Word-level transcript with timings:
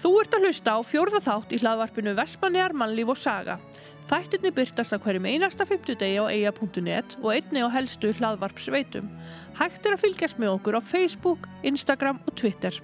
Þú 0.00 0.10
ert 0.16 0.32
að 0.32 0.46
hlusta 0.46 0.72
á 0.72 0.80
fjórða 0.80 1.18
þátt 1.20 1.50
í 1.52 1.58
hlaðvarpinu 1.60 2.14
Vespanegar, 2.16 2.72
mannlíf 2.72 3.10
og 3.12 3.18
saga. 3.20 3.58
Þættirni 4.08 4.50
byrtast 4.56 4.94
að 4.96 5.04
hverjum 5.04 5.26
einasta 5.28 5.66
fymtudegi 5.68 6.16
á 6.18 6.24
eia.net 6.32 7.18
og 7.20 7.28
einni 7.34 7.60
á 7.62 7.68
helstu 7.70 8.10
hlaðvarpsveitum. 8.16 9.06
Hægt 9.60 9.86
er 9.86 9.94
að 9.94 10.02
fylgjast 10.06 10.40
með 10.40 10.54
okkur 10.56 10.80
á 10.80 10.82
Facebook, 10.82 11.46
Instagram 11.68 12.18
og 12.24 12.32
Twitter. 12.32 12.80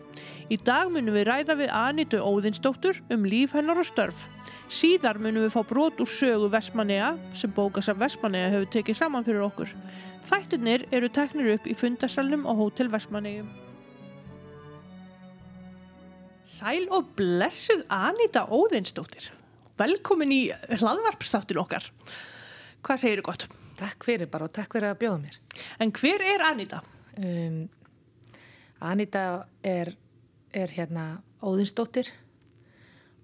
Í 0.52 0.60
dag 0.60 0.92
munum 0.92 1.16
við 1.16 1.26
ræða 1.30 1.58
við 1.64 1.74
Anitu 1.74 2.20
Óðinsdóttur 2.20 3.00
um 3.08 3.24
líf 3.24 3.56
hennar 3.56 3.80
og 3.80 3.88
störf. 3.88 4.28
Síðar 4.68 5.16
munum 5.16 5.48
við 5.48 5.56
fá 5.56 5.62
brot 5.66 5.98
úr 6.04 6.12
sögu 6.12 6.52
Vesmanega 6.52 7.14
sem 7.32 7.50
bókasaf 7.50 7.98
Vesmanega 7.98 8.52
hefur 8.54 8.74
tekið 8.76 9.00
saman 9.00 9.26
fyrir 9.26 9.48
okkur. 9.48 9.72
Þættirnir 10.28 10.86
eru 10.92 11.08
teknir 11.08 11.54
upp 11.56 11.66
í 11.66 11.74
fundasalnum 11.80 12.44
á 12.44 12.52
Hótel 12.52 12.92
Vesmanegum. 12.92 13.65
Sæl 16.46 16.86
og 16.94 17.08
blessuð 17.18 17.82
Anita 17.90 18.44
Óðinsdóttir. 18.54 19.32
Velkomin 19.76 20.30
í 20.30 20.42
hlaðvarpstáttin 20.78 21.58
okkar. 21.58 21.88
Hvað 22.86 23.00
segir 23.02 23.20
þið 23.20 23.26
gott? 23.26 23.46
Takk 23.76 24.06
fyrir 24.06 24.30
bara 24.30 24.46
og 24.46 24.52
takk 24.54 24.76
fyrir 24.76 24.92
að 24.92 25.00
bjóða 25.00 25.18
mér. 25.24 25.40
En 25.82 25.90
hver 25.90 26.22
er 26.22 26.44
Anita? 26.46 26.84
Um, 27.18 27.64
Anita 28.78 29.24
er, 29.66 29.90
er 30.54 30.76
hérna 30.76 31.08
Óðinsdóttir 31.42 32.12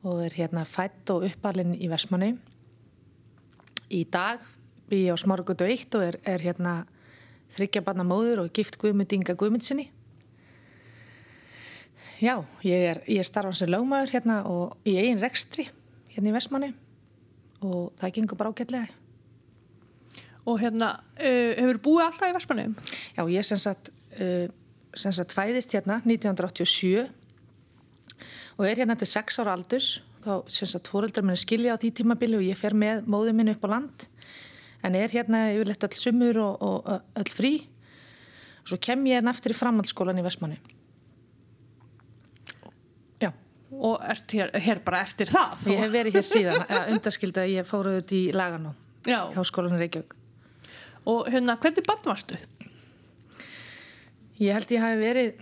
og 0.03 0.25
er 0.27 0.35
hérna 0.35 0.67
fætt 0.67 1.15
og 1.15 1.29
uppalinn 1.31 1.77
í 1.79 1.87
Vestmanni. 1.93 2.35
Í 3.87 4.03
dag 4.11 4.43
er 4.91 4.99
ég 4.99 5.15
á 5.15 5.23
Smárgötu 5.23 5.71
1 5.71 5.95
og 5.95 6.09
er, 6.11 6.19
er 6.27 6.43
hérna 6.43 6.81
þryggja 7.55 7.87
barna 7.87 8.03
móður 8.03 8.49
og 8.49 8.55
gift 8.57 8.83
Guðmundinga 8.83 9.39
Guðmundsinni. 9.39 9.93
Já, 12.23 12.37
ég 12.63 12.85
er, 12.87 13.01
ég 13.11 13.19
er 13.19 13.27
starfan 13.27 13.57
sem 13.59 13.67
lögmaður 13.67 14.13
hérna 14.15 14.35
og 14.47 14.77
í 14.87 14.93
eigin 14.95 15.19
rekstri 15.19 15.65
hérna 16.13 16.31
í 16.31 16.35
Vestmanni 16.37 16.69
og 17.67 17.89
það 17.99 18.13
gengur 18.15 18.39
bara 18.39 18.53
ágætlega. 18.53 18.93
Og 20.47 20.61
hérna, 20.63 20.93
uh, 21.19 21.51
hefur 21.59 21.81
búið 21.83 22.05
alltaf 22.05 22.29
í 22.29 22.37
Vespanegum? 22.37 22.77
Já, 23.17 23.23
ég 23.27 23.47
sem 23.47 23.59
sagt, 23.59 23.91
uh, 24.23 24.47
sem 24.95 25.15
sagt 25.17 25.35
fæðist 25.35 25.75
hérna 25.75 25.97
1987 26.05 27.09
og 28.55 28.69
er 28.69 28.79
hérna 28.85 28.95
til 29.01 29.09
6 29.11 29.41
ára 29.43 29.57
aldurs. 29.57 29.89
Þá 30.23 30.47
sem 30.47 30.71
sagt 30.71 30.91
fóröldrar 30.93 31.27
minni 31.27 31.43
skilja 31.43 31.75
á 31.75 31.81
því 31.83 31.91
tímabili 31.99 32.39
og 32.39 32.45
ég 32.47 32.61
fer 32.61 32.77
með 32.79 33.03
móðið 33.11 33.35
minni 33.39 33.57
upp 33.57 33.67
á 33.67 33.73
land. 33.75 34.07
En 34.87 34.95
er 34.95 35.11
hérna 35.11 35.49
yfirleitt 35.57 35.89
öll 35.89 35.99
sumur 35.99 36.39
og, 36.45 36.63
og 36.63 37.19
öll 37.19 37.35
frí. 37.35 37.53
Og 38.63 38.71
svo 38.71 38.79
kem 38.79 39.03
ég 39.11 39.19
hérna 39.19 39.35
eftir 39.35 39.57
í 39.57 39.59
framhaldsskólan 39.59 40.23
í 40.23 40.27
Vestmanni 40.27 40.61
Og 43.73 44.03
ert 44.05 44.33
hér, 44.37 44.51
hér 44.61 44.83
bara 44.85 45.01
eftir 45.01 45.31
það? 45.33 45.63
Ég 45.73 45.79
hef 45.81 45.93
verið 45.95 46.19
hér 46.19 46.27
síðan, 46.29 46.65
undarskild 46.93 47.39
að 47.41 47.55
ég 47.55 47.69
fóruð 47.69 48.03
út 48.03 48.13
í 48.13 48.25
laganum 48.37 48.75
Já. 49.09 49.31
hjá 49.33 49.41
skólanum 49.49 49.81
Reykjavík 49.81 50.13
Og 51.11 51.27
hérna, 51.33 51.57
hvernig 51.59 51.87
bann 51.87 52.05
varstu? 52.05 52.37
Ég 54.43 54.55
held 54.55 54.71
ég 54.75 54.83
hafi 54.83 55.01
verið, 55.01 55.41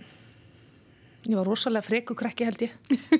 ég 1.27 1.37
var 1.37 1.47
rosalega 1.47 1.85
frekukrekki 1.85 2.47
held 2.47 2.65
ég, 2.65 2.73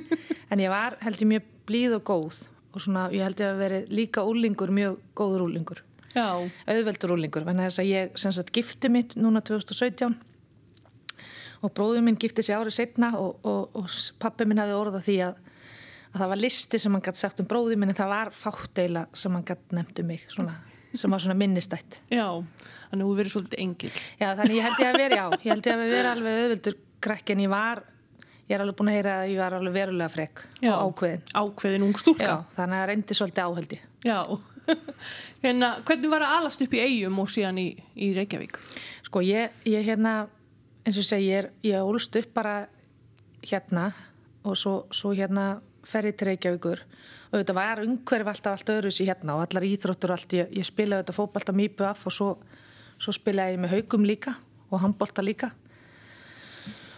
en 0.52 0.64
ég 0.64 0.72
var 0.72 0.98
held 1.04 1.22
ég 1.22 1.30
mjög 1.36 1.52
blíð 1.70 1.96
og 2.00 2.04
góð 2.10 2.42
og 2.72 2.82
svona 2.82 3.06
ég 3.14 3.26
held 3.26 3.42
ég 3.44 3.52
að 3.52 3.62
verið 3.62 3.94
líka 3.94 4.26
úlingur, 4.26 4.74
mjög 4.74 4.98
góður 5.18 5.46
úlingur, 5.48 5.84
auðveldur 6.16 7.16
úlingur, 7.18 7.46
þess 7.46 7.82
að 7.82 7.92
ég 7.92 8.20
sem 8.20 8.34
sagt 8.36 8.54
gifti 8.56 8.92
mitt 8.94 9.18
núna 9.20 9.44
2017 9.46 10.18
og 11.62 11.74
bróður 11.78 12.04
minn 12.06 12.20
gifti 12.20 12.44
sér 12.46 12.62
árið 12.62 12.78
setna 12.80 13.14
og, 13.20 13.40
og, 13.46 13.78
og 13.78 13.96
pappi 14.22 14.48
minn 14.50 14.62
hafði 14.62 14.78
orðað 14.78 15.08
því 15.08 15.18
að, 15.28 15.40
að 16.12 16.20
það 16.24 16.34
var 16.34 16.42
listi 16.42 16.82
sem 16.82 16.98
hann 16.98 17.06
gæti 17.06 17.24
sagt 17.24 17.42
um 17.44 17.50
bróður 17.50 17.82
minn 17.82 17.94
en 17.94 18.00
það 18.02 18.14
var 18.16 18.34
fátt 18.36 18.84
eila 18.84 19.06
sem 19.14 19.38
hann 19.38 19.48
gæti 19.48 19.78
nefnt 19.78 20.04
um 20.04 20.12
mig, 20.12 20.26
svona 20.32 20.58
sem 20.98 21.12
var 21.12 21.22
svona 21.24 21.38
minnistætt. 21.40 22.02
Já, 22.12 22.26
þannig 22.90 23.06
að 23.06 23.08
þú 23.08 23.16
verið 23.20 23.34
svolítið 23.36 23.62
engil. 23.64 23.92
Já, 24.20 24.28
þannig 24.40 24.58
ég 24.58 24.66
held 24.68 24.82
ég 24.82 24.90
að 24.90 24.98
vera, 25.00 25.20
já, 25.20 25.26
ég 25.38 25.54
held 25.54 25.70
ég 25.70 25.76
að 25.76 25.94
vera 25.96 26.12
alveg 26.16 26.40
auðvildur 26.42 26.78
krakki 27.06 27.36
en 27.36 27.44
ég 27.46 27.52
var, 27.52 27.84
ég 28.50 28.56
er 28.58 28.64
alveg 28.66 28.78
búin 28.80 28.92
að 28.92 28.98
heyra 28.98 29.14
að 29.22 29.32
ég 29.32 29.40
var 29.40 29.56
alveg 29.58 29.76
verulega 29.78 30.12
frekk 30.12 30.44
Já. 30.60 30.74
og 30.74 30.92
ákveðin. 30.92 31.24
Ákveðin 31.32 31.88
ung 31.88 32.02
stúlka. 32.02 32.28
Já, 32.28 32.36
þannig 32.58 32.76
að 32.76 32.82
það 32.84 32.92
reyndi 32.92 33.18
svolítið 33.22 33.48
áhaldi. 33.48 33.80
Já. 34.04 34.20
hérna, 35.46 35.72
hvernig 35.88 36.12
var 36.12 36.28
að 36.28 36.36
alast 36.42 36.66
upp 36.66 36.76
í 36.76 36.84
eigum 36.84 37.24
og 37.24 37.32
síðan 37.32 37.62
í, 37.62 37.68
í 37.96 38.12
Reykjavík? 38.18 38.60
Sko, 39.08 39.24
ég, 39.26 39.56
ég 39.72 39.88
hérna, 39.88 40.16
eins 40.86 40.98
og 40.98 41.06
segi, 41.06 41.28
ég, 41.30 41.44
er- 41.44 41.52
ég 41.64 41.82
ólst 41.86 42.16
upp 42.20 42.34
bara 42.34 42.68
hérna 43.46 43.92
og 44.44 44.56
svo, 44.58 44.86
svo 44.92 45.12
hérna 45.14 45.62
ferði 45.86 46.12
til 46.18 46.28
Reykjavíkur. 46.32 46.82
Og 47.32 47.40
þetta 47.40 47.54
var 47.56 47.80
umhverf 47.84 48.28
alltaf 48.28 48.58
allt 48.58 48.70
öðru 48.74 48.92
sér 48.94 49.12
hérna 49.14 49.36
og 49.38 49.46
allar 49.48 49.64
íþróttur 49.66 50.12
og 50.12 50.18
allt, 50.18 50.34
ég, 50.36 50.50
ég 50.58 50.66
spilaði 50.68 51.04
þetta 51.04 51.16
fótbalta 51.18 51.54
mýpu 51.56 51.86
af 51.88 52.06
og 52.10 52.14
svo, 52.14 52.30
svo 53.02 53.14
spilaði 53.16 53.56
ég 53.56 53.62
með 53.64 53.76
haugum 53.78 54.06
líka 54.06 54.36
og 54.72 54.82
handbolta 54.84 55.24
líka. 55.26 55.52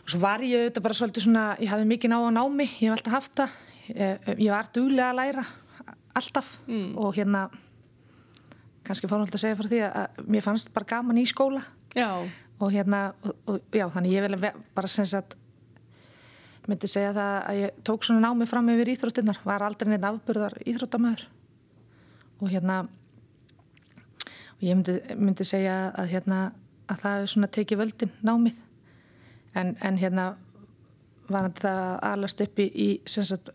Og 0.04 0.10
svo 0.12 0.20
var 0.20 0.42
ég 0.44 0.66
auðvitað 0.66 0.84
bara 0.84 0.98
svolítið 1.00 1.24
svona, 1.28 1.44
ég 1.64 1.70
hafði 1.72 1.88
mikið 1.94 2.12
ná 2.12 2.18
að 2.20 2.34
námi 2.40 2.66
ég 2.68 2.90
hef 2.90 2.96
alltaf 2.98 3.14
haft 3.18 3.36
það. 3.40 3.54
Ég, 3.94 4.28
ég 4.40 4.52
var 4.52 4.68
duglega 4.76 5.10
að 5.12 5.20
læra 5.22 5.46
alltaf 6.16 6.50
og 7.00 7.16
hérna 7.16 7.46
kannski 8.84 9.08
alltaf 9.08 9.38
að 9.38 9.44
segja 9.46 9.58
frá 9.60 9.70
því 9.72 9.80
að 9.88 10.20
mér 10.28 10.44
fannst 10.46 10.74
bara 10.76 10.86
gaman 10.92 11.18
í 11.22 11.26
skóla. 11.30 11.64
Já. 11.96 12.10
Og 12.63 12.72
hérna, 12.72 13.06
og, 13.24 13.38
og, 13.50 13.62
já, 13.75 13.85
þannig 13.91 14.16
ég 14.16 14.25
vil 14.28 14.51
bara 14.75 14.90
sem 14.91 15.07
sagt 15.09 15.38
myndi 16.68 16.88
segja 16.88 17.12
það 17.12 17.38
að 17.50 17.59
ég 17.59 17.79
tók 17.84 18.06
svona 18.07 18.29
námi 18.29 18.47
fram 18.47 18.69
yfir 18.72 18.94
íþróttinnar, 18.94 19.41
var 19.44 19.66
aldrei 19.66 19.91
neitt 19.91 20.06
afburðar 20.07 20.56
íþróttamöður 20.63 21.25
og 22.40 22.52
hérna 22.52 22.84
og 24.53 24.63
ég 24.63 24.78
myndi, 24.78 25.00
myndi 25.19 25.47
segja 25.47 25.90
að 25.91 26.13
hérna 26.13 26.44
að 26.88 27.03
það 27.03 27.18
er 27.18 27.31
svona 27.34 27.50
tekið 27.57 27.81
völdin 27.81 28.13
námið. 28.25 28.56
En, 29.59 29.75
en 29.85 30.00
hérna 30.00 30.28
var 31.31 31.52
það 31.57 31.91
alast 32.09 32.41
upp 32.44 32.59
í, 32.59 32.68
í 32.68 32.88
sem 33.09 33.25
sagt 33.28 33.52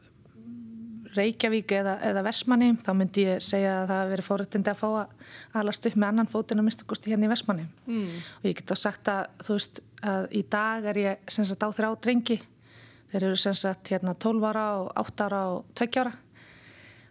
Reykjavík 1.16 1.72
eða, 1.72 1.94
eða 2.04 2.22
Versmanni 2.26 2.72
þá 2.84 2.90
myndi 2.98 3.24
ég 3.24 3.40
segja 3.44 3.72
að 3.82 3.88
það 3.88 4.00
hafi 4.02 4.10
verið 4.12 4.26
fórættindi 4.28 4.70
að 4.72 4.80
fá 4.82 4.86
að 4.88 5.62
alast 5.62 5.86
upp 5.88 5.96
með 5.96 6.08
annan 6.12 6.28
fótinn 6.32 6.60
að 6.60 6.66
minnstu 6.68 6.86
kosti 6.90 7.10
hérna 7.14 7.28
í 7.28 7.32
Versmanni 7.32 7.66
Mm. 7.88 8.08
og 8.42 8.44
ég 8.50 8.56
get 8.58 8.66
þá 8.72 8.76
sagt 8.76 9.08
að 9.08 9.24
þú 9.46 9.56
veist 9.56 9.80
að 10.02 10.26
í 10.36 10.42
dag 10.52 10.84
er 10.92 11.00
ég 11.02 11.18
sem 11.32 11.44
sagt 11.48 11.62
á 11.64 11.68
þrjá 11.72 11.90
drengi 12.04 12.38
þeir 13.12 13.22
eru 13.30 13.36
sem 13.40 13.54
sagt 13.56 13.88
hérna 13.88 14.14
12 14.14 14.44
ára 14.50 14.64
og 14.82 14.90
8 15.00 15.24
ára 15.28 15.40
og 15.54 15.64
2 15.74 15.88
ára 16.02 16.12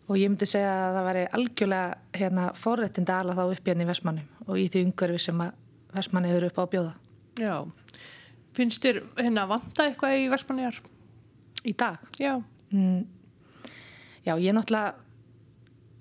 og 0.07 0.15
ég 0.21 0.29
myndi 0.29 0.45
segja 0.47 0.69
að 0.85 0.93
það 0.99 1.07
væri 1.09 1.25
algjörlega 1.39 1.97
hérna 2.21 2.45
fórættindi 2.55 3.11
að 3.11 3.19
ala 3.25 3.33
þá 3.35 3.43
upp 3.57 3.65
hérna 3.67 3.83
í 3.83 3.89
Versmanni 3.89 4.23
og 4.47 4.55
í 4.61 4.67
því 4.71 4.85
umhverfi 4.87 5.19
sem 5.25 5.41
að 5.41 5.51
Versmanni 5.97 6.31
eru 6.37 6.47
upp 6.53 6.61
á 6.61 6.65
bjóða 6.69 6.93
Já. 7.41 7.65
Finnst 8.57 8.81
þér 8.85 9.01
hérna 9.19 9.43
vanta 9.49 9.89
eitthvað 9.89 10.15
í 10.21 10.29
Vespanegar? 10.31 10.77
í 11.67 11.73
dag 11.77 11.97
Já. 12.21 12.37
mm, 12.71 13.03
Já, 14.27 14.33
ég 14.43 14.53
náttúrulega 14.57 14.93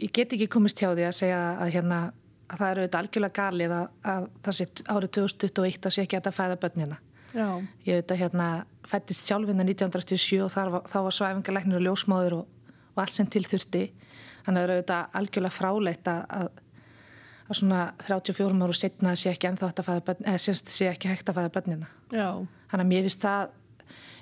ég 0.03 0.13
get 0.13 0.33
ekki 0.37 0.49
komist 0.53 0.81
hjá 0.83 0.91
því 0.93 1.05
að 1.09 1.15
segja 1.17 1.41
að 1.63 1.71
hérna 1.77 1.99
að 2.47 2.59
það 2.61 2.71
eru 2.73 2.83
auðvitað 2.83 3.01
algjörlega 3.01 3.37
galið 3.41 3.73
að, 3.77 3.87
að 4.13 4.27
það 4.47 4.57
sé 4.59 4.67
árið 4.95 5.13
2021 5.17 5.87
að 5.89 5.95
sé 5.97 6.03
ekki 6.05 6.19
að 6.21 6.35
fæða 6.37 6.59
börnina. 6.63 6.99
Já. 7.37 7.47
Ég 7.87 7.99
veit 8.01 8.13
að 8.15 8.21
hérna 8.23 8.47
fættist 8.87 9.27
sjálfinna 9.27 9.65
1987 9.67 10.45
og 10.45 10.53
þar, 10.55 10.71
var- 10.77 10.87
þá 10.93 10.99
var 11.07 11.17
svæfingarleiknir 11.17 11.79
og 11.81 11.85
ljósmáður 11.87 12.37
og, 12.39 12.71
og 12.95 13.03
allt 13.03 13.17
sem 13.17 13.27
til 13.27 13.43
þurfti. 13.49 13.83
Þannig 14.47 14.47
að 14.47 14.63
það 14.63 14.63
eru 14.69 14.77
auðvitað 14.77 15.19
algjörlega 15.21 15.57
fráleitt 15.59 16.11
að, 16.13 16.23
að, 16.39 16.63
að 17.51 17.59
svona 17.61 17.81
34 18.07 18.63
ára 18.63 18.79
setna 18.79 19.17
sé 19.19 19.33
ekki 19.35 19.51
ennþá 19.51 19.71
að 19.73 19.85
fæða 19.91 20.05
börn, 20.11 20.23
eða 20.31 20.43
semst 20.47 20.71
sé 20.73 20.89
ekki 20.93 21.11
hægt 21.11 21.33
að 21.33 21.41
fæða 21.41 21.53
börnina. 21.59 21.91
Já. 22.15 22.29
Þannig 22.71 22.87
að 22.87 22.93
mér 22.95 23.09
finnst 23.09 23.27
það, 23.27 23.57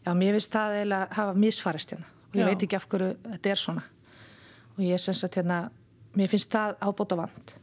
já, 0.06 0.10
mér 0.24 0.38
finnst 0.38 0.56
það 0.56 0.78
eiginlega 0.78 1.18
hafa 1.20 1.36
misfarist 1.44 1.92
hérna 1.94 2.08
og 2.08 2.38
ég 2.40 2.42
Já. 2.42 2.48
veit 2.50 2.64
ekki 2.66 2.76
af 2.80 2.88
hverju 2.90 3.10
þetta 3.28 3.50
er 3.52 3.60
svona. 3.60 3.84
Og 4.76 4.82
ég 4.84 4.96
er 4.96 5.02
sem 5.02 5.14
sagt 5.14 5.38
hérna, 5.38 5.68
mér 6.14 6.30
finnst 6.30 6.52
það 6.52 6.76
ábóta 6.82 7.18
vand. 7.18 7.54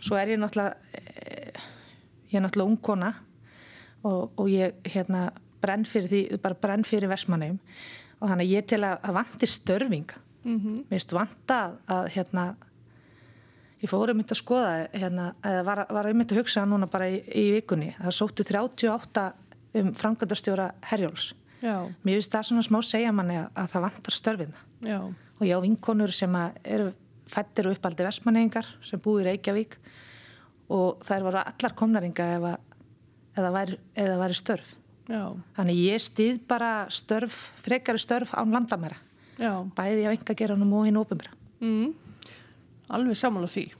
Svo 0.00 0.16
er 0.16 0.28
ég 0.32 0.38
náttúrulega, 0.40 0.76
eh, 0.92 1.52
ég 2.30 2.38
er 2.38 2.44
náttúrulega 2.44 2.70
ungkona 2.70 3.14
og, 4.04 4.30
og 4.36 4.48
ég 4.48 4.74
hérna 4.84 5.32
brenn 5.60 5.84
fyrir 5.84 6.08
því, 6.08 6.22
bara 6.42 6.54
brenn 6.54 6.84
fyrir 6.86 7.10
versmannum 7.10 7.58
og 8.18 8.30
þannig 8.30 8.52
ég 8.52 8.66
til 8.70 8.80
að, 8.86 8.98
að 9.02 9.18
vantir 9.18 9.48
störfing. 9.48 10.08
Mm 10.44 10.58
-hmm. 10.58 10.76
Mér 10.88 10.96
finnst 10.96 11.12
vanta 11.12 11.72
að 11.86 12.08
hérna, 12.14 12.56
ég 13.82 13.90
fór 13.90 14.10
um 14.10 14.18
þetta 14.22 14.34
að 14.34 14.42
skoða 14.42 14.88
hérna, 14.92 15.34
eða 15.42 15.64
var, 15.64 15.86
var 15.90 16.06
um 16.06 16.18
þetta 16.18 16.34
að 16.34 16.38
hugsa 16.38 16.64
núna 16.64 16.86
bara 16.86 17.08
í, 17.08 17.22
í 17.34 17.52
vikunni. 17.52 17.94
Það 17.98 18.14
sóttu 18.14 18.44
38 18.44 19.32
um 19.74 19.94
frangatastjóra 19.94 20.72
Herjóls. 20.82 21.34
Já. 21.62 21.88
Mér 22.04 22.14
finnst 22.18 22.32
það 22.32 22.42
svona 22.42 22.62
smá 22.62 22.82
segja 22.82 23.12
manni 23.12 23.36
að, 23.36 23.48
að 23.54 23.70
það 23.72 23.82
vantar 23.82 24.12
störfina. 24.12 24.58
Já. 24.80 25.00
Og 25.38 25.46
ég 25.46 25.54
á 25.54 25.60
vinkonur 25.62 26.12
sem 26.14 26.34
eru 26.64 26.90
fættir 27.28 27.68
og 27.68 27.76
uppaldi 27.76 28.06
vestmanningar 28.06 28.66
sem 28.82 29.00
búi 29.00 29.20
í 29.22 29.26
Reykjavík 29.28 29.76
og 30.74 31.04
þær 31.04 31.22
voru 31.28 31.40
allar 31.42 31.74
komnaringa 31.76 32.26
ef 32.38 32.46
að 32.48 32.58
eða 33.38 33.50
væri, 33.54 33.78
eða 33.94 34.16
væri 34.18 34.34
störf. 34.36 34.70
Já, 35.08 35.22
Þannig 35.56 35.78
ég 35.86 36.02
stýð 36.04 36.40
bara 36.50 36.70
störf, 36.92 37.36
frekari 37.64 38.00
störf 38.02 38.34
án 38.36 38.50
landamæra. 38.52 38.96
já. 39.38 39.52
Bæði 39.76 40.04
á 40.04 40.12
engageranum 40.12 40.72
og 40.74 40.84
hinn 40.88 40.98
ópumra. 41.00 41.30
Mm. 41.60 41.94
Alveg 42.90 43.16
samála 43.16 43.46
því. 43.48 43.70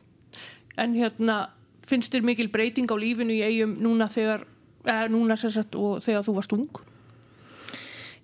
En 0.78 0.94
hérna, 0.94 1.48
finnst 1.82 2.12
þér 2.14 2.22
mikil 2.22 2.48
breyting 2.48 2.88
á 2.88 2.96
lífinu 2.96 3.34
í 3.34 3.42
eigum 3.42 3.74
núna 3.82 4.06
þegar, 4.08 4.44
eh, 4.86 5.08
núna 5.08 5.36
sagt 5.36 5.74
og 5.74 6.00
þegar 6.04 6.22
þú 6.24 6.34
varst 6.34 6.52
ung? 6.52 6.68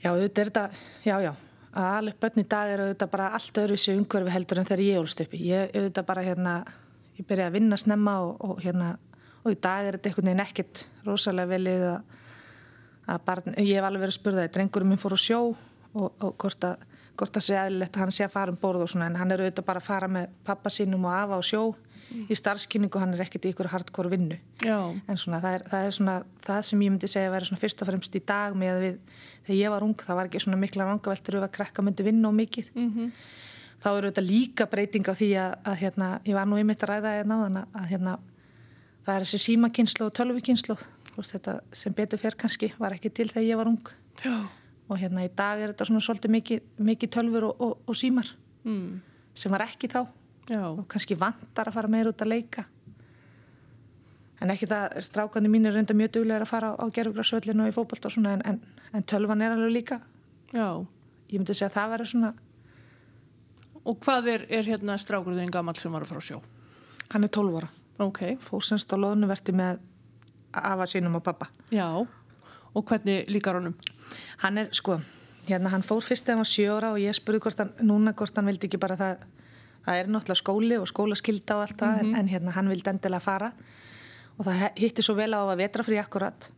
Já, 0.05 0.13
auðvitað 0.13 0.39
er 0.39 0.51
þetta, 0.51 0.71
já, 1.05 1.17
já, 1.25 1.35
að 1.75 1.97
alveg 1.99 2.19
börn 2.23 2.43
í 2.43 2.47
dag 2.49 2.71
er 2.71 2.83
auðvitað 2.85 3.11
bara 3.11 3.31
allt 3.37 3.59
öðru 3.65 3.79
sér 3.81 3.99
umhverfi 3.99 4.35
heldur 4.35 4.61
en 4.61 4.69
þegar 4.69 4.83
ég 4.85 5.01
ólst 5.01 5.23
uppi. 5.25 5.41
Ég 5.49 5.75
auðvitað 5.75 6.09
bara 6.11 6.25
hérna, 6.25 6.55
ég 7.19 7.27
byrjaði 7.27 7.51
að 7.51 7.57
vinna 7.59 7.79
snemma 7.81 8.15
og, 8.23 8.45
og 8.47 8.63
hérna, 8.63 8.91
og 9.43 9.51
í 9.53 9.59
dag 9.67 9.89
er 9.89 9.99
þetta 9.99 10.11
einhvern 10.11 10.31
veginn 10.31 10.45
ekkert 10.45 10.85
rosalega 11.07 11.51
velið 11.51 11.87
að, 11.91 12.19
að 13.15 13.25
barn, 13.27 13.57
ég 13.59 13.73
hef 13.75 13.89
alveg 13.89 14.05
verið 14.05 14.15
að 14.15 14.19
spurða 14.21 14.45
það, 14.45 14.53
drengurum 14.59 14.93
minn 14.93 15.03
fór 15.03 15.17
á 15.17 15.21
sjó 15.25 15.41
og, 15.51 16.07
og 16.09 16.31
hvort 16.39 16.69
að, 16.71 16.87
hvort 17.19 17.41
að 17.41 17.47
sé 17.49 17.59
aðlilegt 17.59 17.99
að 17.99 18.05
hann 18.05 18.15
sé 18.15 18.27
að 18.29 18.37
fara 18.37 18.55
um 18.55 18.61
borð 18.63 18.87
og 18.87 18.95
svona, 18.95 19.11
en 19.11 19.19
hann 19.19 19.35
er 19.35 19.43
auðvitað 19.43 19.69
bara 19.69 19.83
að 19.83 19.91
fara 19.91 20.11
með 20.11 20.39
pappa 20.47 20.73
sínum 20.73 21.09
og 21.09 21.17
afa 21.19 21.39
á 21.39 21.43
sjó 21.43 21.65
í 22.31 22.37
starfskynningu, 22.39 22.99
hann 23.01 23.15
er 23.15 23.23
ekkert 23.25 23.47
í 23.49 23.53
ykkur 23.55 23.69
hardcore 23.73 24.11
vinnu. 24.13 24.37
Já, 24.65 24.79
en 25.09 25.17
svona 25.21 25.41
það 25.45 25.55
er, 25.59 25.65
það 25.71 25.87
er 25.89 25.97
svona 25.99 26.17
það 26.47 26.61
sem 26.69 26.83
ég 26.85 26.93
myndi 26.95 27.11
segja 27.11 27.29
að 27.31 27.37
vera 27.37 27.49
svona 27.51 27.63
fyrst 27.65 27.83
og 27.83 27.89
fremst 27.91 28.15
í 28.19 28.23
dag 28.27 28.55
með 28.59 28.73
að 28.75 28.85
við, 28.85 28.99
þegar 29.47 29.59
ég 29.61 29.75
var 29.75 29.87
ung 29.89 29.97
það 30.05 30.17
var 30.21 30.31
ekki 30.31 30.43
svona 30.45 30.61
mikla 30.61 30.87
rangaveltur 30.89 31.39
ef 31.41 31.47
að 31.49 31.55
krakka 31.59 31.83
myndi 31.87 32.07
vinna 32.07 32.29
og 32.31 32.39
mikið. 32.43 32.71
Mm 32.75 33.11
þá 33.85 33.91
eru 33.99 34.09
þetta 34.09 34.23
líka 34.25 34.65
breyting 34.73 35.05
á 35.05 35.13
því 35.13 35.27
að, 35.37 35.55
að 35.69 35.75
hérna, 35.83 36.07
ég 36.25 36.35
var 36.39 36.47
nú 36.49 36.57
einmitt 36.57 36.81
að 36.87 36.89
ræða 36.89 37.11
hérna 37.19 37.65
að 37.77 37.89
hérna, 37.91 38.13
það 39.05 39.15
er 39.19 39.25
þessi 39.27 39.41
símakynslu 39.45 40.07
og 40.07 40.15
tölvukynslu 40.17 40.77
þetta 41.19 41.59
sem 41.77 41.93
betur 41.93 42.19
fer 42.23 42.33
kannski 42.41 42.71
var 42.81 42.95
ekki 42.97 43.11
til 43.13 43.27
þegar 43.29 43.45
ég 43.45 43.61
var 43.61 43.69
ung. 43.69 43.91
Já. 44.25 44.49
og 44.89 44.97
hérna 45.03 45.27
í 45.27 45.29
dag 45.37 45.61
er 45.61 45.75
þetta 45.75 45.87
svona 45.91 46.01
svolítið 46.01 46.33
mikið, 46.33 46.63
mikið 46.81 47.13
tölvur 47.19 47.45
og, 47.51 47.61
og, 47.61 47.79
og 47.85 47.99
símar 47.99 48.31
Mm. 48.65 49.03
sem 49.37 49.53
var 49.53 49.61
ekki 49.67 49.91
þá 49.93 50.07
Já, 50.51 50.61
og 50.69 50.85
kannski 50.93 51.17
vantar 51.17 51.71
að 51.71 51.77
fara 51.79 51.89
meir 51.89 52.11
út 52.11 52.21
að 52.25 52.33
leika 52.35 52.67
en 54.45 54.51
ekki 54.53 54.67
það 54.69 54.97
strákandi 55.07 55.49
mín 55.49 55.69
er 55.69 55.73
reynda 55.77 55.95
mjög 55.97 56.11
duglega 56.19 56.45
að 56.45 56.51
fara 56.51 56.73
á, 56.77 56.85
gerfugrassvöllinu 56.93 57.65
og 57.65 57.71
í 57.71 57.77
fótbolt 57.77 58.09
og 58.09 58.13
svona 58.13 58.35
en, 58.37 58.43
en, 58.45 58.59
en 58.93 59.07
tölvan 59.09 59.41
er 59.45 59.55
alveg 59.55 59.73
líka 59.73 60.01
já. 60.53 60.85
ég 61.33 61.39
myndi 61.41 61.55
segja 61.57 61.71
að 61.71 61.79
það 61.79 61.95
verður 61.95 62.13
svona 62.15 62.35
Og 63.85 63.99
hvað 64.01 64.29
er, 64.33 64.45
er 64.49 64.65
hérna 64.65 64.95
strákurðin 64.97 65.51
gammal 65.53 65.75
sem 65.77 65.93
var 65.93 66.05
að 66.07 66.13
fara 66.15 66.23
að 66.23 66.29
sjó? 66.31 66.39
hann 67.13 67.25
er 67.27 67.33
12 67.37 67.59
ára, 67.61 67.69
Ok, 68.05 68.21
fór 68.41 68.65
semst 68.65 68.93
á 68.93 68.97
loðnuverti 68.97 69.53
með 69.57 69.81
afa 70.57 70.87
sínum 70.89 71.19
og 71.19 71.25
pappa 71.25 71.49
já. 71.73 71.89
Og 72.75 72.85
hvernig 72.85 73.29
líkar 73.31 73.57
honum? 73.61 73.77
hann 74.43 74.59
er 74.59 74.69
sko, 74.73 74.99
hérna 75.49 75.73
hann 75.73 75.85
fór 75.87 76.03
fyrst 76.05 76.27
þegar 76.27 76.41
hann 76.41 76.45
var 76.45 76.53
7 76.53 76.69
ára 76.77 76.93
og 76.93 77.01
ég 77.01 77.17
spurði 77.17 77.41
hvort 77.45 77.61
hann, 77.63 77.73
núna 77.81 78.13
hvort 78.17 78.37
hann 78.37 78.49
vildi 78.51 78.69
ekki 78.69 78.81
bara 78.83 78.97
það 79.01 79.25
það 79.85 80.01
er 80.01 80.11
náttúrulega 80.11 80.41
skóli 80.41 80.81
og 80.81 80.91
skólaskylda 80.91 81.59
og 81.59 81.65
allt 81.67 81.79
það 81.81 82.03
en, 82.03 82.13
en 82.21 82.29
hérna 82.33 82.57
hann 82.57 82.71
vildi 82.73 82.93
endilega 82.93 83.25
fara. 83.25 83.53
Og 84.39 84.47
það 84.49 84.69
hitti 84.81 85.05
svo 85.05 85.17
vel 85.19 85.33
á 85.37 85.41
að 85.45 85.59
vetra 85.63 85.87
frí 85.87 86.01
akkurat. 86.01 86.51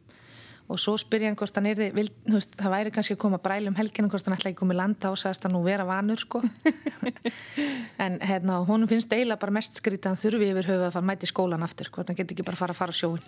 Og 0.66 0.80
svo 0.82 0.96
spyr 0.98 1.22
ég 1.22 1.30
hann 1.30 1.36
hvort 1.38 1.54
hann 1.54 1.68
er 1.70 1.78
veist, 1.94 2.56
það 2.58 2.72
væri 2.72 2.92
kannski 2.94 3.14
að 3.14 3.20
koma 3.22 3.38
bræl 3.42 3.68
um 3.70 3.76
helginu 3.78 4.10
hvort 4.10 4.26
hann 4.26 4.34
ætla 4.34 4.50
ekki 4.50 4.58
komið 4.64 4.80
landa 4.80 5.12
og 5.12 5.20
sagðist 5.20 5.46
hann 5.46 5.54
nú 5.54 5.60
vera 5.66 5.86
vanur 5.86 6.18
sko. 6.22 6.42
En 8.02 8.18
hérna 8.20 8.58
honum 8.66 8.90
finnst 8.90 9.12
eiginlega 9.14 9.40
bara 9.44 9.54
mest 9.54 9.78
skrítið 9.78 10.10
að 10.10 10.14
hann 10.14 10.22
þurfi 10.24 10.50
yfir 10.50 10.70
höfu 10.72 10.88
að 10.88 10.96
fara 10.96 11.04
að 11.04 11.10
mæti 11.12 11.30
skólan 11.30 11.66
aftur 11.66 11.92
hvort 11.94 12.10
hann 12.10 12.18
geti 12.18 12.34
ekki 12.34 12.46
bara 12.48 12.58
að 12.58 12.64
fara 12.64 12.74
að 12.74 12.80
fara 12.82 12.92
á 12.92 12.98
sjóin 12.98 13.22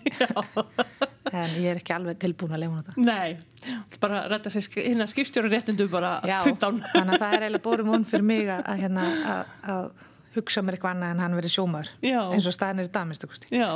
en 1.33 1.57
ég 1.63 1.71
er 1.73 1.81
ekki 1.81 1.95
alveg 1.97 2.21
tilbúin 2.23 2.55
að 2.57 2.63
lefa 2.65 2.79
hann 2.79 2.87
það 2.89 3.09
Nei, 3.09 3.39
bara 4.03 4.25
rætta 4.31 4.53
sér 4.53 4.69
hérna 4.81 5.09
skipstjóru 5.11 5.51
réttindu 5.53 5.89
bara 5.93 6.19
Já, 6.27 6.41
15. 6.47 6.83
þannig 6.93 7.17
að 7.17 7.25
það 7.25 7.35
er 7.39 7.47
eiginlega 7.49 7.65
borum 7.65 7.91
hún 7.95 8.07
fyrir 8.09 8.29
mig 8.31 8.47
að, 8.49 8.63
að, 8.65 8.85
hérna, 8.85 9.09
að, 9.35 9.57
að 9.75 9.91
hugsa 10.39 10.63
mér 10.63 10.77
eitthvað 10.77 10.95
annað 10.95 11.15
en 11.15 11.23
hann 11.25 11.37
verið 11.39 11.55
sjómar 11.55 11.91
Já. 12.05 12.19
eins 12.35 12.47
og 12.49 12.55
staðin 12.55 12.83
er 12.83 12.89
í 12.89 13.29
kosti 13.31 13.51
Já, 13.53 13.71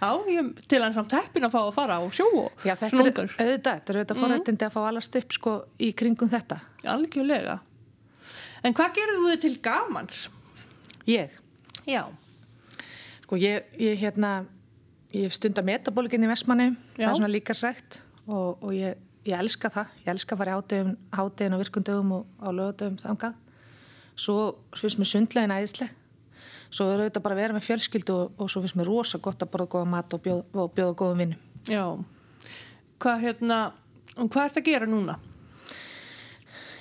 já, 0.00 0.10
ég 0.34 0.50
til 0.70 0.82
hann 0.84 0.94
samt 0.96 1.14
heppin 1.16 1.46
að 1.48 1.54
fá 1.54 1.60
að 1.62 1.72
fara 1.76 1.98
á 1.98 2.04
sjó 2.14 2.28
og 2.44 2.66
Já, 2.66 2.74
þetta 2.74 2.90
svona 2.92 3.06
er 3.06 3.10
auðvitað, 3.10 3.34
þetta 3.40 3.92
er 3.94 4.00
auðvitað 4.00 4.22
forrættindi 4.22 4.68
að 4.68 4.76
fá 4.76 4.80
allast 4.84 5.18
upp 5.20 5.36
sko 5.36 5.54
í 5.80 5.90
kringum 5.96 6.30
þetta. 6.30 6.60
Algjörlega. 6.94 7.58
En 8.66 8.76
hvað 8.76 8.96
gerðu 8.98 9.30
þið 9.30 9.42
til 9.46 9.54
gamans? 9.64 10.22
Ég, 11.08 11.36
Já. 11.88 12.04
sko 13.24 13.40
ég, 13.40 13.70
ég 13.80 13.98
hérna, 14.04 14.44
ég 15.16 15.32
stunda 15.34 15.62
metabólikin 15.66 16.24
í 16.24 16.28
Vestmanni, 16.30 16.72
það 16.96 17.06
er 17.06 17.16
svona 17.18 17.30
líka 17.30 17.54
sagt 17.56 18.00
og, 18.26 18.60
og 18.62 18.74
ég, 18.74 18.98
ég 19.26 19.38
elska 19.38 19.70
það, 19.72 19.94
ég 20.04 20.12
elska 20.14 20.36
að 20.36 20.42
fara 20.42 20.58
í 20.58 20.82
hádegin 21.16 21.56
og 21.56 21.62
virkundögum 21.64 22.12
og 22.18 22.28
á 22.38 22.48
lögadögum 22.54 22.98
þangað. 23.00 23.38
Svo 24.20 24.36
finnst 24.76 25.00
mér 25.00 25.10
sundlegin 25.10 25.54
æðisleg, 25.54 25.92
svo 26.70 26.86
er 26.90 27.04
auðvitað 27.04 27.24
bara 27.26 27.36
að 27.36 27.42
vera 27.42 27.56
með 27.56 27.66
fjölskyldu 27.66 28.16
og, 28.16 28.38
og 28.38 28.52
svo 28.52 28.62
finnst 28.62 28.78
mér 28.78 28.90
rosa 28.90 29.20
gott 29.22 29.42
að 29.42 29.52
borða 29.54 29.70
góða 29.74 29.90
mat 29.96 30.16
og 30.16 30.24
bjóða, 30.26 30.66
bjóða 30.76 30.96
góðum 31.02 31.24
vinnum. 31.24 31.44
Já. 31.70 31.84
Hvað 33.00 33.26
hérna, 33.26 33.60
og 34.16 34.30
hvað 34.30 34.50
ert 34.50 34.60
að 34.60 34.68
gera 34.70 34.90
núna? 34.90 35.18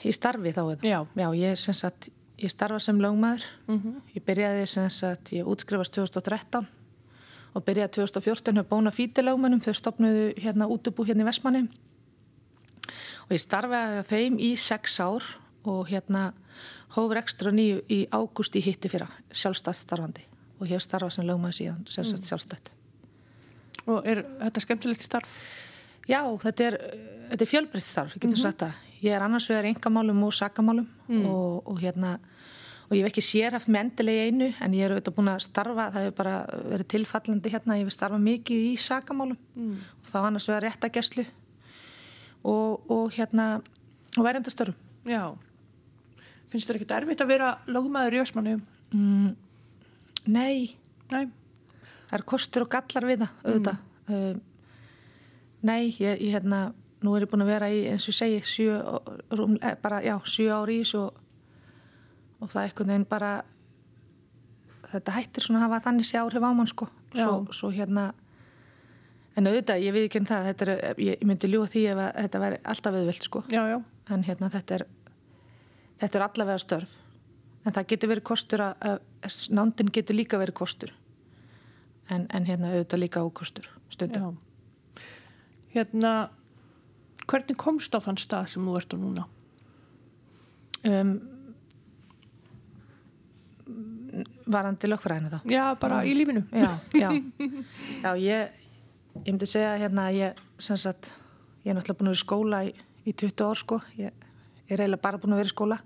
Í 0.06 0.14
starfi 0.16 0.54
þá? 0.56 0.64
Já. 0.86 1.00
Já, 1.18 1.28
ég, 1.36 1.56
sem 1.60 1.76
sagt, 1.76 2.12
ég 2.40 2.52
starfa 2.52 2.80
sem 2.84 3.00
lögmaður. 3.02 3.48
Mm 3.68 3.80
Ég 4.16 4.26
byrjaði 4.26 4.68
sem 4.68 4.90
sagt, 4.90 5.34
ég 5.36 5.48
útskrifast 5.48 5.96
2013 5.96 6.68
og 7.56 7.66
byrjaði 7.66 7.94
2014 7.98 8.60
hjá 8.60 8.66
Bóna 8.70 8.94
Fíti 8.94 9.24
lögmannum. 9.26 9.62
Þau 9.64 9.76
stopnuðu 9.78 10.26
hérna 10.40 10.70
útubú 10.70 11.06
hérna 11.08 11.26
í 11.26 11.30
Vestmanni. 11.30 11.68
Og 13.28 13.36
ég 13.36 13.44
starfaði 13.44 14.02
á 14.02 14.10
þeim 14.10 14.40
í 14.42 14.56
sex 14.58 15.00
ár 15.02 15.26
og 15.70 15.90
hérna 15.92 16.32
hófur 16.96 17.20
ekstra 17.22 17.54
nýju 17.54 17.84
í 17.92 18.02
ágúst 18.10 18.58
í 18.58 18.64
hitti 18.66 18.90
fyrra, 18.90 19.10
sjálfstætt 19.30 19.78
starfandi. 19.84 20.26
Og 20.60 20.68
hef 20.70 20.84
starfað 20.84 21.16
sem 21.16 21.28
lögmaður 21.28 21.58
síðan, 21.60 21.84
sem 21.90 22.08
sagt 22.08 22.28
sjálfstætt. 22.28 22.72
Og 23.90 24.06
er 24.08 24.24
þetta 24.42 24.64
skemmtilegt 24.66 25.06
starf? 25.06 25.38
Já, 26.10 26.22
þetta 26.42 26.66
er, 26.66 26.78
þetta 27.32 27.46
er 27.46 27.52
fjölbreytt 27.52 27.86
starf, 27.86 28.16
ég 28.18 28.26
getur 28.26 28.42
sagt 28.42 28.64
það. 28.66 28.86
Ég 29.00 29.16
er 29.16 29.24
annars 29.24 29.48
vegar 29.48 29.70
engamálum 29.70 30.26
og 30.28 30.34
sakamálum 30.36 30.88
og, 31.22 31.70
og 31.70 31.78
hérna, 31.80 32.18
og 32.90 32.96
ég 32.98 33.04
hef 33.06 33.12
ekki 33.12 33.22
sérhaft 33.22 33.70
með 33.70 33.84
endilega 33.86 34.24
einu, 34.30 34.48
en 34.66 34.74
ég 34.74 34.86
er 34.88 34.94
auðvitað 34.96 35.16
búin 35.20 35.30
að 35.30 35.44
starfa, 35.46 35.90
það 35.94 36.06
hefur 36.08 36.16
bara 36.18 36.36
verið 36.74 36.88
tilfallandi 36.96 37.52
hérna, 37.54 37.78
ég 37.78 37.86
hef 37.86 37.94
starfað 37.94 38.24
mikið 38.26 38.64
í 38.66 38.72
sakamálum 38.82 39.38
Mm. 39.60 39.76
og 40.02 40.10
þá 40.10 40.18
annars 40.26 40.48
vegar 40.50 40.64
réttageslu 40.66 41.26
og, 42.44 42.90
og 42.90 43.12
hérna, 43.14 43.62
og 44.18 44.24
verjandastörfum. 44.26 44.76
Já. 45.06 45.36
Finnst 46.50 46.70
þér 46.70 46.80
ekkert 46.80 46.96
erfitt 46.98 47.22
að 47.22 47.30
vera 47.34 47.50
lögmaður 47.70 48.16
í 48.18 48.22
Ösmannum? 48.24 48.62
Mm, 48.96 49.36
nei, 50.26 50.76
Nei. 51.12 51.28
það 52.10 52.18
er 52.18 52.24
kostur 52.26 52.66
og 52.66 52.72
gallar 52.74 53.06
við 53.06 53.22
það, 53.26 53.36
auðvitað. 53.46 53.82
Um, 54.10 54.42
nei, 55.62 55.92
ég, 56.00 56.22
ég 56.26 56.34
hérna, 56.34 56.64
nú 57.06 57.14
er 57.16 57.28
ég 57.28 57.30
búin 57.32 57.44
að 57.46 57.52
vera 57.54 57.70
í, 57.70 57.84
eins 57.92 58.08
og 58.08 58.16
ég 58.16 58.18
segi, 58.18 58.40
sjö, 58.50 58.80
rúm, 59.38 59.58
eh, 59.62 59.76
bara, 59.84 60.02
já, 60.02 60.16
sjö 60.26 60.50
ári 60.56 60.80
í 60.80 60.84
þessu 60.88 61.04
og, 62.40 62.50
það 62.50 62.62
er 62.62 62.70
einhvern 62.70 62.94
veginn 62.94 63.08
bara, 63.10 63.32
þetta 64.90 65.16
hættir 65.18 65.46
svona 65.46 65.62
að 65.62 65.68
hafa 65.68 65.84
þannig 65.88 66.10
sé 66.10 66.20
áhrif 66.22 66.46
á 66.46 66.52
mann, 66.52 66.70
sko. 66.70 66.90
Svo, 67.14 67.36
svo 67.56 67.72
hérna, 67.74 68.10
en 69.38 69.50
auðvitað, 69.50 69.84
ég 69.86 69.96
við 69.96 70.08
ekki 70.08 70.24
um 70.24 70.30
það, 70.30 70.50
er, 70.54 70.74
ég, 71.04 71.26
myndi 71.28 71.50
ljúa 71.50 71.70
því 71.70 71.86
ef 71.94 72.02
að 72.06 72.10
þetta 72.24 72.44
væri 72.46 72.62
alltaf 72.74 72.98
auðvelt, 73.00 73.30
sko. 73.30 73.44
Já, 73.54 73.62
já. 73.74 73.78
En 74.10 74.26
hérna, 74.26 74.50
þetta 74.54 74.80
er, 74.80 74.88
þetta 76.02 76.20
er 76.20 76.26
allavega 76.28 76.64
störf. 76.66 76.96
En 77.68 77.76
það 77.76 77.90
getur 77.92 78.14
verið 78.14 78.26
kostur 78.30 78.64
að, 78.64 78.86
að 78.88 79.40
nándin 79.54 79.92
getur 79.94 80.16
líka 80.16 80.40
verið 80.42 80.58
kostur. 80.62 80.94
En, 82.10 82.26
en 82.34 82.48
hérna 82.48 82.72
auðvitað 82.74 83.04
líka 83.04 83.22
ókostur 83.26 83.68
stundum. 83.94 84.38
Já. 84.40 85.04
Hérna, 85.76 86.14
hvernig 87.30 87.58
komst 87.62 87.94
á 87.94 88.00
þann 88.02 88.18
stað 88.18 88.48
sem 88.54 88.66
þú 88.66 88.78
ert 88.80 88.96
á 88.96 88.98
núna? 88.98 89.26
Um, 90.88 91.12
varandi 94.50 94.90
lögfræðinu 94.90 95.32
þá. 95.34 95.40
Já, 95.50 95.64
bara 95.80 96.02
í 96.08 96.14
lífinu. 96.18 96.44
Já, 96.52 96.70
já. 96.98 97.10
Já, 98.04 98.12
ég, 98.20 98.54
ég 99.22 99.32
myndi 99.32 99.50
segja 99.50 99.76
hérna 99.82 100.08
að 100.10 100.20
ég, 100.20 100.46
sagt, 100.60 101.14
ég 101.64 101.74
er 101.74 101.78
náttúrulega 101.78 102.00
búin 102.00 102.10
að 102.10 102.16
vera 102.16 102.20
í 102.20 102.24
skóla 102.24 102.62
í, 102.68 102.72
í 103.06 103.14
20 103.14 103.46
ár 103.46 103.60
sko. 103.60 103.82
Ég, 104.00 104.30
ég 104.66 104.74
er 104.76 104.86
eiginlega 104.86 105.04
bara 105.04 105.22
búin 105.22 105.36
að 105.36 105.44
vera 105.44 105.52
í 105.52 105.54
skóla. 105.54 105.80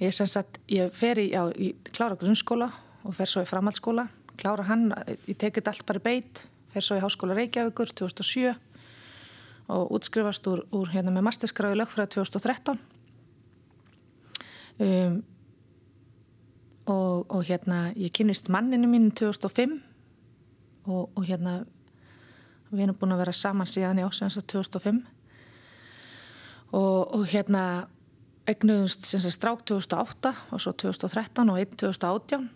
Ég 0.00 0.16
sem 0.16 0.30
sagt, 0.30 0.62
ég 0.72 0.94
fer 0.96 1.20
í, 1.20 1.28
já, 1.34 1.42
ég 1.60 1.90
klára 1.92 2.16
grunnskóla 2.20 2.70
og 3.04 3.16
fer 3.16 3.28
svo 3.28 3.44
í 3.44 3.48
framhaldsskóla. 3.48 4.06
Klára 4.40 4.64
hann, 4.70 4.88
ég 5.28 5.36
tekið 5.40 5.68
allt 5.68 5.84
bara 5.88 6.00
í 6.00 6.04
beitt, 6.06 6.46
fer 6.72 6.84
svo 6.84 6.96
í 6.96 7.02
Háskóla 7.02 7.36
Reykjavíkur 7.36 7.92
2007 7.92 8.54
og 9.70 9.92
útskrifast 9.94 10.46
úr, 10.50 10.64
úr 10.74 10.88
hérna 10.90 11.12
með 11.14 11.26
masterskráði 11.28 11.78
lögfræði 11.78 12.14
2013. 12.16 12.80
Um, 14.80 15.20
og, 16.90 17.30
og 17.30 17.44
hérna 17.46 17.90
ég 17.94 18.12
kynist 18.14 18.50
manninu 18.52 18.90
mín 18.90 19.10
2005 19.14 19.78
og, 20.86 21.10
og 21.14 21.24
hérna 21.26 21.60
við 22.70 22.86
erum 22.86 22.98
búin 22.98 23.14
að 23.14 23.24
vera 23.24 23.34
saman 23.36 23.68
síðan 23.68 24.00
í 24.00 24.06
ásins 24.06 24.38
2005 24.38 25.00
og, 26.72 27.14
og 27.16 27.26
hérna 27.30 27.64
egnuðumst 28.50 29.06
strák 29.06 29.64
2008 29.68 30.32
og 30.54 30.62
svo 30.62 30.72
2013 30.72 31.52
og 31.52 31.60
1 31.60 31.76
2018 31.82 32.48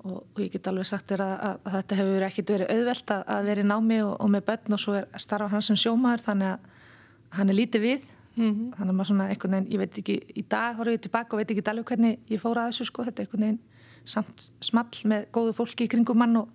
og, 0.00 0.22
ég 0.40 0.52
get 0.54 0.70
alveg 0.70 0.88
sagt 0.88 1.10
þér 1.12 1.24
að, 1.26 1.34
að, 1.34 1.58
að 1.64 1.74
þetta 1.76 1.98
hefur 1.98 2.26
ekkert 2.28 2.54
verið 2.54 2.72
auðvelt 2.74 3.12
að, 3.14 3.26
að 3.34 3.50
vera 3.50 3.64
í 3.64 3.68
námi 3.68 3.98
og 4.06 4.30
með 4.32 4.46
börn 4.48 4.76
og 4.76 4.80
svo 4.80 4.96
er 5.00 5.20
starfa 5.20 5.50
hans 5.52 5.68
sem 5.70 5.80
sjómaður 5.80 6.24
þannig 6.28 6.54
að 6.54 7.36
hann 7.36 7.52
er 7.52 7.58
lítið 7.58 7.84
við 7.84 8.08
mm 8.36 8.50
-hmm. 8.50 8.76
þannig 8.76 8.92
að 8.92 8.96
maður 8.96 9.10
svona 9.10 9.28
einhvern 9.28 9.52
veginn, 9.52 9.72
ég 9.72 9.78
veit 9.78 9.98
ekki 9.98 10.16
í 10.36 10.44
dag 10.48 10.76
horfum 10.76 10.94
við 10.94 11.02
tilbaka 11.06 11.36
og 11.36 11.38
veit 11.40 11.50
ekki 11.50 11.70
alveg 11.70 11.86
hvernig 11.86 12.18
ég 12.28 12.40
fóra 12.40 12.64
að 12.64 12.70
þessu 12.70 12.84
sko, 12.84 13.04
þetta 13.04 13.22
er 13.22 13.26
einhvern 13.26 13.42
veginn 13.42 13.60
samt 14.04 14.50
small 14.60 14.94
með 15.04 15.26
góðu 15.32 15.52
fólki 15.52 15.84
í 15.84 15.88
kringum 15.88 16.18
mann 16.18 16.36
og, 16.36 16.48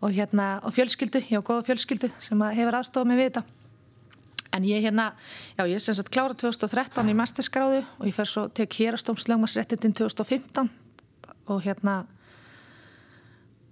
og 0.00 0.10
hérna 0.10 0.60
og 0.62 0.74
fjölskyldu, 0.74 1.22
já 1.30 1.40
góða 1.40 1.66
fjölskyldu 1.68 2.10
sem 2.20 2.40
hefur 2.40 2.74
aðstofað 2.74 3.06
mig 3.06 3.16
við 3.16 3.30
þetta 3.30 3.44
en 4.52 4.64
ég 4.64 4.82
hérna, 4.82 5.12
já 5.58 5.66
ég 5.68 5.74
er 5.74 5.80
sem 5.84 5.94
sagt 5.94 6.10
klára 6.10 6.34
2013 6.34 7.08
í 7.08 7.14
masterskráðu 7.14 7.82
og 7.98 8.06
ég 8.06 8.14
fer 8.14 8.26
svo 8.26 8.48
tek 8.48 8.72
hérastómslögmasréttindin 8.72 9.92
2015 9.92 10.70
og 11.48 11.62
hérna 11.62 12.06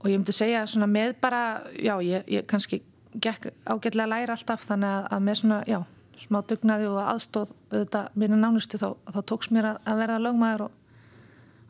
og 0.01 0.11
ég 0.11 0.19
myndi 0.21 0.33
segja 0.33 0.67
svona 0.67 0.87
með 0.87 1.17
bara 1.21 1.63
já 1.73 1.97
ég, 2.05 2.25
ég 2.29 2.47
kannski 2.47 2.83
gekk 3.17 3.51
ágætlega 3.65 4.05
að 4.05 4.13
læra 4.13 4.37
alltaf 4.37 4.67
þannig 4.69 4.93
að, 4.93 5.07
að 5.11 5.23
með 5.29 5.41
svona 5.41 5.61
já 5.67 5.79
smá 6.21 6.41
dugnaði 6.49 6.89
og 6.91 7.01
aðstóð 7.03 7.53
auðvitað 7.71 8.19
minna 8.23 8.39
nánustu 8.41 8.81
þá, 8.81 8.89
þá 9.13 9.21
tóks 9.31 9.51
mér 9.55 9.71
að, 9.73 9.81
að 9.85 10.01
verða 10.03 10.23
lögmaður 10.25 10.67
og, 10.67 10.75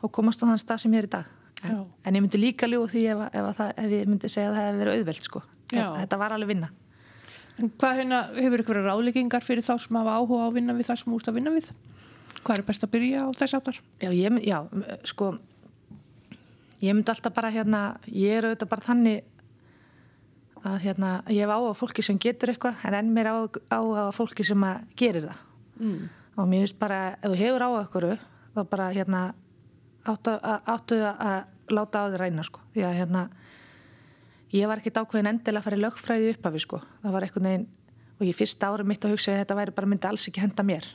og 0.01 0.13
komast 0.15 0.43
á 0.43 0.49
þann 0.49 0.61
stað 0.63 0.83
sem 0.83 0.95
ég 0.95 1.03
er 1.03 1.09
í 1.09 1.13
dag. 1.17 1.33
En, 1.65 1.79
en 2.05 2.17
ég 2.17 2.23
myndi 2.23 2.39
líka 2.41 2.69
ljú 2.69 2.83
því 2.89 3.03
ef, 3.13 3.23
ef, 3.31 3.47
það, 3.57 3.71
ef 3.83 3.95
ég 3.95 4.09
myndi 4.11 4.29
segja 4.31 4.51
að 4.51 4.57
það 4.57 4.67
hefði 4.67 4.81
verið 4.83 4.99
auðvelt 4.99 5.27
sko. 5.27 5.43
Þetta 5.73 6.19
var 6.21 6.35
alveg 6.35 6.51
vinna. 6.53 6.71
En 7.57 7.71
hvað 7.81 7.99
hérna, 8.01 8.23
hefur 8.37 8.63
ykkur 8.63 8.81
ráðleggingar 8.85 9.45
fyrir 9.45 9.65
þá 9.65 9.73
sem 9.81 9.97
hafa 9.97 10.17
áhuga 10.19 10.45
á 10.45 10.47
að 10.47 10.57
vinna 10.59 10.75
við 10.77 10.89
það 10.91 10.99
sem 11.01 11.15
úrst 11.17 11.29
að 11.31 11.39
vinna 11.39 11.53
við? 11.55 11.71
Hvað 12.43 12.59
er 12.59 12.65
best 12.67 12.85
að 12.85 12.91
byrja 12.93 13.23
á 13.25 13.27
þess 13.39 13.57
aftar? 13.57 13.79
Já, 14.03 14.11
ég, 14.13 14.37
já, 14.45 14.57
sko 15.09 15.31
ég 16.83 16.93
myndi 16.93 17.09
alltaf 17.09 17.33
bara 17.33 17.49
hérna 17.53 17.81
ég 18.13 18.37
er 18.37 18.45
auðvitað 18.45 18.71
bara 18.75 18.85
þannig 18.85 19.25
að 20.67 20.77
hérna 20.85 21.11
ég 21.31 21.43
hef 21.43 21.51
á 21.53 21.59
að 21.59 21.77
fólki 21.79 22.05
sem 22.05 22.19
getur 22.19 22.53
eitthvað 22.53 22.85
en 22.87 22.97
enn 22.99 23.11
mér 23.15 23.31
á, 23.31 23.35
á 23.71 23.79
að 23.79 24.15
fólki 24.17 24.45
sem 24.47 24.63
að 24.63 24.83
gerir 24.99 25.27
það. 25.29 25.43
Mm. 25.77 26.09
og 26.37 26.47
mér 26.49 26.63
finnst 26.63 26.79
bara 26.79 26.99
ef 27.21 27.29
þú 27.29 27.35
hefur 27.37 27.63
á 27.63 27.69
okkur 27.69 28.05
þá 28.55 28.61
bara 28.69 28.87
hérna 28.89 29.21
áttu 30.07 30.33
að, 30.33 30.59
áttu 30.65 30.97
að 31.05 31.73
láta 31.73 32.03
á 32.03 32.09
þið 32.09 32.19
ræna 32.21 32.45
sko. 32.45 32.61
Því 32.73 32.85
að 32.87 32.97
hérna 33.01 33.23
ég 34.55 34.69
var 34.69 34.81
ekkert 34.81 35.01
ákveðin 35.01 35.31
endilega 35.33 35.61
að 35.61 35.67
fara 35.67 35.79
í 35.79 35.83
lögfræði 35.83 36.29
uppafi 36.35 36.61
sko. 36.63 36.79
Það 37.03 37.15
var 37.15 37.25
eitthvað 37.27 37.47
neginn 37.47 37.67
og 38.17 38.23
ég 38.25 38.37
fyrsta 38.37 38.71
ári 38.71 38.87
mitt 38.87 39.05
að 39.05 39.13
hugsa 39.13 39.33
að 39.33 39.43
þetta 39.43 39.57
væri 39.59 39.75
bara 39.77 39.91
myndi 39.91 40.09
alls 40.09 40.27
ekki 40.29 40.43
henda 40.43 40.65
mér. 40.65 40.87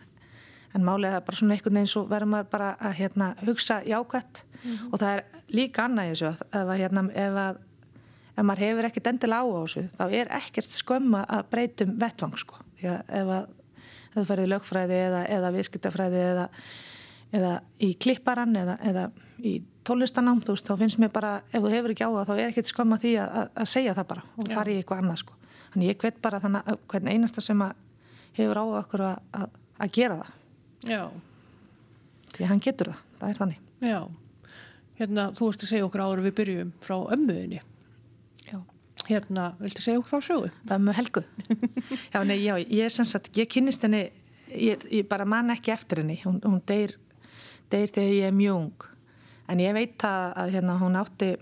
En 0.72 0.86
málega 0.86 1.20
bara 1.24 1.36
svona 1.36 1.56
einhvern 1.56 1.76
veginn 1.78 1.92
svo 1.92 2.06
verður 2.08 2.32
maður 2.32 2.48
bara 2.54 2.70
að 2.80 2.96
hérna, 3.02 3.28
hugsa 3.44 3.82
jákvæmt 3.84 4.42
mm 4.42 4.70
-hmm. 4.70 4.88
og 4.92 5.00
það 5.02 5.16
er 5.16 5.24
líka 5.52 5.84
annað 5.84 6.08
þessu 6.12 6.26
ef, 6.26 6.42
að, 6.52 6.76
hérna, 6.80 7.02
ef, 7.12 7.36
að, 7.44 7.60
ef 8.32 8.46
maður 8.46 8.64
hefur 8.66 8.88
ekkert 8.88 9.10
endilega 9.12 9.42
á 9.42 9.52
þessu 9.52 9.82
þá 9.96 10.04
er 10.20 10.30
ekkert 10.38 10.76
skömma 10.76 11.24
að 11.28 11.50
breytum 11.52 11.92
vettvang 12.00 12.38
sko 12.40 12.62
því 12.78 12.88
að 12.92 13.12
ef, 13.20 13.34
að, 13.36 13.50
þú 14.14 14.24
ferðið 14.30 14.48
í 14.48 14.52
lögfræði 14.52 14.98
eða, 15.08 15.20
eða 15.36 15.52
viðskiptafræði 15.56 16.24
eða, 16.30 16.46
eða 17.32 17.52
í 17.80 17.92
klipparan 18.00 18.58
eða 18.62 19.06
í 19.42 19.54
tónlistanám 19.86 20.42
þú 20.46 20.56
veist 20.56 20.68
þá 20.68 20.74
finnst 20.84 21.00
mér 21.02 21.14
bara 21.14 21.32
ef 21.50 21.58
þú 21.58 21.72
hefur 21.72 21.94
ekki 21.94 22.06
á 22.06 22.12
það 22.12 22.28
þá 22.28 22.34
er 22.36 22.44
ekkert 22.52 22.70
skömma 22.70 23.00
því 23.02 23.14
að 23.22 23.64
segja 23.70 23.96
það 23.98 24.10
bara 24.12 24.26
og 24.36 24.52
fara 24.52 24.70
í 24.70 24.76
eitthvað 24.80 25.02
annað 25.02 25.24
sko 25.24 25.40
þannig 25.72 25.90
ég 25.90 26.04
hvet 26.04 26.22
bara 26.22 26.40
þannig 26.44 26.70
að 26.70 26.84
hvern 26.92 27.10
einasta 27.10 27.42
sem 27.42 27.64
hefur 28.38 28.62
á 28.62 28.64
okkur 28.82 29.04
að 29.08 29.92
gera 29.92 30.20
það 30.22 30.38
Já. 30.88 31.10
Því 32.32 32.48
hann 32.48 32.62
getur 32.62 32.90
það, 32.90 33.02
það 33.20 33.28
er 33.32 33.38
þannig. 33.38 33.60
Já, 33.82 33.98
hérna 34.98 35.26
þú 35.36 35.48
veist 35.50 35.64
að 35.64 35.70
segja 35.70 35.86
okkur 35.86 36.02
ára 36.02 36.24
við 36.24 36.34
byrjum 36.40 36.72
frá 36.82 36.96
ömmuðinni. 37.14 37.60
Hérna, 39.08 39.52
viltu 39.58 39.82
segja 39.82 40.00
okkur 40.00 40.12
þá 40.12 40.26
sjóðu? 40.28 40.50
Ömmu 40.76 40.94
Helgu. 40.94 41.22
já, 42.12 42.20
nei, 42.28 42.38
já, 42.44 42.54
ég 42.60 42.84
er 42.86 42.94
sem 42.94 43.08
sagt, 43.08 43.32
ég 43.38 43.50
kynist 43.50 43.82
henni, 43.82 44.04
ég, 44.52 44.84
ég 44.92 45.08
bara 45.10 45.26
man 45.28 45.50
ekki 45.54 45.74
eftir 45.74 46.02
henni, 46.02 46.20
hún, 46.22 46.38
hún 46.44 46.60
deyr, 46.68 46.94
deyr 47.72 47.90
þegar 47.90 48.14
ég 48.14 48.30
er 48.30 48.36
mjög. 48.36 48.86
En 49.50 49.62
ég 49.62 49.74
veit 49.74 50.06
að, 50.06 50.26
að 50.38 50.54
hérna 50.56 50.78
hún 50.80 50.98
átti, 51.00 51.32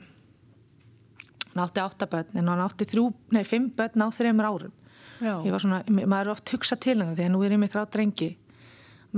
hún 1.50 1.64
átti 1.67 1.85
áttabötn, 1.85 2.40
en 2.40 2.49
hún 2.49 2.64
átti 2.64 2.88
þrjú, 2.88 3.11
nei, 3.37 3.43
fimm 3.45 3.69
bötn 3.76 4.07
á 4.07 4.09
þreymur 4.09 4.49
árum. 4.49 4.76
Já. 5.21 5.35
Ég 5.45 5.52
var 5.52 5.61
svona, 5.61 5.83
maður 5.90 6.31
er 6.31 6.33
oft 6.33 6.55
hugsað 6.55 6.81
til 6.81 6.97
henni 6.97 7.19
því 7.19 7.26
að 7.29 7.35
nú 7.35 7.43
er 7.45 7.52
ég 7.52 7.61
með 7.61 7.75
þrá 7.75 7.85
drengi 7.93 8.31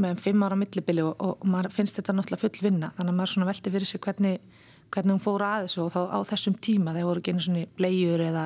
með 0.02 0.20
fimm 0.24 0.42
ára 0.44 0.56
millibili 0.58 1.04
og, 1.04 1.14
og, 1.20 1.36
og 1.42 1.48
maður 1.52 1.74
finnst 1.76 1.98
þetta 1.98 2.14
náttúrulega 2.16 2.42
full 2.42 2.64
vinna 2.64 2.90
þannig 2.96 3.12
að 3.12 3.18
maður 3.18 3.32
svona 3.34 3.48
veldi 3.50 3.72
fyrir 3.74 3.90
sig 3.90 4.02
hvernig, 4.02 4.60
hvernig 4.92 5.16
hún 5.16 5.22
fóra 5.22 5.54
að 5.56 5.68
þessu 5.68 5.84
og 5.84 5.94
þá 5.94 6.00
á 6.12 6.18
þessum 6.32 6.58
tíma 6.62 6.94
þegar 6.96 7.08
voru 7.10 7.24
genið 7.28 7.46
svona 7.46 7.64
bleiur 7.78 8.24
eða 8.24 8.44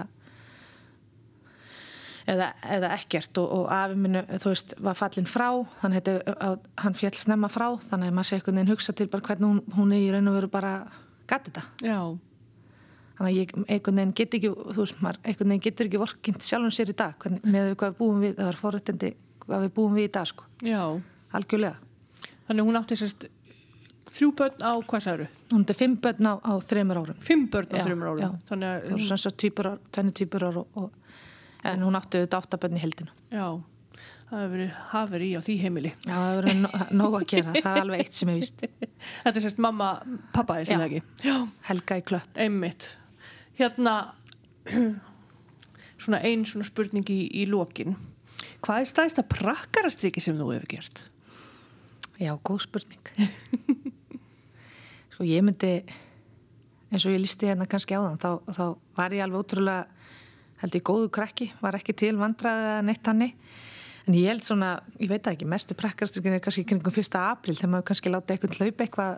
eða, 2.26 2.50
eða 2.76 2.92
ekkert 2.96 3.40
og, 3.42 3.48
og 3.58 3.66
afi 3.74 3.98
minnu 4.02 4.22
þú 4.34 4.52
veist 4.52 4.76
var 4.82 4.98
fallin 4.98 5.28
frá 5.30 5.48
þannig 5.80 6.12
að 6.36 6.56
hann 6.84 6.98
fjall 6.98 7.16
snemma 7.18 7.50
frá 7.52 7.68
þannig 7.88 8.12
að 8.12 8.16
maður 8.18 8.30
sé 8.30 8.38
einhvern 8.38 8.60
veginn 8.60 8.72
hugsa 8.74 8.96
til 8.96 9.08
bara 9.12 9.26
hvernig 9.30 9.50
hún, 9.50 9.60
hún 9.76 9.96
er 9.96 10.04
í 10.04 10.14
raun 10.14 10.32
og 10.32 10.38
veru 10.40 10.52
bara 10.52 10.78
gæti 11.26 11.52
þetta 11.52 11.66
Já 11.86 12.00
Þannig 13.16 13.30
að 13.30 13.38
ég 13.38 13.52
einhvern 13.56 13.96
veginn 13.96 14.16
getur 14.18 14.36
ekki, 14.36 14.48
þú 14.76 14.82
veist 14.82 14.98
maður, 15.00 15.18
einhvern 15.24 15.52
veginn 15.52 15.62
getur 15.64 15.88
ekki 15.88 16.00
vorkint 16.02 16.44
sjálfum 16.44 16.72
sér 16.76 16.90
í 16.92 16.96
dag 16.98 17.14
hvernig, 17.22 17.46
með 17.48 17.70
hvað 17.80 17.94
við 17.94 18.00
búum 18.02 18.18
við, 18.20 18.34
það 18.36 18.50
var 18.50 18.58
forrættindi 18.60 19.12
hvað 19.46 19.62
við 19.64 19.72
búum 19.78 19.96
við 19.96 20.04
í 20.04 20.10
dag 20.12 20.28
sko. 20.28 20.48
Já 20.66 20.82
algjörlega. 21.36 21.80
Þannig 22.46 22.68
hún 22.68 22.78
átti 22.78 22.98
sérst 23.00 23.26
þrjú 24.16 24.32
börn 24.38 24.64
á 24.64 24.72
hvað 24.80 25.04
særu? 25.04 25.28
Hún 25.52 25.64
átti 25.64 25.76
fimm 25.76 25.96
börn 26.02 26.28
á, 26.28 26.34
á 26.40 26.52
þreymur 26.64 27.00
árum. 27.02 27.22
Fimm 27.24 27.46
börn 27.52 27.72
á 27.72 27.78
þreymur 27.84 28.10
árum? 28.10 28.20
Já, 28.22 28.28
þannig 28.50 28.68
að... 28.72 28.84
Það 28.86 28.92
var 28.96 29.22
svona 29.22 29.40
týpurar, 29.42 29.78
tvenni 29.92 30.14
týpurar 30.16 30.60
og, 30.60 30.78
og, 30.80 31.16
en 31.66 31.86
hún 31.86 31.98
átti 31.98 32.20
auðvitað 32.20 32.46
áttabörn 32.46 32.78
í 32.78 32.82
heldina. 32.82 33.16
Já, 33.32 33.46
það 34.30 34.42
hefur 34.42 34.54
verið 34.54 34.78
hafur 34.92 35.26
í 35.26 35.30
á 35.36 35.40
því 35.46 35.56
heimili. 35.64 35.92
Já, 36.06 36.12
það 36.12 36.28
hefur 36.30 36.48
verið 36.48 36.94
nóg 37.00 37.18
að 37.18 37.26
gera, 37.32 37.56
það 37.58 37.72
er 37.72 37.82
alveg 37.82 38.04
eitt 38.04 38.20
sem 38.20 38.32
ég 38.32 38.40
vist. 38.40 38.64
Þetta 39.24 39.34
er 39.34 39.46
sérst 39.46 39.64
mamma, 39.66 39.90
pappa 40.36 40.60
er 40.62 40.86
ekki? 40.86 41.02
Já, 41.26 41.36
Helga 41.68 42.00
í 42.00 42.06
klöpp. 42.12 42.40
Einmitt. 42.46 42.88
Hérna, 43.60 43.96
svona 46.06 46.22
einn 46.24 46.46
svona 46.48 46.68
spurning 46.68 47.12
í, 47.12 47.20
í 47.42 47.44
lókin. 47.50 47.98
Hvað 48.64 48.82
er 48.82 48.90
stæðista 48.90 49.26
prakkarastriki 49.28 50.22
sem 50.24 50.38
þú 50.38 50.50
hefur 50.54 50.72
gert? 50.72 51.04
Já, 52.16 52.32
góð 52.40 52.62
spurning 52.64 53.12
Sko 55.16 55.24
ég 55.24 55.40
myndi 55.40 55.78
eins 56.92 57.04
og 57.08 57.14
ég 57.14 57.22
listi 57.22 57.48
hérna 57.48 57.64
kannski 57.64 57.96
á 57.96 58.04
þann 58.04 58.18
þá, 58.20 58.52
þá 58.52 58.64
var 58.98 59.14
ég 59.16 59.22
alveg 59.24 59.40
ótrúlega 59.40 59.86
held 60.60 60.74
ég 60.76 60.82
góðu 60.84 61.08
krakki, 61.12 61.46
var 61.64 61.78
ekki 61.78 61.94
til 61.96 62.10
vandraðið 62.20 62.66
eða 62.68 62.82
neitt 62.84 63.08
hanni 63.08 63.28
en 64.04 64.16
ég 64.18 64.28
held 64.28 64.44
svona, 64.44 64.74
ég 65.00 65.08
veit 65.08 65.24
ekki, 65.32 65.48
mestu 65.48 65.72
prakkarstyrkin 65.78 66.36
er 66.36 66.42
kannski 66.44 66.66
kringum 66.68 66.92
fyrsta 66.92 67.22
april 67.30 67.56
þegar 67.56 67.72
maður 67.72 67.86
kannski 67.88 68.12
láta 68.12 68.34
eitthvað 68.34 68.58
hlaup 68.60 68.84
eitthvað 68.84 69.14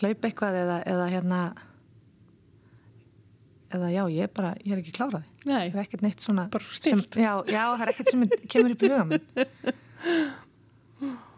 hlaup 0.00 0.24
eitthvað 0.30 0.56
eða, 0.62 0.78
eða 0.94 1.08
hérna 1.12 1.40
eða 3.76 3.90
já, 3.92 4.02
ég 4.14 4.30
er 4.30 4.32
bara, 4.32 4.54
ég 4.64 4.72
er 4.72 4.80
ekki 4.80 4.94
kláraði 4.96 5.26
Nei, 5.44 5.68
það 5.68 5.76
er 5.76 5.82
ekkert 5.82 6.06
neitt 6.06 6.24
svona 6.24 6.46
sem, 6.72 7.04
já, 7.20 7.34
já, 7.44 7.64
það 7.74 7.84
er 7.84 7.92
ekkert 7.92 8.14
sem 8.14 8.24
kemur 8.48 8.78
upp 8.78 8.86
í 8.88 8.90
huga 8.94 9.04
minn 9.12 9.28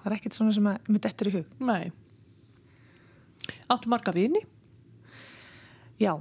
það 0.04 0.06
er 0.12 0.16
ekkert 0.20 0.38
svona 0.38 0.54
sem 0.54 0.70
að 0.70 0.94
mitt 0.94 1.10
eftir 1.10 1.32
í 1.32 1.34
hug. 1.40 1.58
Nei 1.66 1.90
Áttu 3.70 3.90
marga 3.90 4.12
vini? 4.14 4.40
Já. 6.00 6.16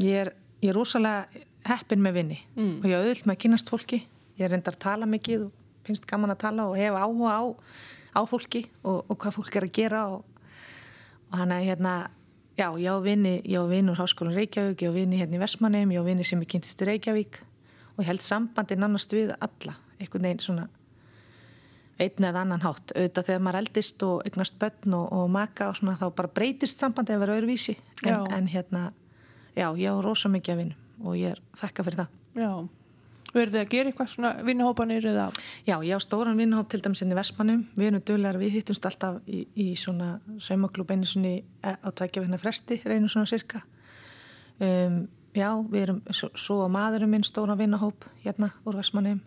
Ég 0.00 0.12
er, 0.26 0.34
ég 0.60 0.70
er 0.70 0.76
rosalega 0.76 1.46
heppin 1.64 2.02
með 2.04 2.18
vini. 2.18 2.38
Mm. 2.56 2.76
og 2.80 2.86
ég 2.88 2.94
er 2.94 3.04
auðvilt 3.04 3.28
með 3.28 3.36
að 3.36 3.42
kynast 3.44 3.72
fólki. 3.72 4.02
Ég 4.36 4.46
er 4.46 4.52
reyndar 4.54 4.76
að 4.76 4.84
tala 4.84 5.08
mikið 5.08 5.46
og 5.48 5.86
finnst 5.86 6.06
gaman 6.08 6.34
að 6.34 6.42
tala 6.44 6.68
og 6.68 6.78
hefa 6.78 7.04
áhuga 7.04 7.36
á, 7.36 7.44
á 8.16 8.20
fólki 8.28 8.64
og, 8.82 9.04
og 9.08 9.18
hvað 9.20 9.36
fólk 9.38 9.56
er 9.56 9.66
að 9.66 9.76
gera 9.76 10.02
og, 10.12 10.24
og 11.30 11.38
hann 11.40 11.54
er 11.56 11.64
hérna 11.64 11.94
já, 12.60 12.68
ég 12.76 12.92
á 12.92 12.98
vini, 13.00 13.34
ég 13.44 13.56
á 13.56 13.64
vini 13.68 13.92
úr 13.92 14.00
Háskólan 14.00 14.36
Reykjavík 14.36 14.84
ég 14.84 14.92
á 14.92 14.94
vini 14.94 15.20
hérna 15.20 15.38
í 15.38 15.42
Vestmannheim, 15.42 15.94
ég 15.94 16.04
á 16.04 16.04
vini 16.04 16.26
sem 16.26 16.40
er 16.40 16.50
kynntist 16.50 16.84
í 16.84 16.90
Reykjavík. 16.90 17.40
Og 17.96 18.04
ég 18.04 18.10
held 18.12 18.24
sambandi 18.24 18.76
nannast 18.76 19.12
við 19.16 19.32
alla, 19.40 19.78
einhvern 19.98 20.28
veginn 20.28 20.44
svona 20.44 20.68
einn 22.00 22.26
eða 22.30 22.44
annan 22.44 22.64
hátt. 22.64 22.94
Auðvitað 22.96 23.28
þegar 23.28 23.44
maður 23.46 23.60
eldist 23.60 24.04
og 24.06 24.26
eignast 24.28 24.58
börn 24.60 24.96
og, 24.98 25.06
og 25.12 25.30
maka 25.32 25.70
og 25.70 25.78
svona 25.78 25.98
þá 26.00 26.06
bara 26.16 26.34
breytist 26.40 26.82
sambandi 26.82 27.14
að 27.14 27.24
vera 27.24 27.38
öðruvísi. 27.38 27.76
En, 28.06 28.26
en 28.36 28.50
hérna, 28.50 28.90
já, 29.54 29.68
ég 29.68 29.88
á 29.92 29.96
rosa 30.04 30.32
mikið 30.32 30.54
að 30.54 30.62
vinna 30.64 30.78
og 31.00 31.16
ég 31.16 31.34
er 31.34 31.42
þakka 31.56 31.86
fyrir 31.86 32.02
það. 32.02 32.16
Já, 32.40 32.50
verður 33.34 33.54
þið 33.54 33.60
að 33.60 33.70
gera 33.74 33.90
eitthvað 33.90 34.10
svona 34.12 34.32
vinnahópanir 34.46 35.06
eða? 35.10 35.26
Já, 35.66 35.74
ég 35.86 35.94
á 35.96 36.00
stóran 36.02 36.38
vinnahóp 36.40 36.70
til 36.70 36.80
dæmis 36.84 37.02
inn 37.04 37.12
í 37.12 37.18
Vestmannum 37.18 37.62
við 37.76 37.88
erum 37.90 38.02
dögulegar, 38.02 38.40
við 38.40 38.56
hittumst 38.58 38.86
alltaf 38.88 39.20
í, 39.30 39.44
í 39.54 39.68
svona 39.78 40.12
saumaklub 40.42 40.90
einu 40.92 41.08
svona 41.08 41.38
á 41.62 41.88
tækja 41.94 42.24
vinna 42.24 42.40
fresti, 42.40 42.80
reynum 42.84 43.10
svona 43.12 43.30
cirka 43.30 43.62
um, 44.58 45.02
já, 45.36 45.50
við 45.70 45.82
erum 45.86 46.02
svo, 46.10 46.30
svo 46.34 46.60
að 46.66 46.74
maðurum 46.76 47.14
minn 47.14 47.26
stóna 47.26 47.58
vinnahóp 47.58 48.06
hérna 48.24 48.52
úr 48.64 48.80
Vestmannum 48.80 49.22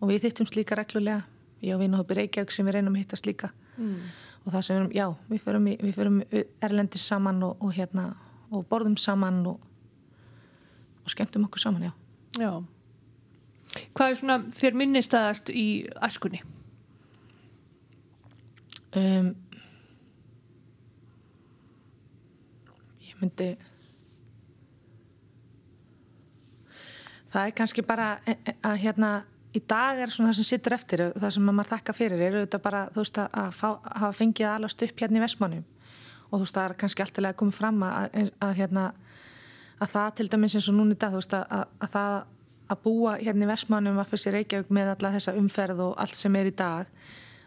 og 0.00 0.12
við 0.12 0.28
hittum 0.28 0.48
slíka 0.48 0.78
reglulega 0.78 1.24
ég 1.64 1.74
og 1.74 1.80
vinnahópi 1.80 2.16
Reykjavík 2.18 2.54
sem 2.54 2.66
við 2.66 2.78
reynum 2.78 2.96
að 2.96 3.04
hittast 3.04 3.28
líka 3.28 3.50
mm. 3.76 3.98
og 4.44 4.54
það 4.54 4.66
sem 4.66 4.82
við 4.82 4.96
já, 4.98 5.06
við 5.30 5.44
förum, 5.44 5.68
í, 5.70 5.76
við 5.82 5.94
förum 5.96 6.22
erlendis 6.64 7.06
saman 7.08 7.42
og, 7.46 7.56
og 7.60 7.72
hérna 7.76 8.10
og 8.50 8.66
borðum 8.70 8.96
saman 9.00 9.40
og, 9.46 9.62
og 11.04 11.14
skemmtum 11.14 11.48
okkur 11.48 11.66
saman, 11.68 11.88
já 11.90 11.94
Já 12.36 12.52
Hvað 13.96 14.10
er 14.10 14.18
svona 14.20 14.36
fyrir 14.56 14.76
minnistæðast 14.80 15.50
í 15.52 15.64
askunni? 16.04 16.38
Um, 18.96 19.34
ég 23.04 23.18
myndi 23.20 23.50
það 27.32 27.42
er 27.42 27.54
kannski 27.58 27.84
bara 27.84 28.06
e, 28.24 28.38
e, 28.38 28.54
að 28.64 28.78
hérna 28.86 29.10
í 29.56 29.62
dag 29.68 30.02
er 30.02 30.12
svona 30.12 30.32
það 30.32 30.38
sem 30.40 30.48
sittur 30.50 30.76
eftir 30.76 31.02
það 31.16 31.34
sem 31.36 31.48
maður 31.48 31.72
þakka 31.72 31.96
fyrir 31.96 32.22
er 32.26 32.38
auðvitað 32.40 32.64
bara 32.66 32.84
þú 32.92 33.02
veist 33.02 33.20
að, 33.22 33.28
að 33.42 33.50
fá, 33.56 33.68
hafa 34.02 34.12
fengið 34.20 34.52
allast 34.52 34.86
upp 34.86 35.02
hérna 35.02 35.20
í 35.20 35.24
Vestmannum 35.24 35.66
og 36.26 36.38
þú 36.38 36.42
veist 36.44 36.56
það 36.56 36.68
er 36.68 36.78
kannski 36.82 37.04
alltaf 37.04 37.28
að 37.30 37.36
koma 37.42 37.56
fram 37.56 37.84
að, 37.86 38.08
að, 38.20 38.32
að 38.46 38.56
hérna 38.60 38.86
að 39.76 39.92
það 39.92 40.08
til 40.18 40.28
dæmis 40.32 40.56
eins 40.56 40.70
og 40.70 40.76
núni 40.78 40.96
í 40.96 41.00
dag 41.00 41.14
þú 41.14 41.20
veist 41.22 41.36
að 41.36 41.92
það 41.92 42.16
að 42.66 42.82
búa 42.82 43.14
hérna 43.20 43.46
í 43.46 43.50
Vestmannum 43.52 44.00
að 44.02 44.10
fyrir 44.10 44.24
sér 44.24 44.36
Reykjavík 44.40 44.74
með 44.74 44.92
alla 44.96 45.12
þessa 45.14 45.36
umferð 45.38 45.82
og 45.84 45.94
allt 46.02 46.18
sem 46.18 46.36
er 46.38 46.50
í 46.50 46.54
dag 46.56 46.90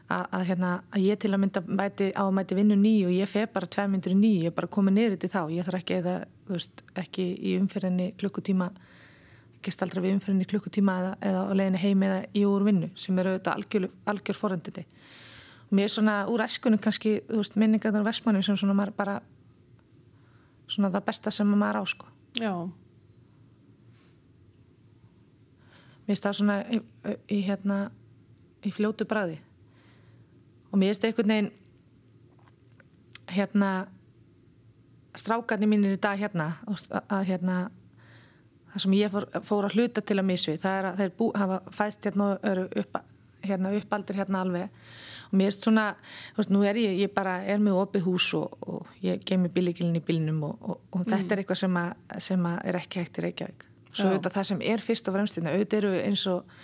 að 0.10 0.46
hérna 0.48 0.70
að 0.90 1.04
ég 1.06 1.20
til 1.22 1.30
að 1.36 1.42
mynda 1.44 1.62
mæti, 1.68 2.08
á 2.18 2.24
að 2.24 2.32
mæti 2.34 2.56
vinnu 2.58 2.78
nýju 2.80 3.10
og 3.12 3.14
ég 3.14 3.30
feg 3.30 3.52
bara 3.54 3.70
tvei 3.70 3.86
myndur 3.92 4.16
í 4.16 4.18
nýju, 4.18 4.46
ég 4.48 4.50
er 4.50 4.56
bara 4.58 4.70
komið 4.72 4.96
niður 4.96 5.18
til 5.22 5.30
þá 5.30 5.42
ég 5.54 5.68
þarf 5.68 5.80
ekki 5.84 5.98
eða, 6.00 6.16
þú 6.48 6.56
veist, 6.56 6.82
ekki 6.98 7.26
í 7.46 7.54
umferðinni 7.60 8.08
klukkutíma 8.18 8.72
gest 9.66 9.82
aldrei 9.84 10.04
við 10.06 10.16
umferðinni 10.18 10.48
klukkutíma 10.48 10.96
eða, 11.02 11.16
eða 11.30 11.42
á 11.46 11.54
leginni 11.60 11.82
heim 11.82 12.04
eða 12.08 12.20
í 12.32 12.46
úr 12.48 12.66
vinnu 12.68 12.90
sem 13.00 13.18
eru 13.20 13.34
auðvitað 13.34 13.58
algjör, 13.58 13.90
algjör 14.14 14.40
foröndindi 14.40 14.86
og 15.70 15.76
mér 15.78 15.90
er 15.90 15.94
svona 15.94 16.16
úr 16.32 16.44
æskunum 16.46 16.82
kannski 16.82 17.20
veist, 17.28 17.58
minningarnar 17.60 18.06
á 18.06 18.10
Vestmannu 18.10 18.42
sem 18.46 18.58
svona 18.58 18.78
maður 18.78 18.96
bara 18.98 19.20
svona 20.70 20.92
það 20.94 21.06
besta 21.10 21.34
sem 21.34 21.50
maður 21.50 21.82
á 21.82 21.84
sko. 21.90 22.10
Já. 22.40 22.54
Mér 26.06 26.14
finnst 26.14 26.26
það 26.26 26.38
svona 26.40 26.58
í, 26.66 26.82
í 27.30 27.40
hérna 27.46 27.78
í 28.66 28.74
fljótu 28.74 29.06
bræði 29.10 29.40
og 30.72 30.80
mér 30.80 30.94
finnst 30.94 31.08
einhvern 31.10 31.34
veginn 31.34 31.52
hérna 33.30 33.72
strákarnir 35.20 35.70
mínir 35.70 35.98
í 35.98 36.02
dag 36.02 36.18
hérna 36.18 36.54
að 37.10 37.28
hérna 37.30 37.60
það 38.74 38.84
sem 38.86 38.96
ég 38.98 39.14
fór, 39.14 39.28
fór 39.46 39.68
að 39.68 39.78
hluta 39.78 40.04
til 40.06 40.18
að 40.20 40.28
misvi 40.30 40.58
það 40.62 40.80
er 40.80 40.90
að 40.90 41.04
þeir 41.04 41.14
bú, 41.20 41.30
hafa 41.36 41.60
fæst 41.76 42.10
hérna 42.10 42.28
og 42.34 42.50
eru 42.52 42.66
upp, 42.82 43.00
hérna, 43.46 43.76
uppaldir 43.78 44.20
hérna 44.20 44.44
alveg. 44.46 44.82
Og 45.30 45.38
mér 45.38 45.52
finnst 45.52 45.68
svona 45.68 45.86
þú 46.00 46.42
veist, 46.42 46.54
nú 46.56 46.64
er 46.66 46.82
ég, 46.82 46.98
ég 47.04 47.14
bara 47.14 47.38
er 47.46 47.62
með 47.62 47.82
opið 47.84 48.08
hús 48.08 48.32
og, 48.40 48.58
og 48.66 49.06
ég 49.06 49.22
gef 49.22 49.42
mér 49.42 49.54
bílíkilin 49.54 50.00
í 50.00 50.04
bílinum 50.06 50.42
og, 50.48 50.58
og, 50.64 50.82
og 50.90 51.04
mm. 51.04 51.10
þetta 51.14 51.36
er 51.36 51.44
eitthvað 51.44 51.62
sem, 51.62 51.80
að, 51.84 52.20
sem 52.30 52.50
að 52.50 52.60
er 52.72 52.80
ekki 52.82 53.04
hægt 53.04 53.22
í 53.22 53.26
Reykjavík. 53.28 53.66
Svo 53.90 54.10
auðvitað 54.10 54.36
það 54.36 54.52
sem 54.52 54.68
er 54.70 54.84
fyrst 54.86 55.10
og 55.10 55.16
fremst 55.16 55.40
hérna, 55.40 55.56
auðvitað 55.56 55.82
eru 55.84 55.96
eins 56.04 56.26
og 56.30 56.60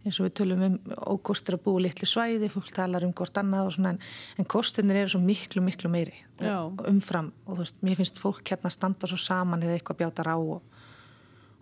eins 0.00 0.16
og 0.20 0.28
við 0.28 0.36
tölum 0.38 0.62
um 0.64 0.76
ókostur 1.12 1.58
að 1.58 1.64
búa 1.66 1.82
litlu 1.84 2.08
svæði, 2.08 2.48
fólk 2.52 2.70
talar 2.72 3.04
um 3.04 3.12
hvort 3.16 3.36
annað 3.40 3.68
og 3.68 3.74
svona 3.76 3.92
en, 3.94 3.98
en 4.40 4.48
kostunir 4.48 5.02
eru 5.02 5.12
svo 5.12 5.20
miklu, 5.20 5.62
miklu 5.64 5.90
meiri 5.92 6.22
og 6.48 6.80
umfram. 6.88 7.30
Og 7.44 7.58
þú 7.58 7.64
veist, 7.66 7.80
mér 7.84 8.00
finnst 8.00 8.20
fólk 8.22 8.52
hérna 8.52 8.72
standa 8.72 9.10
svo 9.10 9.20
saman 9.20 9.66
eða 9.66 9.76
eitthvað 9.76 10.00
bjátar 10.00 10.32
á 10.32 10.36
og, 10.38 10.62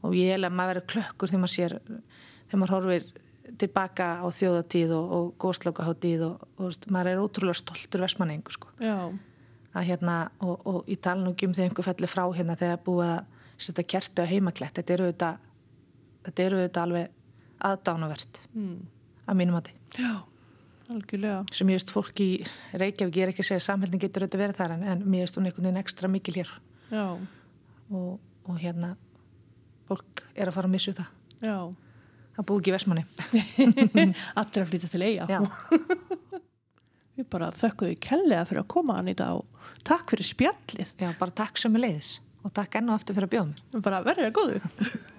og 0.03 0.15
ég 0.17 0.35
held 0.35 0.49
að 0.49 0.59
maður 0.59 0.75
verður 0.75 0.91
klökkur 0.93 1.33
þegar 1.33 1.43
maður 1.45 1.55
sér, 1.55 1.75
þegar 2.49 2.63
maður 2.63 2.75
horfir 2.77 3.09
tilbaka 3.59 4.09
á 4.21 4.27
þjóðatíð 4.35 4.95
og, 4.95 5.13
og 5.17 5.27
góðslokaháttíð 5.43 6.25
og, 6.27 6.47
og 6.61 6.89
maður 6.93 7.13
er 7.13 7.23
ótrúlega 7.23 7.61
stoltur 7.63 8.05
versmanningu 8.05 8.55
sko. 8.55 8.73
Hérna, 9.79 10.25
og, 10.43 10.65
og 10.67 10.89
í 10.91 10.97
talnugum 10.99 11.53
þegar 11.55 11.71
einhver 11.71 11.87
fellir 11.87 12.11
frá 12.11 12.25
hérna 12.35 12.57
þegar 12.59 12.81
búið 12.83 13.13
að 13.13 13.37
setja 13.63 13.85
kertu 13.95 14.25
á 14.25 14.31
heimaklett, 14.31 14.75
þetta 14.75 14.95
eru 14.95 15.11
þetta 15.11 15.31
þetta 16.29 16.45
eru 16.45 16.61
þetta 16.65 16.85
alveg 16.87 17.15
aðdánavert 17.69 18.41
mm. 18.55 18.75
að 19.27 19.39
mínum 19.39 19.59
að 19.59 19.69
þið 19.69 19.79
Já, 19.99 20.13
algjörlega. 20.93 21.39
Sem 21.55 21.71
ég 21.73 21.79
veist 21.79 21.93
fólk 21.95 22.23
í 22.23 22.31
Reykjavík 22.77 23.19
ég 23.19 23.25
er 23.25 23.33
ekki 23.33 23.45
að 23.45 23.51
segja 23.51 23.63
að 23.63 23.67
samhældin 23.67 24.03
getur 24.03 24.25
auðvitað 24.25 24.43
verið 24.45 24.61
þar 24.61 24.75
en, 24.77 24.85
en 24.93 25.05
mér 25.07 25.25
veist 25.25 25.39
hún 25.39 25.49
einhvern 25.49 25.69
veginn 25.69 25.81
ekstra 25.81 26.11
mikil 26.13 26.37
hér. 26.39 26.53
Og, 27.89 28.19
og 28.49 28.61
hérna 28.61 28.95
fólk 29.89 30.23
er 30.35 30.51
að 30.51 30.59
fara 30.59 30.71
að 30.71 30.75
missu 30.77 30.95
það. 30.97 31.11
Já. 31.43 31.59
Það 32.39 32.47
búi 32.47 32.61
ekki 32.61 32.71
versmanni 32.71 33.03
Allir 34.39 34.63
að 34.63 34.69
flytja 34.71 34.89
til 34.93 35.03
eiga 35.03 35.41
Við 37.19 37.27
bara 37.33 37.49
þökkum 37.51 37.91
þau 37.91 38.03
kellega 38.05 38.47
fyrir 38.47 38.63
að 38.63 38.69
koma 38.71 39.01
hann 39.01 39.11
í 39.11 39.17
dag 39.19 39.41
og 39.41 39.71
takk 39.83 40.13
fyrir 40.13 40.29
spjallið. 40.29 40.93
Já, 41.03 41.09
bara 41.19 41.35
takk 41.35 41.59
sem 41.59 41.75
er 41.75 41.83
leiðis 41.83 42.11
og 42.47 42.53
takk 42.55 42.79
enn 42.79 42.93
og 42.93 43.01
aftur 43.01 43.17
fyrir 43.17 43.27
að 43.27 43.33
bjóða 43.33 43.49
mér. 43.49 43.81
Bara 43.83 44.05
verður 44.07 44.29
það 44.29 44.37
góðu. 44.39 44.59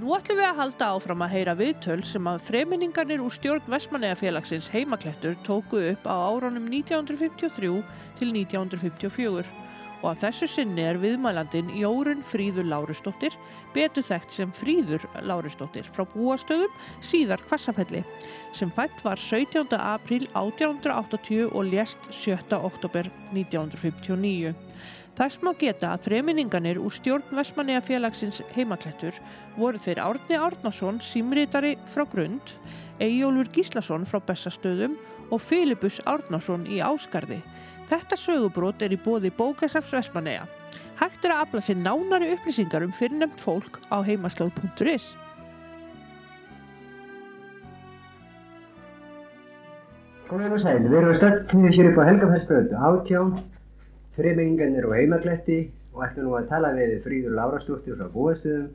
Nú 0.00 0.14
ætlum 0.16 0.38
við 0.40 0.48
að 0.48 0.58
halda 0.58 0.86
áfram 0.96 1.22
að 1.22 1.32
heyra 1.36 1.54
viðtöl 1.58 2.00
sem 2.08 2.26
að 2.26 2.42
freminningarnir 2.46 3.22
úr 3.22 3.34
stjórn 3.36 3.66
Vestmanneafélagsins 3.68 4.70
heimaklettur 4.72 5.34
tóku 5.46 5.76
upp 5.90 6.06
á 6.08 6.14
árunum 6.32 6.66
1953 6.72 7.70
til 8.18 8.30
1954 8.32 9.44
og 10.00 10.12
að 10.12 10.22
þessu 10.24 10.48
sinni 10.48 10.84
er 10.88 10.98
viðmælandin 11.00 11.72
Jórun 11.76 12.22
Fríður 12.30 12.68
Lárustóttir, 12.70 13.34
betur 13.74 14.06
þekkt 14.06 14.36
sem 14.36 14.54
Fríður 14.56 15.04
Lárustóttir 15.26 15.88
frá 15.94 16.06
búastöðum 16.14 16.72
síðar 17.04 17.42
Kvassafælli 17.48 18.04
sem 18.56 18.72
fætt 18.76 19.04
var 19.04 19.20
17. 19.20 19.68
april 19.76 20.26
1880 20.32 21.50
og 21.52 21.68
lést 21.68 22.10
7. 22.10 22.40
oktober 22.56 23.10
1959. 23.34 24.54
Þess 25.20 25.40
má 25.44 25.50
geta 25.58 25.90
að 25.92 26.06
þreminninganir 26.06 26.78
úr 26.80 26.94
stjórn 26.94 27.34
Vestmanniða 27.36 27.82
félagsins 27.84 28.38
heimaklettur 28.54 29.16
voru 29.58 29.80
þeir 29.84 30.00
Árni 30.00 30.38
Árnason, 30.38 31.00
símrítari 31.04 31.74
frá 31.92 32.06
Grund, 32.08 32.54
Ejjólfur 33.04 33.50
Gíslason 33.52 34.06
frá 34.08 34.20
Bessastöðum 34.24 34.94
og 35.30 35.42
Filipus 35.44 36.00
Árnason 36.08 36.64
í 36.64 36.80
Áskarði. 36.84 37.42
Þetta 37.90 38.16
sögubrót 38.22 38.82
er 38.86 38.92
í 38.94 39.00
bóði 39.02 39.32
Bókasafs 39.34 39.90
Vestmanniða. 39.90 40.44
Hægt 41.00 41.24
er 41.26 41.32
að 41.34 41.40
afla 41.42 41.62
sér 41.64 41.80
nánari 41.80 42.28
upplýsingar 42.36 42.84
um 42.86 42.92
fyrirnemt 42.94 43.40
fólk 43.42 43.80
á 43.90 43.98
heimaslóð.is. 44.06 45.08
Góðan 50.30 50.54
og 50.54 50.62
sæl, 50.62 50.76
við 50.84 50.96
erum 51.00 51.10
að 51.10 51.18
stötta 51.18 51.62
hér 51.74 51.90
upp 51.90 51.98
á 51.98 52.08
Helgafellsbröðu, 52.12 52.78
átján 52.78 53.32
þremenningarnir 54.14 54.86
og 54.86 54.94
heimakletti 54.94 55.60
og 55.90 56.04
ættum 56.06 56.28
nú 56.28 56.36
að 56.38 56.50
tala 56.52 56.70
við 56.76 57.00
Fríður 57.02 57.34
Lárastóttir 57.40 57.98
frá 57.98 58.12
búastuðum 58.14 58.68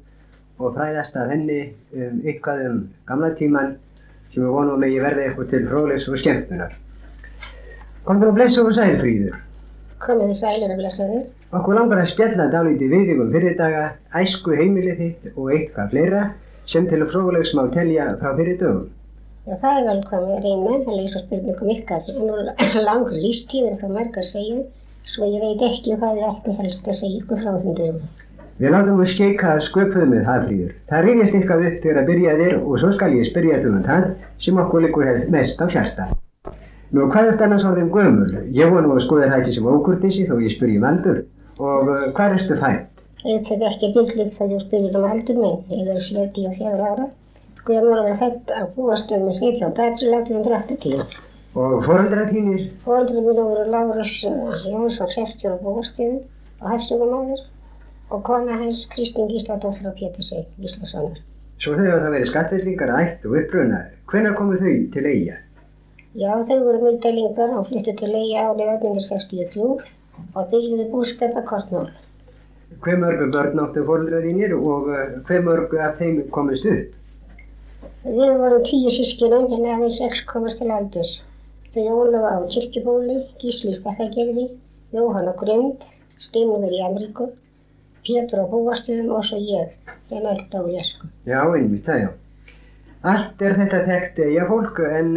og 0.60 0.75
fræðast 0.75 1.15
af 1.15 1.32
henni 1.32 1.62
um 1.95 2.19
ykkvað 2.28 2.65
um 2.67 2.82
gamla 3.08 3.32
tíman 3.39 3.78
sem 4.34 4.43
við 4.43 4.51
vonum 4.58 4.84
að 4.84 4.97
ég 4.97 5.08
verði 5.08 5.30
eitthvað 5.30 5.54
til 5.54 5.67
fróðlegs 5.69 6.10
og 6.12 6.19
skemmtunar. 6.19 6.75
Komður 8.06 8.30
að 8.30 8.36
blessa 8.38 8.62
og 8.62 8.76
sæl 8.78 9.00
Fríður. 9.00 9.38
Komið 10.04 10.34
sælir 10.38 10.70
að 10.70 10.82
blessa 10.82 11.06
þig. 11.10 11.22
Okkur 11.58 11.78
langar 11.80 12.02
að 12.04 12.10
spjalla 12.12 12.46
dálítið 12.54 12.91
við 12.94 13.08
ykkur 13.13 13.30
fyrir 13.34 13.54
daga, 13.58 13.86
æsku 14.20 14.58
heimilið 14.60 15.00
þitt 15.00 15.30
og 15.32 15.48
eitthvað 15.56 15.94
fleira 15.94 16.20
sem 16.70 16.86
til 16.91 17.00
fróðlegs 17.10 17.54
má 17.58 17.63
telja 17.74 18.12
frá 18.20 18.36
fyrir 18.38 18.60
dögum. 18.60 18.91
Já, 19.48 19.56
það 19.63 19.80
er 19.80 19.88
velkomið 19.89 20.46
reyna, 20.46 20.76
það 20.86 21.00
leysa 21.00 21.22
spurningum 21.24 21.72
ykkar. 21.74 22.12
Nú 22.20 22.84
langur 22.86 23.15
lífstíður 23.24 23.80
það 23.82 23.96
marg 23.98 24.20
að 24.22 24.28
segja 24.30 24.60
svo 25.15 25.30
ég 25.32 25.46
veit 25.48 25.63
ekki 25.70 25.98
hvað 25.98 26.20
þið 26.20 26.28
ætti 26.30 26.56
helst 26.60 26.91
að 26.91 27.00
segja 27.00 27.24
ykkur 27.24 27.41
frá 27.41 27.56
þeim 27.56 27.80
dögum. 27.80 28.04
Við 28.62 28.76
látum 28.76 29.02
við 29.02 29.10
skeika 29.15 29.56
sköpuð 29.65 30.06
með 30.13 30.30
Hafríður. 30.30 30.78
Það 30.91 31.10
reynist 31.10 31.39
eitthvað 31.39 31.65
upp 31.72 31.82
þegar 31.82 32.04
að 32.04 32.12
byrja 32.12 32.38
þér 32.44 32.56
og 32.62 32.78
svo 32.84 32.94
skal 33.00 33.10
ég 33.18 33.32
spyrja 33.32 33.58
þér 33.63 33.74
um 33.74 33.84
það 33.89 34.08
sem 34.46 34.62
okkur 34.65 34.86
likur 34.86 35.12
mest 35.34 35.58
á 35.58 35.65
hjarta. 35.74 36.08
Nú 36.95 37.10
hvað 37.12 37.29
er 37.34 37.41
annars 37.43 37.63
orðin 37.67 37.89
gömul? 37.91 38.29
Ég 38.55 38.69
vonu 38.71 38.93
að 38.93 39.01
skoða 39.03 39.25
það 39.27 39.41
ekki 39.41 39.53
sem 39.58 39.65
ókurtísi 39.67 40.21
þó 40.29 40.38
ég 40.39 40.53
spyrjum 40.53 40.86
aldur. 40.88 41.17
Og 41.60 41.89
uh, 41.91 42.05
hvað 42.15 42.36
erstu 42.38 42.55
fætt? 42.62 43.01
Þetta 43.19 43.55
er 43.58 43.65
ekki 43.67 43.89
dýrlíkt 43.97 44.38
þegar 44.38 44.53
ég 44.53 44.63
spyrjum 44.63 44.95
um 45.01 45.08
aldur 45.10 45.41
minn. 45.41 45.58
Ég 45.75 45.89
er 45.91 46.05
74 46.05 46.88
ára. 46.91 47.10
Ég 47.67 47.81
að 47.81 47.89
vera 47.89 48.15
fætt 48.21 48.53
á 48.55 48.63
búastöðum 48.77 49.34
í 49.34 49.36
síðan 49.41 49.75
dag 49.75 49.99
1880. 49.99 51.19
Og 51.60 51.75
fóröldra 51.84 52.27
þínir? 52.31 52.63
Fóröldra 52.88 53.23
mín 53.27 53.41
voru 53.43 53.65
Lárus 53.75 54.15
uh, 54.31 54.55
Jónsson, 54.63 55.12
sérstjóra 55.17 55.60
búastíðum 55.65 56.21
og 56.62 56.75
hefðsugumáður 56.77 57.43
og 58.15 58.23
kona 58.29 58.62
hans 58.62 58.86
Kristín 58.93 59.27
Gísladóttir 59.34 59.91
og 59.91 59.99
Pétur 59.99 60.23
Seik 60.23 60.47
Gíslassonar. 60.63 61.19
Svo 61.60 61.75
þau 61.75 61.89
hafa 61.89 62.05
það 62.05 62.15
verið 62.15 62.31
skattvellingar 62.31 62.99
ætt 63.01 63.27
og 63.27 63.41
uppruna. 63.41 63.88
Hvenar 64.12 64.39
komu 64.39 64.62
þau 64.62 64.77
til 64.95 65.12
Eija? 65.12 65.41
Já, 66.15 66.32
þau 66.47 66.60
voru 66.63 66.80
myndælingar 66.80 67.54
og 67.60 67.65
flyttu 67.67 67.91
til 67.99 68.13
Eija 68.15 68.43
árið 68.47 68.69
1963 68.73 69.63
og 70.39 70.45
byrjuði 70.51 70.84
búskap 70.91 71.34
að 71.36 71.47
Kortnól. 71.49 71.88
Hver 72.86 72.99
mörgu 73.01 73.25
börn 73.34 73.60
áttu 73.60 73.82
fóröldra 73.89 74.21
þínir 74.23 74.54
og 74.56 74.86
uh, 74.93 75.01
hver 75.28 75.41
mörgu 75.43 75.82
af 75.84 75.97
þeim 75.99 76.21
komist 76.38 76.67
upp? 76.71 76.93
Við 78.06 78.32
vorum 78.39 78.63
tíu 78.69 78.93
sískinum 78.95 79.49
en 79.58 79.65
aðeins 79.73 79.97
sex 79.99 80.21
komast 80.30 80.62
til 80.62 80.69
aldurs. 80.71 81.12
Þau 81.75 81.97
Ólaf 81.97 82.28
á 82.32 82.36
Kirkjubóli, 82.54 83.17
Gísli 83.41 83.73
í 83.73 83.80
Stakkagerði, 83.82 84.45
Jóhann 84.95 85.28
á 85.28 85.36
Grund, 85.41 85.84
Steinur 86.23 86.71
í 86.71 86.80
Ameríku, 86.86 87.28
Pétur 88.08 88.39
á 88.39 88.51
Búastuðum 88.54 89.12
og 89.17 89.28
svo 89.28 89.41
ég, 89.41 89.75
ég 90.13 90.23
nælt 90.23 90.56
á 90.56 90.63
Jesku. 90.78 91.12
Já, 91.28 91.41
einmitt 91.43 91.84
það, 91.91 92.06
já. 92.06 92.56
Allt 93.04 93.45
er 93.49 93.60
þetta 93.60 93.84
þekkt 93.91 94.23
eiga 94.30 94.47
fólk 94.54 94.82
en 94.88 95.12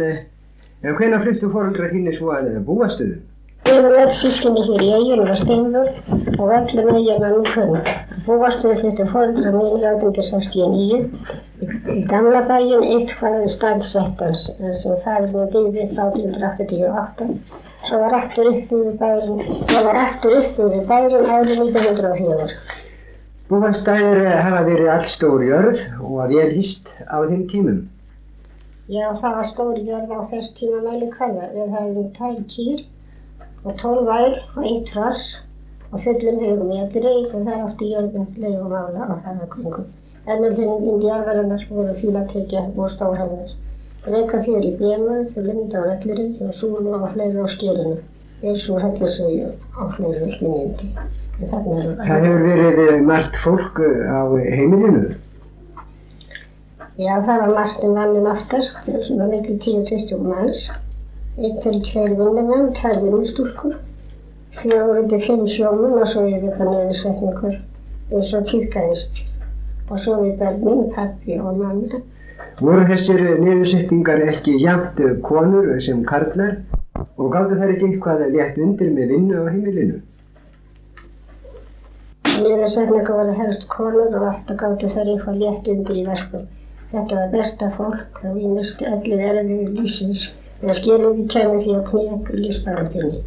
uh, 0.83 0.93
hvenær 0.99 1.25
fluttu 1.25 1.51
fóröldra 1.53 1.89
þínir 1.93 2.17
svo 2.17 2.31
að 2.35 2.49
búastuðum? 2.67 3.19
Við 3.67 3.79
vorum 3.83 4.01
öll 4.01 4.15
sískinni 4.17 4.65
hér 4.65 4.83
í 4.85 4.89
eiginu 4.97 5.25
og 5.25 5.37
Steinur 5.41 5.89
og 6.39 6.53
öllum 6.57 6.91
eiginu 6.95 7.27
að 7.27 7.35
nú 7.35 7.53
kunn. 7.53 7.89
Búastuðu 8.25 8.75
fluttu 8.81 9.07
fóröldra 9.13 9.53
mín 9.55 9.85
1869 9.91 11.01
í 11.93 12.03
gamla 12.09 12.41
bæin 12.47 12.83
eitthvað 12.95 13.47
staðsettans 13.55 14.45
sem 14.83 15.01
fæður 15.05 15.31
mér 15.33 15.49
byggði 15.55 15.87
upp 15.87 16.03
1888 16.05 17.27
svo 17.87 17.99
var 18.03 18.15
aftur 18.19 18.51
uppbyggði 18.51 18.93
bærin 19.01 19.41
svo 19.71 19.81
var 19.87 19.99
aftur 20.03 20.37
uppbyggði 20.39 20.83
bærin 20.91 21.27
árið 21.33 21.63
1904 21.65 22.77
Búastæðir 23.49 24.27
hafa 24.45 24.61
verið 24.67 24.91
allt 24.93 25.07
stór 25.09 25.41
jörð 25.41 25.79
og 26.05 26.19
að 26.21 26.33
vel 26.35 26.49
hýst 26.53 26.91
á 27.09 27.17
þeim 27.25 27.47
tímum. 27.49 27.79
Já, 28.89 29.03
það 29.21 29.35
var 29.37 29.45
stóri 29.45 29.81
jörð 29.85 30.11
á 30.17 30.21
þess 30.31 30.53
tíma 30.57 30.79
mæli 30.81 31.11
hverða. 31.13 31.47
Við 31.53 31.73
hafðum 31.75 32.07
tvær 32.15 32.39
kýr 32.53 32.79
og 33.61 33.75
tólf 33.81 34.07
ær 34.09 34.37
og 34.55 34.63
eitt 34.65 34.89
hross 34.95 35.27
og 35.91 36.01
fullum 36.05 36.39
hugum 36.41 36.71
að 36.73 36.95
dreif 36.95 37.35
og 37.37 37.43
þar 37.45 37.67
átti 37.67 37.89
jörðin 37.91 38.25
legum 38.41 38.73
ála 38.79 39.05
á 39.05 39.13
það 39.27 39.43
kringum. 39.53 39.85
Ennur 40.25 40.57
hlunning 40.57 41.05
jarðarinnar 41.05 41.67
voru 41.69 41.93
fílatekja 42.01 42.65
og 42.73 42.89
stórhæðar. 42.95 43.53
Reykja 44.09 44.41
fjör 44.47 44.65
í 44.65 44.73
Bremur, 44.81 45.23
þau 45.35 45.41
linda 45.45 45.85
á 45.85 45.89
rellurinn 45.91 46.35
og 46.47 46.57
súlu 46.57 46.97
á 46.97 47.05
fleiri 47.13 47.45
á 47.45 47.47
skilinu. 47.53 47.95
Eins 48.41 48.67
og 48.73 48.81
hellisauðu 48.87 49.53
á 49.53 49.83
fleiri 49.93 50.33
hlunindi. 50.39 50.91
Það 51.39 51.73
hefur 52.09 52.45
verið 52.49 53.01
margt 53.13 53.41
fólk 53.45 53.85
á 53.85 54.25
heimilinu? 54.33 55.09
Já, 56.99 57.13
það 57.23 57.37
var 57.39 57.51
margt 57.55 57.83
um 57.87 57.93
vannin 57.95 58.25
oftast, 58.27 58.79
svona 59.07 59.27
miklu 59.31 59.53
10-20 59.63 60.17
manns. 60.19 60.65
Eitt 61.39 61.61
til 61.63 61.77
tveir 61.85 62.15
vinnumenn, 62.19 62.73
tvær 62.75 62.97
vinnustúlkur, 62.99 63.77
fjóru 64.57 65.05
til 65.07 65.21
fimm 65.23 65.45
sjómun 65.47 65.95
og 66.01 66.09
svo 66.11 66.25
yfir 66.27 66.57
það 66.57 66.71
neðursetningur 66.73 67.55
eins 67.55 68.33
og 68.35 68.51
týrkaðist. 68.51 69.23
Og 69.87 70.03
svo 70.03 70.17
við 70.25 70.35
börnin, 70.43 70.83
pappi 70.97 71.39
og 71.39 71.61
mamma. 71.61 72.01
Voru 72.59 72.83
þessir 72.91 73.23
niðursettingar 73.45 74.25
ekki 74.33 74.59
jafnt 74.65 74.99
konur 75.31 75.71
sem 75.87 76.03
karlar 76.11 76.57
og 77.15 77.31
gáttu 77.31 77.63
þær 77.63 77.75
ekki 77.77 77.93
eitthvað 77.93 78.27
létt 78.35 78.59
undir 78.67 78.91
með 78.99 79.15
vinnu 79.15 79.39
á 79.39 79.43
heimilinu? 79.47 80.03
Niðursetningar 82.43 83.23
voru 83.23 83.41
helst 83.41 83.67
konur 83.71 84.11
og 84.11 84.31
alltaf 84.35 84.65
gáttu 84.67 84.91
þær 84.91 85.15
eitthvað 85.15 85.45
létt 85.47 85.75
undir 85.77 86.03
í 86.03 86.09
verkum. 86.11 86.49
Þetta 86.89 87.15
var 87.15 87.27
besta 87.33 87.67
fólk 87.77 88.19
og 88.25 88.37
ég 88.41 88.53
misti 88.55 88.85
allir 88.89 89.19
erfið 89.21 89.75
lífsins 89.77 90.25
eða 90.63 90.75
skilum 90.79 91.19
við 91.19 91.27
kemur 91.33 91.63
því 91.63 91.75
að 91.77 91.91
upp 92.15 92.31
í 92.33 92.39
lífsbaratinni. 92.43 93.19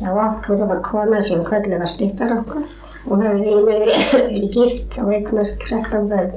Já, 0.00 0.10
okkur 0.24 0.64
var 0.70 0.80
kona 0.88 1.20
sem 1.26 1.44
kvöldið 1.46 1.78
var 1.84 1.90
styrtar 1.92 2.34
okkar 2.40 2.64
og 3.06 3.22
hefði 3.22 3.52
einu 3.52 3.62
verið 3.70 4.48
gift 4.56 4.98
og 5.02 5.12
eignast 5.14 5.64
13 5.68 6.10
börn 6.10 6.34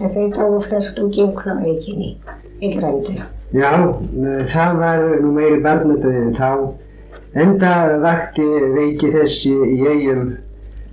en 0.00 0.14
þau 0.14 0.26
dói 0.38 0.64
flest 0.70 0.98
úr 1.02 1.12
gimkla 1.18 1.58
á 1.58 1.60
eiginni, 1.60 2.10
í 2.64 2.72
grændi. 2.78 3.18
Já, 3.52 3.70
það 4.52 4.82
var 4.82 5.06
nú 5.22 5.36
meiri 5.36 5.62
barnadöðin 5.64 6.36
þá. 6.38 6.50
Enda 7.44 7.72
vakti 8.02 8.44
veiki 8.74 9.12
þessi 9.14 9.52
í 9.52 9.78
eigum 9.84 10.28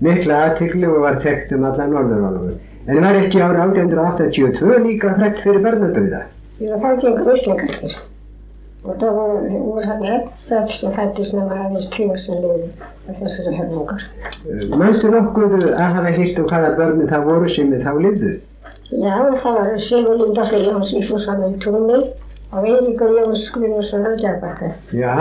mikla 0.03 0.45
aðtiklu 0.49 0.91
og 0.91 1.03
var 1.07 1.21
þekkt 1.23 1.55
um 1.55 1.67
alla 1.71 1.91
norðurálfu. 1.91 2.55
En 2.87 3.01
var 3.01 3.15
ekki 3.17 3.39
ára 3.41 3.63
1882 3.65 4.79
líka 4.83 5.13
hrætt 5.17 5.39
fyrir 5.41 5.63
barnadöða? 5.63 6.19
Já, 6.61 6.75
þá 6.77 6.89
gengur 7.01 7.31
Íslingarnir 7.33 7.95
og 8.85 8.99
þá 9.01 9.05
voru 9.15 9.85
hann 9.89 10.03
börn 10.49 10.67
sem 10.69 10.91
fættist 10.93 11.33
nema 11.33 11.55
aðeins 11.63 11.87
tíma 11.95 12.17
sem 12.21 12.37
liði 12.43 12.67
af 13.09 13.17
þessari 13.21 13.55
hefningar. 13.57 14.03
Mannstu 14.77 15.09
nokkuð 15.15 15.55
að 15.71 15.95
hafa 15.97 16.13
hýrt 16.19 16.37
um 16.43 16.49
hvaða 16.51 16.69
börni 16.77 17.09
það 17.09 17.25
voru 17.31 17.49
sem 17.55 17.73
þá 17.81 17.91
lifðu? 18.05 18.35
Já, 18.91 19.15
það 19.41 19.57
var 19.57 19.73
Sigurlinda 19.87 20.45
fyrir 20.51 20.69
Jóns 20.69 20.93
Ífússon 21.01 21.43
í 21.49 21.51
túnni 21.65 21.99
og 22.53 22.69
Eiríkur 22.69 23.17
Jóns 23.17 23.49
Guðjónsson 23.55 24.05
á 24.05 24.11
Gjarbakka. 24.21 24.73
Já, 24.93 25.15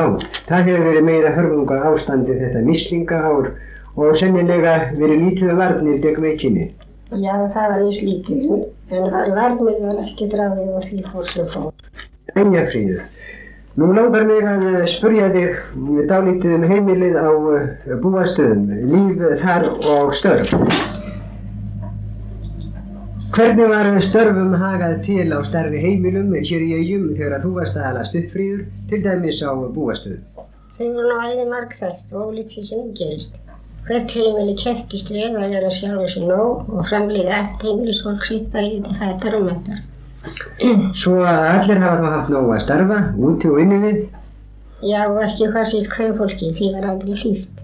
það 0.50 0.68
hefur 0.68 0.88
verið 0.90 1.08
meira 1.08 1.32
hörfungar 1.38 1.88
ástandi 1.94 2.36
þetta 2.44 2.66
mislingaár 2.68 3.54
og 3.96 4.16
sennilega 4.20 4.76
verið 5.00 5.24
lítið 5.24 5.56
varnir 5.62 6.02
gegn 6.04 6.26
veikinni. 6.28 6.68
Já, 7.12 7.34
það 7.52 7.66
var 7.68 7.82
eins 7.84 7.98
lítið, 8.00 8.52
en 8.96 9.10
varnir 9.36 9.76
var 9.82 9.98
ekki 10.02 10.28
dráðið 10.32 10.70
og 10.72 10.86
því 10.88 11.02
fór 11.12 11.26
sem 11.28 11.50
fór. 11.52 11.90
Enjafríður, 12.40 13.02
nú 13.76 13.90
langar 13.92 14.24
mig 14.30 14.48
að 14.48 14.86
spurja 14.88 15.28
þig 15.34 15.58
dálítið 16.08 16.54
um 16.56 16.64
heimilið 16.70 17.18
á 17.20 17.28
búastöðum, 18.00 18.64
líf 18.94 19.22
þar 19.44 19.68
og 19.92 20.14
störf. 20.16 20.54
Hvernig 23.36 23.68
var 23.68 23.92
störfum 24.08 24.56
hagað 24.64 24.98
til 25.04 25.28
á 25.28 25.38
starfi 25.44 25.84
heimilum 25.84 26.32
hér 26.40 26.64
í 26.64 26.72
eigum 26.80 27.12
þegar 27.18 27.44
þú 27.44 27.54
varst 27.60 27.76
að 27.76 27.88
alast 27.92 28.18
upp 28.18 28.32
fríður, 28.32 28.66
til 28.88 29.04
dæmis 29.04 29.44
á 29.44 29.52
búastöðum? 29.52 30.44
Þau 30.78 30.86
voru 30.88 31.08
nú 31.12 31.22
æði 31.28 31.48
margþægt 31.52 32.14
og 32.16 32.30
ólítið 32.32 32.70
sem 32.72 32.92
gerist. 32.96 33.43
Hvert 33.84 34.12
heimili 34.16 34.54
keftist 34.56 35.10
við 35.12 35.34
að 35.36 35.50
vera 35.52 35.70
sjálf 35.74 35.98
þessu 36.06 36.22
nóg 36.24 36.70
og 36.72 36.86
framlega 36.88 37.34
allt 37.38 37.64
heimilisfólk 37.66 38.22
sitt 38.24 38.46
bæði 38.54 38.78
til 38.86 38.94
hættar 39.00 39.36
og 39.36 39.44
mettar. 39.50 39.82
Svo 40.96 41.18
að 41.20 41.48
allir 41.50 41.82
hafa 41.82 42.00
þá 42.00 42.14
haft 42.14 42.32
nóg 42.32 42.48
að 42.54 42.62
starfa, 42.64 43.00
úti 43.28 43.50
og 43.52 43.60
inni 43.60 43.82
við? 43.82 43.98
Já, 44.88 45.02
og 45.10 45.20
ekki 45.26 45.50
hvað 45.52 45.68
sitt 45.74 45.90
kveifólki, 45.92 46.50
því 46.56 46.72
var 46.78 46.88
aldrei 46.94 47.20
hlýft. 47.20 47.62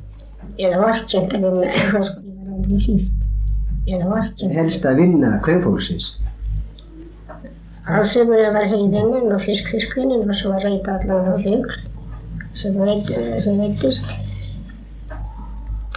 Eða 0.61 0.85
vorkjönd 0.85 1.35
að 1.38 1.48
vinna, 1.48 1.72
því 1.80 1.90
var 1.96 2.54
aldrei 2.59 2.85
hlýft. 2.85 3.26
Eða 3.88 4.12
vorkjönd. 4.12 4.56
Helst 4.61 4.88
að 4.92 5.00
vinna 5.00 5.35
kveifólksins. 5.48 6.11
Á 7.88 8.04
sömurinn 8.12 8.54
var 8.54 8.68
heiðinnin 8.68 9.33
og 9.33 9.40
fiskfiskvinnin 9.48 10.28
og 10.28 10.37
svo 10.37 10.52
að 10.52 10.68
reyta 10.68 11.00
allan 11.00 11.24
þá 11.26 11.35
veit, 11.48 11.70
sem 12.61 13.56
veitist. 13.56 14.18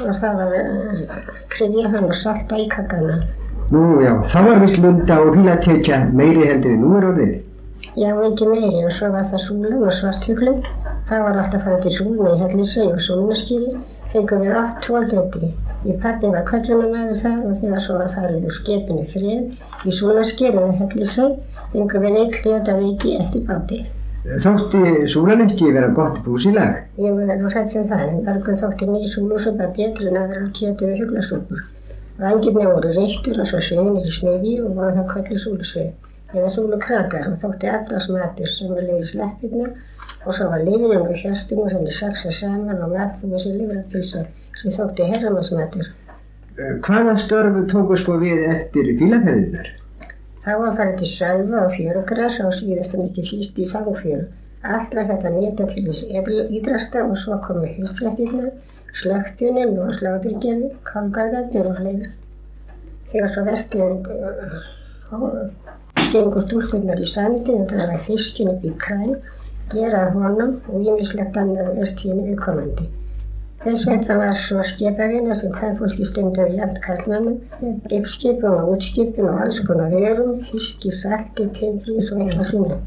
Og 0.02 0.16
það 0.22 0.40
var 0.42 0.54
krifja 1.54 1.90
hann 1.94 2.06
og 2.08 2.16
salta 2.18 2.58
í 2.58 2.64
kakkana. 2.72 3.18
Nú 3.74 3.82
já, 4.02 4.14
það 4.32 4.48
var 4.48 4.62
vist 4.64 4.80
lunda 4.82 5.18
og 5.22 5.36
fílatekja 5.36 6.00
meiri 6.20 6.48
heldur 6.50 6.74
en 6.74 6.82
nú 6.82 6.96
er 6.98 7.06
orðið. 7.12 7.36
Já, 8.02 8.10
ekki 8.30 8.48
meiri 8.50 8.82
og 8.88 8.96
svo 8.98 9.12
var 9.14 9.30
það 9.30 9.44
súlum 9.46 9.86
og 9.86 9.94
svarthuglum. 10.00 10.60
Það 11.12 11.24
var 11.28 11.40
alltaf 11.44 11.66
farið 11.68 11.86
til 11.86 11.96
súlum 12.00 12.32
í 12.32 12.40
hellisvei 12.42 12.90
og 12.90 13.06
súlunaskýri. 13.08 13.78
Fengum 14.16 14.44
við 14.48 14.60
oft 14.64 14.84
tvo 14.88 15.06
hluti. 15.06 15.54
Ég 15.86 16.02
pappi 16.02 16.36
var 16.36 16.50
köllunamæður 16.50 17.22
þar 17.22 17.40
og 17.52 17.58
þegar 17.62 17.86
svo 17.86 18.02
var 18.02 18.14
farið 18.18 18.48
úr 18.50 18.60
skepinu 18.60 19.10
frið 19.14 19.90
í 19.92 19.98
súlunaskýri 20.00 20.58
eða 20.58 20.78
hellisvei 20.82 21.34
fengum 21.74 22.08
við 22.08 22.24
eitt 22.24 22.40
hlut 22.42 22.74
að 22.74 22.88
viki 22.88 23.20
eftir 23.22 23.46
báti. 23.50 23.86
Þótti 24.24 25.08
súlan 25.12 25.42
ekki 25.44 25.70
vera 25.76 25.90
gott 25.96 26.22
búsilag? 26.24 26.78
Ég 27.04 27.16
var 27.16 27.40
nú 27.40 27.50
hrætt 27.52 27.74
sem 27.76 27.88
það 27.90 28.04
en 28.06 28.22
bergun 28.28 28.60
þótti 28.62 28.86
ný 28.88 29.10
súlusöpa 29.12 29.68
betur 29.76 30.08
en 30.12 30.20
aðra 30.22 30.46
kjötið 30.60 30.94
og 30.94 31.02
huglasúpur. 31.02 31.66
Vangirni 32.22 32.70
voru 32.70 32.94
reyktur 32.96 33.42
og 33.44 33.50
svo 33.50 33.60
sviðinir 33.68 34.08
í 34.08 34.14
smiði 34.16 34.54
og 34.64 34.80
voru 34.80 34.94
það 34.96 35.12
köllu 35.12 35.42
súlusvið 35.44 36.38
eða 36.38 36.54
súlukrakar 36.56 37.28
og 37.34 37.38
þótti 37.44 37.74
aflasmatur 37.74 38.56
sem 38.56 38.72
var 38.72 38.88
leiði 38.88 39.12
sleppirna 39.12 39.70
og 40.24 40.32
svo 40.40 40.50
var 40.56 40.66
liðurinn 40.70 41.04
og 41.10 41.20
hjörstum 41.20 41.68
sem 41.76 41.86
er 41.92 42.00
saksað 42.00 42.40
saman 42.40 42.84
og 42.88 42.96
matnum 42.96 43.36
þessi 43.36 43.56
livrapísar 43.60 44.32
sem 44.62 44.80
þótti 44.80 45.12
herramannsmatur. 45.12 45.92
Hvaða 46.88 47.20
störfu 47.28 47.68
tóku 47.76 48.00
sko 48.00 48.22
við 48.24 48.48
eftir 48.56 48.96
fílaferðinar? 49.04 49.74
Þá 50.46 50.52
var 50.60 50.74
farið 50.78 50.96
til 51.00 51.10
sölva 51.16 51.60
og 51.66 51.76
fjörugras 51.78 52.40
og 52.44 52.56
síðast 52.60 52.96
en 52.98 53.06
ekki 53.06 53.24
síst 53.30 53.60
í 53.64 53.68
þáfjöru. 53.74 54.26
Allt 54.76 54.96
var 54.98 55.06
þetta 55.12 55.30
nýta 55.36 55.68
til 55.70 55.84
þess 55.88 56.02
ídrasta 56.58 57.04
og 57.04 57.16
svo 57.22 57.38
komu 57.46 57.70
hýstrættirna, 57.76 58.52
slöktunin 59.02 59.78
og 59.84 59.94
sláturgerði, 60.00 60.70
kalgargarnir 60.90 61.70
og 61.72 61.80
fleira. 61.80 62.10
Þegar 63.14 63.30
svo 63.36 63.44
verkið 63.50 63.82
gengur 66.14 66.44
stúlkurnar 66.48 67.00
í 67.02 67.08
sandi 67.14 67.56
og 67.56 67.66
draga 67.72 68.02
fiskin 68.08 68.52
upp 68.54 68.64
í 68.68 68.74
kræn, 68.84 69.16
gera 69.72 70.02
honum 70.18 70.58
og 70.68 70.90
ímislegt 70.92 71.40
annað 71.40 71.72
verðtíðinu 71.80 72.28
viðkomandi. 72.32 72.90
Þess 73.64 73.86
vegna 73.88 74.16
var 74.20 74.34
svo 74.44 74.64
skipavinna 74.68 75.36
sem 75.40 75.52
hvað 75.56 75.78
fólki 75.80 76.06
stundaði 76.10 76.58
jæmt 76.60 76.80
kallmennum, 76.84 77.38
uppskipun 77.98 78.58
og 78.58 78.72
útskipun 78.74 79.30
og 79.30 79.38
alls 79.46 79.60
konar 79.68 79.94
vörum, 79.94 80.42
fiski, 80.50 80.92
salti, 80.98 81.46
timbrís 81.60 82.10
og 82.12 82.26
eitthvað 82.26 82.48
svona. 82.50 82.78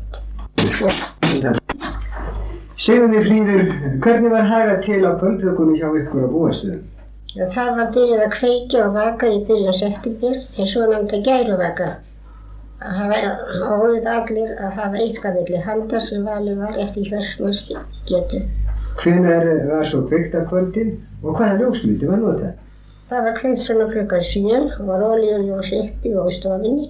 Segðu 2.87 3.07
mér 3.15 3.25
Fríður, 3.31 3.63
hvernig 4.05 4.35
var 4.35 4.45
hagað 4.51 4.85
til 4.85 5.01
á 5.09 5.17
kvöldvökunni 5.23 5.79
hjá 5.81 5.89
ykkur 6.03 6.29
á 6.29 6.33
búastuðum? 6.35 6.85
Það 7.57 7.73
var 7.81 7.89
byrjuð 7.97 8.27
að 8.27 8.37
kveikja 8.37 8.85
og 8.85 8.95
vaka 9.01 9.33
í 9.33 9.41
byrjun 9.49 9.81
september, 9.81 10.39
en 10.61 10.71
svo 10.75 10.91
nefndi 10.93 11.23
gæruvaka. 11.25 11.89
Það 12.85 13.07
var 13.15 13.25
óður 13.81 14.13
allir 14.19 14.53
að 14.61 14.79
hafa 14.83 15.03
eitthvað 15.07 15.41
villi 15.41 15.65
handa 15.71 16.05
sem 16.05 16.29
valið 16.29 16.65
var 16.67 16.81
eftir 16.85 17.09
hversmanns 17.15 17.65
getu. 18.13 18.45
Hvenær 19.01 19.49
var 19.71 19.89
svo 19.91 20.03
kveikt 20.09 20.35
að 20.39 20.47
kvöldin 20.51 20.93
og 21.23 21.37
hvaða 21.37 21.59
ljósmyndi 21.61 22.11
var 22.11 22.23
notað? 22.23 22.53
Það 23.11 23.27
var 23.27 23.35
kveikt 23.41 23.65
svona 23.67 23.89
klukkan 23.93 24.29
síðan 24.31 24.69
og 24.77 24.87
var 24.91 25.05
olíuljós 25.09 25.73
uppi 25.81 26.13
og 26.17 26.31
í 26.33 26.37
stofinni, 26.39 26.87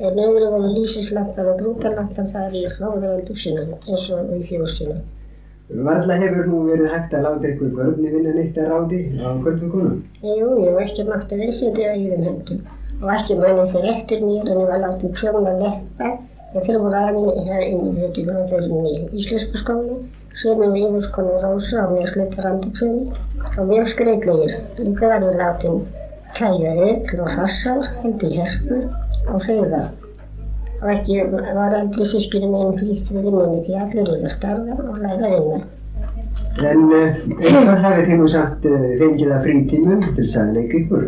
en 0.00 0.20
öðru 0.24 0.50
voru 0.54 0.70
lýsislampar 0.76 1.50
og 1.52 1.58
grútalampar 1.62 2.28
þar 2.34 2.54
í 2.56 2.66
hlóðaöldusinu 2.76 3.64
eins 3.80 4.06
og 4.16 4.30
í 4.36 4.42
fjósinu. 4.48 5.00
Varla 5.86 6.16
hefur 6.22 6.48
nú 6.50 6.60
verið 6.66 6.94
hægt 6.94 7.12
að 7.14 7.26
láta 7.26 7.50
ykkur 7.50 7.74
börni 7.76 8.12
vinna 8.14 8.32
neitt 8.34 8.56
að 8.58 8.70
ráði 8.72 9.00
á 9.22 9.28
kvöldvökunum? 9.42 10.00
Jú, 10.22 10.48
jú, 10.64 10.72
ekki 10.82 11.04
mátti 11.10 11.38
viðsetja 11.42 11.92
á 11.92 11.94
íðum 11.94 12.24
höndum 12.26 12.64
og 13.00 13.12
ekki 13.14 13.36
manni 13.38 13.66
þeir 13.74 13.86
eftir 13.92 14.24
mér 14.24 14.48
en 14.48 14.58
ég 14.62 14.70
var 14.70 14.82
látið 14.86 15.14
prjóna 15.18 15.52
leppa 15.60 16.08
en 16.10 16.64
þeir 16.66 16.80
voru 16.82 16.98
aðeins 17.02 17.68
inn 17.68 17.84
í 17.86 18.00
þetta 18.00 18.24
gróðurinn 18.26 18.88
í 18.90 19.22
Íslensku 19.22 19.62
skóli 19.62 20.00
sem 20.40 20.62
er 20.64 20.76
yfirskonu 20.82 21.32
Rósa 21.42 21.86
og 21.86 21.96
mér 21.96 22.06
sluttar 22.08 22.46
andursögum 22.50 23.12
og 23.58 23.64
mjög 23.68 23.88
skreitlegir. 23.92 24.52
Líka 24.78 25.06
ég 25.16 25.34
látið 25.40 25.74
kæja 26.36 26.72
öll 26.88 27.20
og 27.20 27.28
hrassar, 27.34 27.82
heldur 28.02 28.32
hespur 28.38 28.82
og 29.32 29.44
hleyða. 29.44 29.82
Og 30.82 30.88
ekki 30.94 31.18
var 31.56 31.76
eldri 31.80 32.06
sískinu 32.12 32.48
minn 32.52 32.78
flýtt 32.78 33.10
við 33.12 33.26
vinnunni 33.26 33.64
því 33.66 33.74
allir 33.82 34.00
eru 34.06 34.16
að 34.20 34.32
starfa 34.36 34.76
og 34.90 35.02
læra 35.02 35.32
vinna. 35.34 35.58
En 36.70 36.86
uh, 36.88 37.18
eitthvað 37.40 37.82
hafið 37.84 38.08
þið 38.08 38.22
nú 38.22 38.30
samt 38.36 38.64
uh, 38.70 38.86
fengið 39.02 39.34
að 39.34 39.44
frítímum 39.44 40.06
til 40.16 40.30
leika 40.54 40.80
ykkur? 40.80 41.04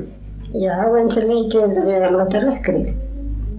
Já, 0.53 0.77
en 1.01 1.09
til 1.15 1.25
leikjum 1.31 1.75
við 1.89 2.05
að 2.09 2.19
nota 2.19 2.45
rökkrið. 2.45 2.93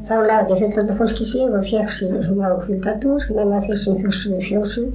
Þá 0.04 0.16
lagði 0.30 0.60
fullölda 0.62 0.96
fólki 1.00 1.26
sig 1.32 1.58
og 1.58 1.68
fekk 1.72 1.92
sér 1.98 2.16
smá 2.28 2.48
fylgdatúr 2.68 3.28
nema 3.34 3.62
þessum 3.66 4.00
fjósum 4.04 4.40
fjósum 4.44 4.90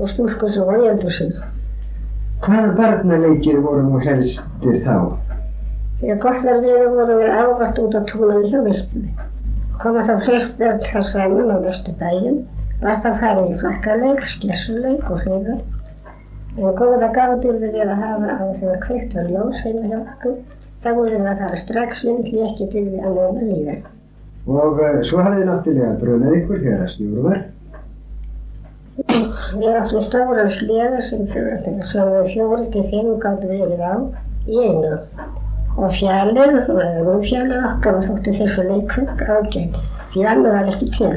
og 0.00 0.08
stúlkur 0.08 0.52
sem 0.54 0.68
var 0.68 0.80
í 0.80 0.88
eldursin. 0.90 1.34
Hvaða 2.40 2.70
barnaleikir 2.78 3.58
voru 3.64 3.82
nú 3.84 3.98
helstir 4.00 4.78
þá? 4.86 4.96
Þegar 6.00 6.22
gott 6.22 6.46
var 6.46 6.62
við 6.64 6.86
vorum 6.94 7.20
við 7.20 7.34
ávart 7.36 7.82
út 7.82 7.96
á 7.96 8.00
túnum 8.08 8.46
hjá 8.48 8.62
virpunni. 8.64 9.10
Koma 9.82 10.06
þá 10.08 10.14
flest 10.24 10.56
börn 10.60 10.80
þar 10.86 11.04
saman 11.10 11.52
á 11.52 11.56
vestu 11.66 11.92
bæjum, 12.00 12.40
var 12.80 13.02
það 13.04 13.20
farið 13.24 13.52
í 13.52 13.58
flakkarleik, 13.60 14.24
skessuleik 14.32 15.12
og 15.12 15.22
hlýðar. 15.26 15.60
En 16.56 16.74
góða 16.80 17.12
gáðurðu 17.16 17.68
við 17.76 17.84
að 17.84 18.02
hafa 18.06 18.40
á 18.40 18.44
þegar 18.56 18.82
kveikt 18.86 19.14
var 19.18 19.30
ljós 19.34 19.62
heima 19.66 19.86
hjá 19.92 19.98
okkur, 20.00 20.36
þá 20.82 20.90
vorum 20.96 21.24
við 21.24 21.30
að 21.34 21.44
fara 21.44 21.62
strax 21.66 22.04
inn 22.08 22.24
því 22.26 22.44
ekki 22.48 22.72
byggði 22.72 23.04
að 23.04 23.16
móna 23.20 23.46
líða. 23.52 23.78
Og 24.48 24.80
uh, 24.80 25.00
svo 25.04 25.20
hafið 25.20 25.42
þið 25.42 25.50
náttúrulega 25.50 25.96
brunað 26.00 26.36
ykkur 26.40 26.62
þegar 26.64 26.86
að 26.86 26.92
snjóru 26.94 27.24
Við 29.50 29.74
áttum 29.74 30.02
stóran 30.04 30.50
sleða 30.54 31.00
sem, 31.02 31.24
við 31.26 31.80
fjóri 32.34 32.66
til 32.74 32.84
fimm 32.92 33.16
gáttu 33.22 33.48
verið 33.50 33.80
á 33.82 33.94
í 34.46 34.60
einu. 34.62 34.92
Og 35.80 35.94
fjallir, 35.96 36.54
rúmfjallir 37.06 37.66
okkar 37.70 37.98
og 37.98 38.06
þóttu 38.06 38.34
þessu 38.36 38.66
leikvögg 38.68 39.24
ágætt, 39.26 39.76
því 40.12 40.24
annar 40.32 40.56
var 40.58 40.70
ekki 40.74 40.90
til. 40.96 41.12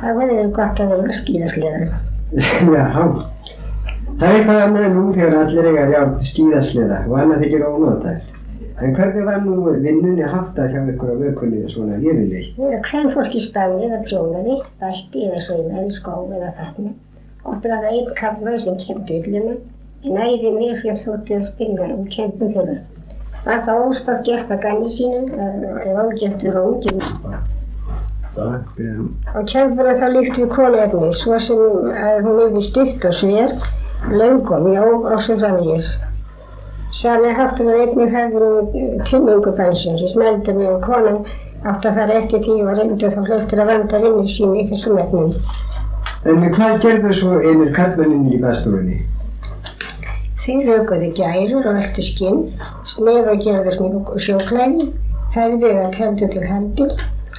Það 0.00 0.18
var 0.18 0.34
þeim 0.34 0.52
gott 0.58 0.82
að 0.82 0.92
vera 0.94 1.18
skíðasleðar. 1.20 1.86
Já, 2.34 2.84
það 4.18 4.28
er 4.28 4.36
eitthvað 4.36 4.62
annað 4.64 4.90
nú 4.96 5.04
þegar 5.14 5.38
allir 5.44 5.70
eiga 5.70 5.88
já 5.92 6.00
skíðasleða 6.32 7.02
og 7.06 7.18
annað 7.22 7.44
þykir 7.44 7.66
ónótægt. 7.70 8.30
En 8.82 8.94
hvernig 8.96 9.26
var 9.30 9.38
nú 9.44 9.70
vinnunni 9.70 10.26
haftað 10.26 10.72
hjá 10.74 10.80
ykkur 10.90 11.14
á 11.14 11.16
vökunni 11.22 11.62
svona 11.70 12.00
yfirleitt? 12.00 12.56
Hvern 12.58 13.12
fólki 13.14 13.42
spanni 13.46 13.86
eða 13.86 14.00
prjónaði, 14.08 14.56
bætti 14.80 15.28
eða 15.28 15.42
skó 15.94 16.16
eða 16.34 16.50
fatna. 16.58 16.90
Óttu 16.90 16.98
var 16.98 17.03
það 17.44 17.86
einn 17.90 18.10
kallmaður 18.18 18.60
sem 18.64 18.76
kemdi 18.82 19.20
yllina, 19.20 19.54
en 20.04 20.20
æði 20.26 20.52
mér 20.54 20.78
sem 20.80 20.96
þótti 21.00 21.38
að 21.38 21.48
spinna 21.52 21.88
um 21.94 22.06
kempum 22.12 22.52
þeirra. 22.56 22.76
Var 23.44 23.60
það 23.66 23.82
óspart 23.88 24.24
gert 24.24 24.52
að 24.54 24.62
ganni 24.64 24.90
sínum, 24.96 25.26
ef 25.84 25.98
ágættur 26.04 26.56
og 26.60 26.70
ungir. 26.72 26.96
Og 28.34 29.44
kempurinn 29.52 30.00
þá 30.00 30.06
líkt 30.14 30.40
við 30.40 30.48
kólaefni, 30.56 31.12
svo 31.20 31.38
sem 31.44 31.60
að 31.92 32.24
hún 32.24 32.40
yfir 32.48 32.66
stutt 32.70 33.08
og 33.10 33.18
sver, 33.20 33.54
og 34.08 34.66
mjó 34.68 34.88
og 35.12 35.20
svo 35.22 35.38
framvegis. 35.38 35.92
Sami 36.94 37.30
háttum 37.36 37.68
við 37.68 37.80
einnig 37.84 38.12
hefur 38.14 38.44
kynningubansins, 39.08 40.00
við 40.00 40.12
snældum 40.14 40.60
við 40.62 40.72
og 40.72 40.84
konan 40.86 41.20
átt 41.66 41.86
að 41.88 41.96
fara 41.98 42.18
eftir 42.20 42.42
því 42.44 42.56
og 42.62 42.76
reyndi 42.78 43.10
þá 43.10 43.22
flestir 43.28 43.62
að 43.62 43.70
vanda 43.72 44.00
vinnu 44.04 44.26
sín 44.30 44.52
í 44.56 44.66
þessum 44.70 45.00
efnum. 45.02 45.32
En 46.24 46.38
hvað 46.54 46.78
gerðu 46.80 47.10
svo 47.18 47.38
einir 47.44 47.72
kallmenninni 47.76 48.38
í 48.38 48.40
baðstofunni? 48.40 48.94
Þeir 50.44 50.62
raukuðu 50.70 51.10
gærur 51.18 51.66
og 51.68 51.76
veltu 51.76 52.04
skinn, 52.06 52.38
sneið 52.88 53.28
og 53.32 53.42
gerðu 53.44 53.98
sjóklæði, 54.24 54.86
ferðið 55.34 55.80
að 55.82 55.90
keldu 55.98 56.28
til 56.32 56.46
hendur, 56.48 56.94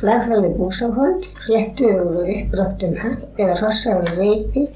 lagfæði 0.06 0.52
búsáhald, 0.60 1.26
réttuðu 1.48 2.06
úr 2.12 2.30
uppbrottum 2.36 2.94
hatt 3.02 3.42
eða 3.42 3.56
hrossaðu 3.64 4.14
reipi, 4.20 4.68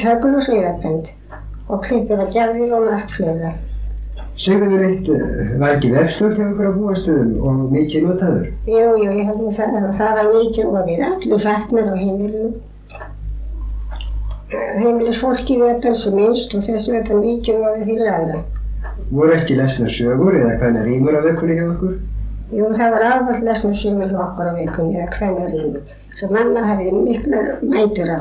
tökul 0.00 0.32
og 0.38 0.46
sveiðarbend 0.48 1.12
og 1.68 1.84
klippið 1.84 2.24
að 2.24 2.32
gerðir 2.38 2.72
og 2.78 2.88
margt 2.88 3.12
fleira. 3.18 3.52
Segðu 4.38 4.80
eitt, 4.86 5.12
var 5.60 5.74
ekki 5.74 5.92
vefstur 5.92 6.32
hjá 6.32 6.46
ykkur 6.46 6.70
á 6.70 6.78
búastöðum 6.78 7.36
og 7.44 7.62
mikið 7.76 8.08
notaður? 8.08 8.50
Jú, 8.70 8.88
jú, 9.02 9.12
ég 9.18 9.28
held 9.28 9.46
að 9.50 9.56
það, 9.60 9.88
það 10.00 10.18
var 10.22 10.32
mikið 10.38 10.68
og 10.72 10.82
við 10.88 11.06
allir 11.10 11.46
fatnar 11.48 11.92
á 11.92 11.94
heimilinu. 11.98 12.52
Heimilisfólki 14.48 15.58
vetan 15.60 15.96
sem 16.02 16.14
minnst 16.16 16.54
og 16.56 16.62
þess 16.64 16.88
vetan 16.88 17.18
mikið 17.20 17.64
og 17.68 17.74
við 17.76 17.90
fyrir 17.90 18.12
aðra. 18.14 18.38
Voru 19.10 19.34
ekki 19.36 19.58
lesna 19.58 19.90
sögur 19.92 20.38
eða 20.38 20.54
hvernig 20.62 20.86
rýmur 20.88 21.18
á 21.18 21.20
vökunni 21.26 21.58
hjá 21.58 21.66
ykkur? 21.66 21.98
Jú, 22.56 22.70
það 22.78 22.94
var 22.94 23.04
ávallt 23.10 23.44
lesna 23.44 23.74
sögur 23.76 24.08
hjá 24.08 24.22
okkur 24.24 24.48
á 24.48 24.52
vökunni 24.56 24.96
eða 25.02 25.18
hvernig 25.18 25.52
rýmur 25.52 25.94
sem 26.18 26.32
mamma 26.34 26.64
hafði 26.64 26.94
miklar 26.96 27.50
mætur 27.62 28.08
á. 28.08 28.20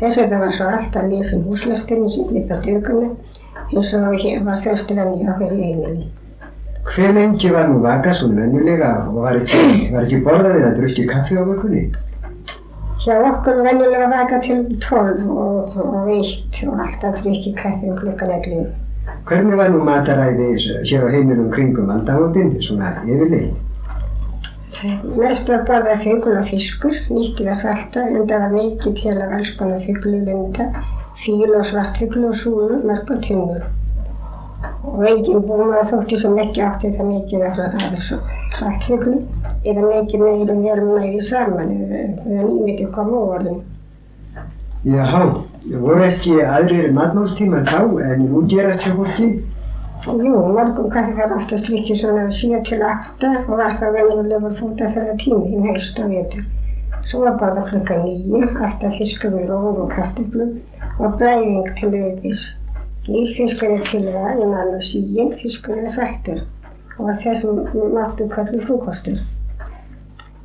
Þess 0.00 0.18
vegna 0.18 0.40
var 0.42 0.52
svo 0.58 0.66
alltaf 0.66 1.06
lesin 1.12 1.46
húslastinni 1.46 2.10
sem 2.10 2.36
upp 2.42 2.50
á 2.50 2.56
dökunni 2.66 3.12
eins 3.72 3.94
og 3.94 4.46
var 4.50 4.62
fyrstu 4.66 4.98
venni 4.98 5.30
á 5.30 5.38
hverju 5.38 5.62
heimili. 5.62 6.08
Hver 6.90 7.14
lengi 7.14 7.54
var 7.54 7.70
nú 7.70 7.78
vaka 7.86 8.12
svona 8.18 8.42
venjulega 8.42 8.94
og 9.06 9.22
var 9.22 9.38
ekki, 9.38 9.92
var 9.94 10.08
ekki 10.08 10.24
borðað 10.26 10.58
eða 10.58 10.78
drukkið 10.80 11.12
kaffi 11.14 11.38
á 11.38 11.46
vökunni? 11.46 11.84
Hjá 13.02 13.16
okkur 13.18 13.64
venjulega 13.66 14.06
vaka 14.10 14.36
til 14.44 14.58
12 14.80 15.30
og, 15.30 15.72
og 15.74 16.10
1 16.12 16.60
og 16.70 16.82
alltaf 16.84 17.16
drukkið 17.24 17.56
kaffi 17.58 17.90
um 17.90 17.96
klukkan 17.98 18.30
11. 18.36 18.68
Hvernig 19.26 19.58
var 19.58 19.72
nú 19.74 19.80
mataræði 19.88 20.46
hér 20.86 21.06
á 21.06 21.08
heimilum 21.10 21.48
kringum 21.50 21.90
aldamótin, 21.90 22.54
svona 22.62 22.92
yfirleitt? 23.02 23.58
Mest 25.18 25.50
var 25.50 25.66
borðað 25.66 26.06
fugl 26.06 26.38
og 26.38 26.48
fiskur, 26.52 26.96
nýttið 27.10 27.50
að 27.50 27.60
salta 27.64 28.06
en 28.06 28.24
það 28.30 28.46
var 28.46 28.54
mikið 28.54 28.96
til 29.02 29.18
af 29.26 29.36
alls 29.38 29.52
konar 29.58 29.84
fuglulunda, 29.88 30.70
fíl 31.24 31.58
og 31.58 31.66
svartfugl 31.72 32.28
og 32.30 32.38
súlu, 32.38 32.82
mörg 32.86 33.10
og 33.16 33.26
tunnur. 33.26 33.66
Og 34.82 35.04
enginn 35.06 35.44
búmaður 35.46 35.90
þótti 35.92 36.16
sem 36.18 36.38
ekki 36.42 36.62
átti 36.66 36.90
það 36.96 37.10
mikið 37.12 37.44
af 37.48 37.58
svartfuglu 38.06 39.18
eða 39.62 39.82
mikið 39.86 40.24
meira 40.24 40.56
verum 40.64 40.96
næði 40.96 41.20
saman 41.28 41.70
eða 42.00 42.48
nýmikið 42.48 42.90
koma 42.96 43.20
úr 43.20 43.36
orðum. 43.36 43.60
Jáhá, 44.82 45.20
voru 45.70 46.02
ekki 46.02 46.40
aðrir 46.42 46.88
matmálstímar 46.96 47.68
þá 47.68 47.78
en 48.08 48.24
nú 48.26 48.40
gerast 48.50 48.82
hjá 48.82 48.96
fólki? 48.96 49.28
Jú, 50.02 50.32
morgun 50.56 50.90
kaffi 50.90 51.12
var 51.14 51.36
oftast 51.36 51.68
líkið 51.70 52.00
svona 52.00 52.24
7 52.34 52.58
til 52.66 52.80
8 52.82 53.30
og 53.44 53.52
var 53.60 53.76
það 53.78 53.94
venjulegur 54.00 54.56
fótaferða 54.58 55.14
tími 55.20 55.52
í 55.52 55.60
helst 55.68 56.00
á 56.02 56.04
vetur. 56.10 56.42
Svo 57.06 57.22
var 57.22 57.38
bara 57.38 57.62
klukka 57.68 58.00
9, 58.02 58.42
alltaf 58.66 58.98
fiskur 58.98 59.30
með 59.36 59.54
róð 59.54 59.78
og 59.84 59.94
karteflum 59.94 60.50
og 60.98 61.14
bræðing 61.22 61.70
til 61.78 61.92
auðvís. 61.92 62.42
Er 63.02 63.30
til 63.34 64.04
það 64.14 64.42
en 64.42 64.52
annars 64.54 64.90
síinn 64.92 65.32
fiskur 65.40 65.78
eða 65.80 65.94
sættur 65.96 66.42
og 66.98 67.06
var 67.08 67.16
þessum 67.24 67.56
máttu 67.96 68.28
kallu 68.34 68.60
frúkostur. 68.66 69.16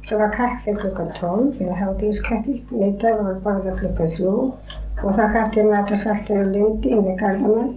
Svo 0.07 0.17
var 0.21 0.31
kaffi 0.33 0.73
klukkan 0.79 1.11
12 1.19 1.61
eða 1.65 1.75
hátíðiskaffi, 1.81 2.55
middag 2.71 3.21
var 3.21 3.37
borða 3.43 3.75
klukkan 3.81 4.09
3 4.15 4.31
og 4.31 5.11
það 5.19 5.35
kaffi 5.35 5.67
matasæltur 5.67 6.41
og 6.45 6.49
lundi 6.55 6.95
inn 6.95 7.05
við 7.05 7.21
gardamann 7.21 7.69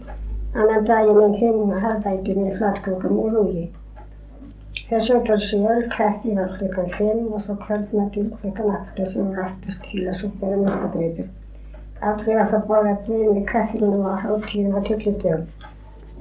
Annan 0.54 0.86
daginn 0.86 1.20
en 1.24 1.34
hinn 1.40 1.74
harðækjunni 1.82 2.54
flatgöngum 2.56 3.18
úr 3.24 3.36
rúgi. 3.36 3.66
Þess 4.88 5.10
vegna 5.12 5.36
sjálf 5.44 5.92
kætti 5.92 6.38
var 6.38 6.56
klukkan 6.56 6.88
5 6.96 7.20
og 7.34 7.44
svo 7.44 7.58
kvöldmættin 7.66 8.32
klukkan 8.40 8.72
8 8.78 9.06
sem 9.12 9.28
rættast 9.36 9.84
til 9.90 10.08
að 10.08 10.18
súpa 10.22 10.54
um 10.56 10.64
mörgadreipur. 10.64 11.28
Allir 12.00 12.36
var 12.38 12.46
það 12.48 12.62
báða 12.68 12.92
byrjum 13.06 13.38
í 13.38 13.44
kaffinu 13.48 13.88
og 14.08 14.22
hátíðum 14.22 14.76
og 14.78 14.86
tullutjum, 14.88 15.42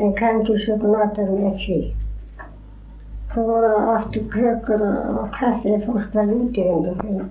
en 0.03 0.13
kannski 0.17 0.57
svo 0.63 0.75
notarum 0.81 1.45
ekki. 1.53 1.77
Það 3.31 3.51
voru 3.51 3.69
aftur 3.93 4.25
kökur 4.33 4.83
og 4.83 5.29
kaffi 5.37 5.77
fólk 5.85 6.15
var 6.17 6.33
útíðindu 6.35 7.27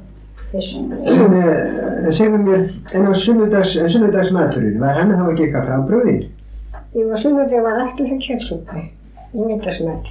þessum. 0.52 0.92
En 0.96 2.12
segðu 2.16 2.40
mér, 2.46 2.64
en 2.96 3.10
á 3.10 3.12
sunnudags, 3.26 3.74
sunnudagsmaturinn, 3.92 4.80
var 4.80 4.96
hann 4.96 5.12
þá 5.12 5.26
ekki 5.26 5.48
eitthvað 5.48 5.68
frá 5.68 5.82
bröðin? 5.90 6.22
Jú, 6.96 7.04
sunnudegi 7.20 7.64
var 7.66 7.82
ekki 7.84 8.08
það 8.08 8.22
kjötsúpa 8.28 8.80
í 8.80 9.44
middagsmat. 9.44 10.08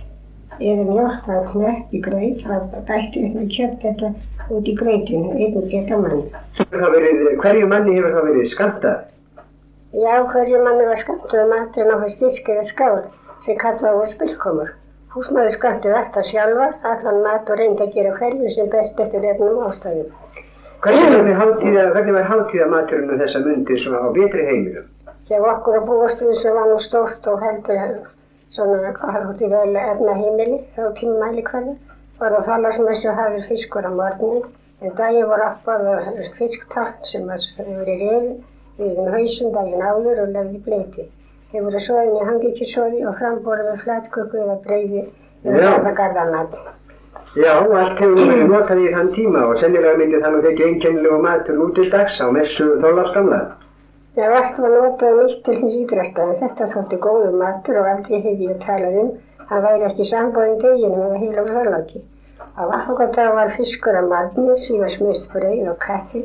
Eða 0.58 0.84
mjölk 0.88 1.28
á 1.30 1.38
knepp 1.52 1.94
í 1.94 2.00
greit, 2.02 2.40
það 2.42 2.64
bætti 2.88 3.26
upp 3.28 3.36
með 3.38 3.52
kjöttbetta 3.54 4.08
út 4.50 4.72
í 4.72 4.74
greitinu, 4.80 5.36
einn 5.38 5.70
geta 5.70 6.00
mann. 6.02 6.24
Hverju 7.44 7.68
manni 7.70 7.94
hefur 7.98 8.16
það 8.16 8.28
verið 8.32 8.50
skamtað? 8.56 9.06
Já, 9.94 10.16
hverju 10.32 10.64
manni 10.66 10.90
var 10.90 11.00
skamtuð 11.04 11.46
maturinn 11.52 11.94
á 11.94 12.02
hans 12.02 12.18
disk 12.20 12.50
eða 12.50 12.66
skál 12.72 12.98
sem 13.46 13.58
kallaði 13.62 14.00
voru 14.00 14.12
spillkomur. 14.16 14.74
Húsmaður 15.14 15.54
skamtuð 15.56 15.96
alltaf 16.00 16.28
sjálfast, 16.32 16.84
allan 16.86 17.22
mat 17.24 17.50
og 17.54 17.62
reyndi 17.62 17.86
að 17.86 17.94
gera 17.96 18.18
hverju 18.18 18.52
sem 18.58 18.74
best 18.74 19.00
eftir 19.06 19.30
efnum 19.32 19.64
ástæðum. 19.70 20.12
Hvernig 20.84 22.14
var 22.18 22.30
hátíðamaturinn 22.34 23.14
um 23.14 23.22
þessa 23.22 23.46
myndi 23.46 23.80
svona 23.84 24.04
á 24.04 24.08
betri 24.18 24.44
heimilum? 24.50 24.90
Hjá 25.30 25.40
okkur 25.54 25.80
á 25.80 25.82
búastuðu 25.88 26.36
sem 26.42 26.54
var 26.58 26.70
nú 26.74 26.78
stórt 26.82 27.26
og 27.32 27.42
heldur 27.46 27.82
svona 28.58 28.94
þótti 28.98 29.50
vel 29.54 29.80
efna 29.82 30.14
heimili 30.20 30.60
þá 30.76 30.84
tímmæli 31.00 31.44
hverju. 31.50 31.76
Var 32.20 32.34
það 32.36 32.48
þálarsmessu 32.50 33.18
hafður 33.20 33.50
fiskur 33.50 33.86
á 33.86 33.92
morgunni 33.94 34.42
en 34.82 34.96
daginn 34.98 35.30
voru 35.32 35.46
afbáða 35.48 36.30
fisktarn 36.38 36.96
sem 37.12 37.30
hefur 37.30 37.70
verið 37.82 38.02
reyð 38.08 38.32
við 38.80 39.00
um 39.04 39.14
hausum 39.14 39.54
daginn 39.54 39.86
áður 39.86 40.24
og 40.24 40.34
lefði 40.34 40.64
bleiti. 40.66 41.06
Þeir 41.52 41.64
voru 41.68 41.84
svoðin 41.84 42.18
í 42.18 42.26
hangikjusóði 42.32 43.06
og 43.10 43.22
frambóru 43.22 43.70
með 43.70 43.86
flatköku 43.86 44.42
eða 44.44 44.58
breyði 44.66 45.06
eða 45.46 45.94
garðanat. 46.02 46.58
Já, 47.38 47.54
allt 47.54 48.02
hefur 48.02 48.18
verið 48.20 48.50
notað 48.52 48.82
í 48.84 48.92
þann 48.94 49.14
tíma 49.14 49.46
og 49.52 49.62
sennilega 49.62 50.02
myndi 50.02 50.22
það 50.24 50.36
nú 50.36 50.44
þekki 50.46 50.68
einkennilegu 50.68 51.22
matur 51.26 51.64
út 51.66 51.74
til 51.78 51.90
dags 51.94 52.18
á 52.18 52.26
messu 52.34 52.68
þólarskamla. 52.82 53.42
Já, 54.18 54.26
allt 54.34 54.56
var 54.58 54.72
notað 54.74 55.20
nýtt 55.22 55.42
til 55.46 55.56
hins 55.62 55.74
ídrasta 55.78 56.24
en 56.26 56.38
þetta 56.40 56.68
þótti 56.72 56.98
góðu 57.02 57.28
matur 57.38 57.76
og 57.84 57.90
aldrei 57.90 58.24
hef 58.24 58.40
ég 58.42 58.56
talað 58.64 58.96
um 59.02 59.12
að 59.54 59.68
væri 59.68 59.86
ekki 59.88 60.08
sambóðin 60.12 60.58
deginum 60.64 61.04
eða 61.08 61.20
heilum 61.24 61.52
þorlaki. 61.52 62.02
Á 62.58 62.62
aðfokadag 62.66 63.30
var 63.38 63.54
fiskur 63.60 64.00
að 64.00 64.10
matni, 64.14 64.56
síðan 64.66 64.94
smist 64.96 65.30
brauð 65.36 65.70
og 65.70 65.78
kaffi 65.86 66.24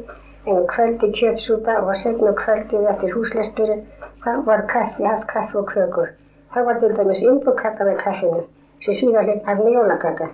en 0.48 0.64
kvöldi 0.72 1.12
kjötsúpa 1.20 1.76
og 1.82 1.92
setna 2.00 2.32
kvöldið 2.40 2.88
eftir 2.94 3.14
húslesturu 3.18 3.78
þá 4.24 4.32
var 4.48 4.66
kaffi, 4.72 5.04
haft 5.04 5.28
kaffi 5.36 5.60
og 5.60 5.68
krökur. 5.74 6.08
Það 6.54 6.68
var 6.70 6.80
til 6.80 6.96
dæmis 6.96 7.24
umbúkaka 7.28 7.92
með 7.92 8.02
kaffinu 8.06 8.42
sem 8.86 9.00
síðan 9.02 9.28
hlýtt 9.28 9.48
af 9.52 9.60
njólakaka. 9.66 10.30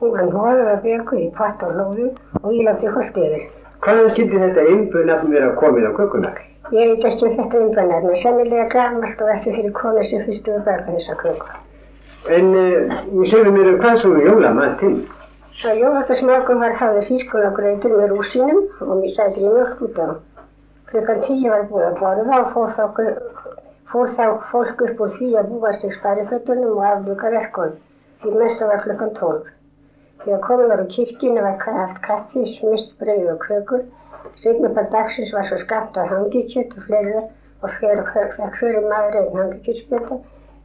Hún 0.00 0.16
var 0.16 0.32
hóður 0.32 0.76
að 0.78 0.84
bjöku 0.88 1.24
í 1.28 1.32
pott 1.36 1.60
og 1.60 1.76
hlóðu 1.76 2.12
og 2.40 2.52
ílandi 2.56 2.96
holdi 2.96 3.26
yfir. 3.28 3.50
Hvaðan 3.84 4.14
skildi 4.16 4.46
þetta 4.48 4.70
innbunafn 4.72 5.36
vera 5.36 5.58
komið 5.60 5.92
á 5.92 5.92
kökuna? 6.00 6.38
Ég 6.70 6.86
veit 6.90 7.04
ekki 7.08 7.26
um 7.26 7.32
þetta 7.34 7.60
innbunafn, 7.64 8.10
en 8.12 8.18
sennilega 8.22 8.66
gamalt 8.70 9.22
og 9.24 9.30
eftir 9.32 9.56
fyrir 9.56 9.72
konu 9.74 10.04
sem 10.06 10.20
fyrstu 10.26 10.52
að 10.54 10.68
baka 10.68 10.92
þessa 10.94 11.16
köku. 11.22 11.48
En 12.36 12.52
uh, 12.54 12.92
ég 13.22 13.30
segði 13.32 13.54
mér 13.56 13.70
hvað 13.80 13.96
svo 14.04 14.12
jólamatinn? 14.22 15.00
Svo 15.58 15.72
jólatasmögum 15.74 16.62
var 16.62 16.76
hafið 16.78 17.08
sískólagrautur 17.08 17.96
með 17.96 18.12
rúsinum 18.14 18.60
og 18.86 18.92
mér 19.00 19.16
sættir 19.16 19.48
í 19.48 19.50
mjölk 19.50 19.82
út 19.88 19.98
á. 19.98 20.08
Klukkan 20.92 21.22
tíu 21.26 21.50
var 21.50 21.66
búið 21.72 21.86
að 21.88 21.98
borða 22.04 22.38
og 22.44 22.52
fór 22.54 22.72
þá, 22.78 22.84
fór 23.90 24.12
þá 24.14 24.24
fólk 24.52 24.84
upp 24.86 25.02
úr 25.06 25.14
því 25.16 25.34
að 25.40 25.50
búast 25.50 25.86
í 25.86 25.90
sparifötunum 25.96 26.76
og 26.76 26.86
afluga 26.92 27.32
verkon. 27.34 27.74
Því 28.22 28.36
mest 28.38 28.62
var 28.70 28.84
klukkan 28.86 29.16
tólf. 29.18 29.50
Þegar 30.22 30.44
komið 30.46 30.70
var 30.70 30.84
á 30.84 30.86
kirkjunu 30.94 31.48
var 31.48 31.78
haft 31.80 32.02
kaffi, 32.06 32.46
smist, 32.60 32.94
brauð 33.02 33.34
og 33.34 33.46
kökur. 33.48 33.88
Seignabal 34.42 34.88
dagsins 34.92 35.32
var 35.36 35.46
svo 35.48 35.58
skapt 35.60 35.96
að 36.00 36.10
hangikjött 36.14 36.76
og 36.76 36.88
fleira 36.88 37.22
og 37.62 37.70
fyrir 37.78 38.82
maður 38.88 39.16
einn 39.20 39.38
hangikjöttspjöta, 39.38 40.18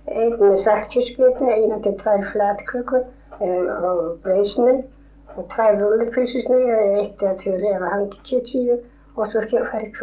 einn 0.07 0.35
með 0.39 0.57
saltkjöttspjöta, 0.63 1.47
eina 1.55 1.79
til 1.83 1.95
tvær 2.01 2.25
flatkökur 2.31 3.07
og 3.39 4.03
brauðsneið 4.23 4.83
og 5.35 5.47
tvær 5.51 5.79
rúlupilsusneið 5.81 6.69
eða 6.75 6.99
eitt 7.01 7.23
eða 7.23 7.33
tvö 7.41 7.55
refa 7.63 7.91
hangikjöttsíðu 7.95 8.77
og 9.15 9.31
svo 9.31 9.43
fekk 9.71 9.99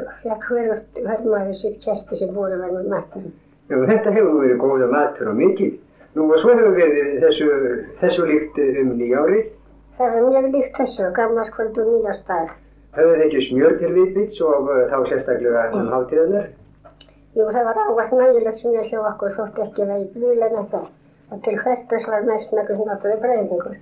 hver 0.48 1.24
maður 1.24 1.56
sitt 1.60 1.80
kerti 1.84 2.20
sem 2.20 2.34
búið 2.36 2.58
var 2.60 2.76
með 2.76 2.90
matnum. 2.92 3.32
Þetta 3.72 4.12
hefur 4.12 4.40
verið 4.42 4.60
góða 4.60 4.88
matur 4.92 5.32
og 5.32 5.40
mikið. 5.40 5.78
Nú 6.16 6.28
og 6.28 6.40
svo 6.40 6.52
hefur 6.56 6.76
verið 6.76 7.22
þessu, 7.24 7.46
þessu 8.00 8.26
líkt 8.28 8.58
um 8.64 8.96
nýjári. 8.98 9.46
Það 9.96 10.18
er 10.18 10.26
mjög 10.28 10.50
líkt 10.56 10.76
þessu, 10.80 11.08
gamlarskvöld 11.16 11.80
og 11.80 11.88
nýjársdag. 11.92 12.52
Þið 12.92 13.22
ekki 13.24 13.42
smjör 13.46 13.78
til 13.80 13.90
viðbits 13.94 14.40
og 14.44 14.66
uh, 14.68 14.82
þá 14.90 14.98
sérstaklega 15.08 15.62
um 15.78 15.86
hátíðanar? 15.88 16.50
Jú, 17.38 17.46
það 17.48 17.64
var 17.68 17.78
ávært 17.86 18.12
nægilegt 18.18 18.60
smjör 18.60 18.90
hjá 18.90 18.98
okkur 19.12 19.32
þótt 19.38 19.62
ekki 19.64 19.86
vegi 19.88 20.10
blíðlega 20.16 20.58
með 20.58 20.66
það. 20.74 20.84
Og 21.32 21.40
til 21.46 21.54
hverstas 21.62 22.04
var 22.12 22.28
mest 22.28 22.52
með 22.52 22.74
notaði 22.82 23.16
breyðingur. 23.24 23.80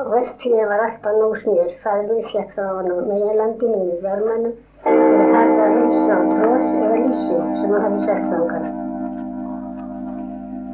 Og 0.00 0.12
vestíði 0.16 0.66
var 0.72 0.84
alltaf 0.88 1.20
nú 1.20 1.30
smjör. 1.44 1.72
Fæður 1.84 2.10
mér 2.10 2.28
fekk 2.34 2.58
það 2.58 2.74
á 2.74 2.82
meginlandinu 3.12 3.86
við 3.86 4.04
vermannu 4.08 4.52
eða 4.96 5.32
harða 5.36 5.72
haus 5.78 6.04
á 6.10 6.18
tróð 6.34 6.68
eða 6.82 7.02
lísju 7.06 7.40
sem 7.62 7.74
hann 7.78 7.82
hafði 7.86 8.06
sett 8.10 8.30
þangar. 8.34 8.79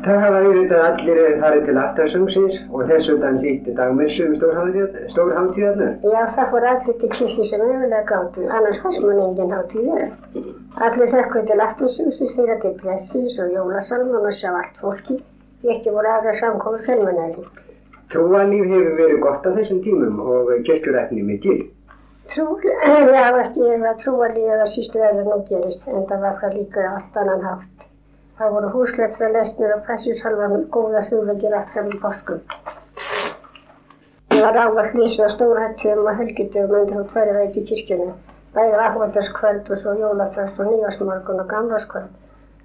Það 0.04 0.18
hafa 0.22 0.40
auðvitað 0.44 0.82
allir 0.87 1.18
farið 1.42 1.62
til 1.66 1.76
aftarsungsins 1.82 2.56
og 2.70 2.82
þess 2.90 3.09
utan 3.14 3.38
hlýtti 3.42 3.72
dagmessu 3.78 4.26
um 4.26 4.35
stórháttíðarna. 4.38 5.88
Já, 6.04 6.18
það 6.35 6.50
fór 6.52 6.66
allir 6.70 6.98
til 7.00 7.11
kirkju 7.14 7.46
sem 7.48 7.62
auðvitað 7.64 8.04
gáttu, 8.11 8.44
annars 8.59 8.82
fannst 8.82 9.04
mann 9.06 9.22
engin 9.24 9.54
háttíð 9.56 9.87
vera. 9.92 10.09
Allir 10.88 11.14
hökkuð 11.14 11.46
til 11.50 11.62
aftarsungsins, 11.68 12.35
þeirra 12.37 12.59
til 12.64 12.74
pressis 12.82 13.38
og 13.42 13.56
jólasalman 13.56 14.28
og 14.30 14.37
sjá 14.40 14.50
allt 14.52 14.82
fólki. 14.82 15.16
Ekki 15.74 15.94
voru 15.96 16.12
aðra 16.12 16.37
samkomur 16.42 16.85
fjölmennari. 16.87 17.46
Trúanlíf 18.12 18.68
hefur 18.74 19.00
verið 19.00 19.24
gott 19.24 19.48
á 19.48 19.50
þessum 19.56 19.80
tímum 19.87 20.20
og 20.20 20.52
kirkjurækni 20.68 21.24
mikil. 21.30 21.64
Trú, 22.35 22.46
já 23.16 23.26
ekki 23.46 23.72
trúanlíf 24.04 24.52
eða 24.59 24.68
sístu 24.76 25.02
verður 25.02 25.32
nú 25.32 25.40
gerist, 25.48 25.82
en 25.88 26.06
það 26.11 26.28
var 26.28 26.38
það 26.44 26.61
líka 26.61 26.87
allt 26.92 27.22
annan 27.24 27.48
hátt. 27.48 27.86
Það 28.38 28.51
voru 28.53 28.70
húsleitra 28.72 29.29
lesnir 29.33 29.70
og 29.72 29.79
pressishalvan 29.87 30.66
góða 30.72 31.01
hlugvegir 31.07 31.55
aftur 31.57 31.87
í 31.88 32.01
boskum. 32.03 32.42
Það 34.33 34.42
var 34.44 34.59
ávall 34.62 34.90
lísið 34.99 35.22
á 35.25 35.29
stórhættum 35.33 36.03
og 36.03 36.18
helgitum 36.18 36.75
en 36.81 36.90
þá 36.90 36.99
tverju 37.12 37.37
veit 37.38 37.57
í 37.57 37.64
kirkjunni. 37.70 38.11
Bæði 38.59 38.77
afvöldarskvöld 38.88 39.72
og 39.72 39.81
svo 39.81 39.96
jólatrast 40.03 40.61
og 40.61 40.68
nýjarsmorgun 40.68 41.40
og 41.46 41.49
gamlarskvöld. 41.55 42.12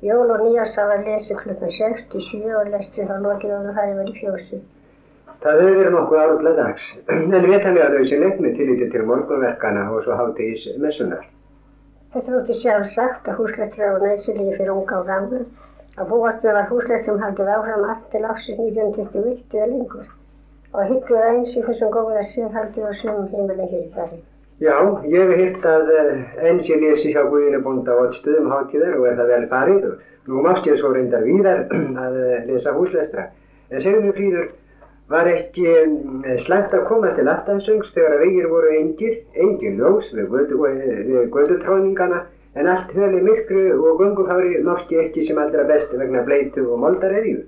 Jól 0.10 0.36
og 0.36 0.44
nýjarsa 0.44 0.90
var 0.92 1.08
lesið 1.08 1.40
klukkan 1.46 1.74
6 1.80 2.06
til 2.12 2.28
7 2.28 2.54
og 2.60 2.72
lestið 2.76 3.08
þá 3.08 3.18
lokið 3.30 3.56
áður 3.56 3.80
hæri 3.80 3.98
verið 4.02 4.20
fjósi. 4.20 4.64
Það 5.42 5.60
hefur 5.62 5.78
verið 5.80 5.96
nokkuð 5.96 6.24
árumlega 6.26 6.66
dags, 6.66 6.94
en 7.16 7.52
vetanlega 7.52 7.90
þau 7.96 8.10
sem 8.12 8.24
leikni 8.28 8.52
tillítið 8.60 8.92
til 8.92 9.08
morgunverkana 9.14 9.88
og 9.94 10.04
svo 10.04 10.20
hátíðis 10.20 10.68
messunar. 10.84 11.24
Þetta 12.12 12.32
þótti 12.36 12.56
sjálf 12.60 12.88
sagt 12.92 13.28
að 13.32 13.38
húsleitra 13.40 13.94
var 13.94 14.02
næsilegi 14.04 14.58
fyrir 14.58 14.76
unga 14.76 14.98
og 15.00 15.06
gamla. 15.08 15.44
Að 16.02 16.08
búastið 16.10 16.56
var 16.58 16.70
húsleit 16.72 17.04
sem 17.06 17.18
haldið 17.22 17.50
áfram 17.54 17.84
allt 17.86 18.06
til 18.10 18.22
ásins 18.26 18.58
1921 18.58 19.52
eða 19.54 19.66
lengur 19.70 20.08
og 20.72 20.88
hyggjuð 20.90 21.26
eins 21.28 21.52
í 21.54 21.62
þessum 21.68 21.92
góða 21.94 22.24
síðhaldið 22.32 22.88
og 22.88 22.96
hér 23.36 23.84
í 23.84 23.90
bæri. 23.98 24.18
Já, 24.66 24.78
ég 25.12 25.30
hef 25.30 25.42
hitt 25.42 25.68
að 25.74 25.92
eins 26.48 26.72
ég 26.72 26.82
lesi 26.82 27.14
hjá 27.14 27.22
Guðinu 27.30 27.62
bónda 27.68 27.94
á 27.94 28.10
stöðum 28.18 28.50
hátíðar 28.50 28.98
og 28.98 29.08
er 29.12 29.20
það 29.20 29.32
vel 29.34 29.46
farið 29.54 29.86
og 29.92 29.94
nú 30.32 30.42
mást 30.48 30.72
ég 30.72 30.82
svo 30.82 30.92
reyndar 30.96 31.28
víðar 31.28 31.64
að 32.08 32.20
lesa 32.50 32.74
húsleistra. 32.80 33.30
En 33.70 33.86
segjum 33.86 34.10
við 34.10 34.18
fríður, 34.18 34.52
var 35.14 35.30
ekki 35.36 35.68
slæmt 36.48 36.74
að 36.74 36.88
koma 36.90 37.14
til 37.14 37.30
aftansungs 37.30 37.94
þegar 37.94 38.18
að 38.18 38.26
vegir 38.26 38.50
voru 38.50 38.74
engir, 38.80 39.18
engin 39.38 39.78
ljós 39.78 40.10
við 40.18 41.28
gödutróningana 41.38 42.26
en 42.56 42.68
allt 42.68 42.92
höli 42.96 43.22
myrkru 43.28 43.64
og 43.80 44.00
gungufári 44.00 44.64
máski 44.68 45.00
ekki 45.06 45.28
sem 45.28 45.38
allra 45.38 45.64
best 45.64 45.94
vegna 46.02 46.24
bleitu 46.28 46.66
og 46.68 46.80
moldareðju. 46.84 47.44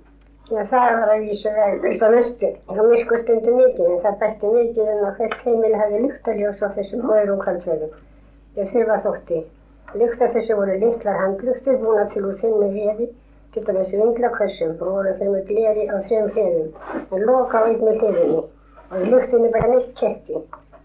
Já, 0.52 0.62
það 0.72 0.96
var 1.00 1.12
að 1.16 1.26
vel, 1.58 1.76
veist 1.84 2.02
að 2.04 2.16
mestu. 2.16 2.48
Það 2.70 2.88
myrkur 2.92 3.22
stundu 3.24 3.58
mikið 3.58 3.92
en 3.92 4.02
það 4.06 4.18
bætti 4.24 4.54
mikið 4.54 4.90
en 4.94 5.04
að 5.10 5.20
hvert 5.20 5.44
heimil 5.48 5.76
hafi 5.82 6.02
lyktaljós 6.06 6.64
á 6.64 6.68
þessum 6.78 7.12
öðrum 7.18 7.44
kvöldsveðum. 7.44 7.94
Ég 8.60 8.72
þurfa 8.74 8.98
þótti. 9.06 9.44
Lyktar 10.02 10.34
þessi 10.34 10.58
voru 10.58 10.76
litlar 10.82 11.20
handluktir 11.22 11.80
búna 11.84 12.04
til 12.12 12.26
úr 12.28 12.36
þinni 12.42 12.70
veði 12.74 13.08
til 13.54 13.64
dæmis 13.68 13.92
vindlakössum 13.94 14.76
og 14.82 14.92
voru 14.98 15.14
þeir 15.20 15.32
með 15.32 15.50
gleri 15.50 15.84
á 15.86 15.96
þrejum 16.08 16.30
hliðum, 16.36 16.70
en 17.14 17.26
loka 17.30 17.62
á 17.62 17.68
einni 17.70 17.96
hliðinni 18.00 18.40
og 18.42 18.96
í 19.00 19.10
luktinni 19.12 19.52
bara 19.54 19.72
neitt 19.72 19.92
ketti. 20.00 20.42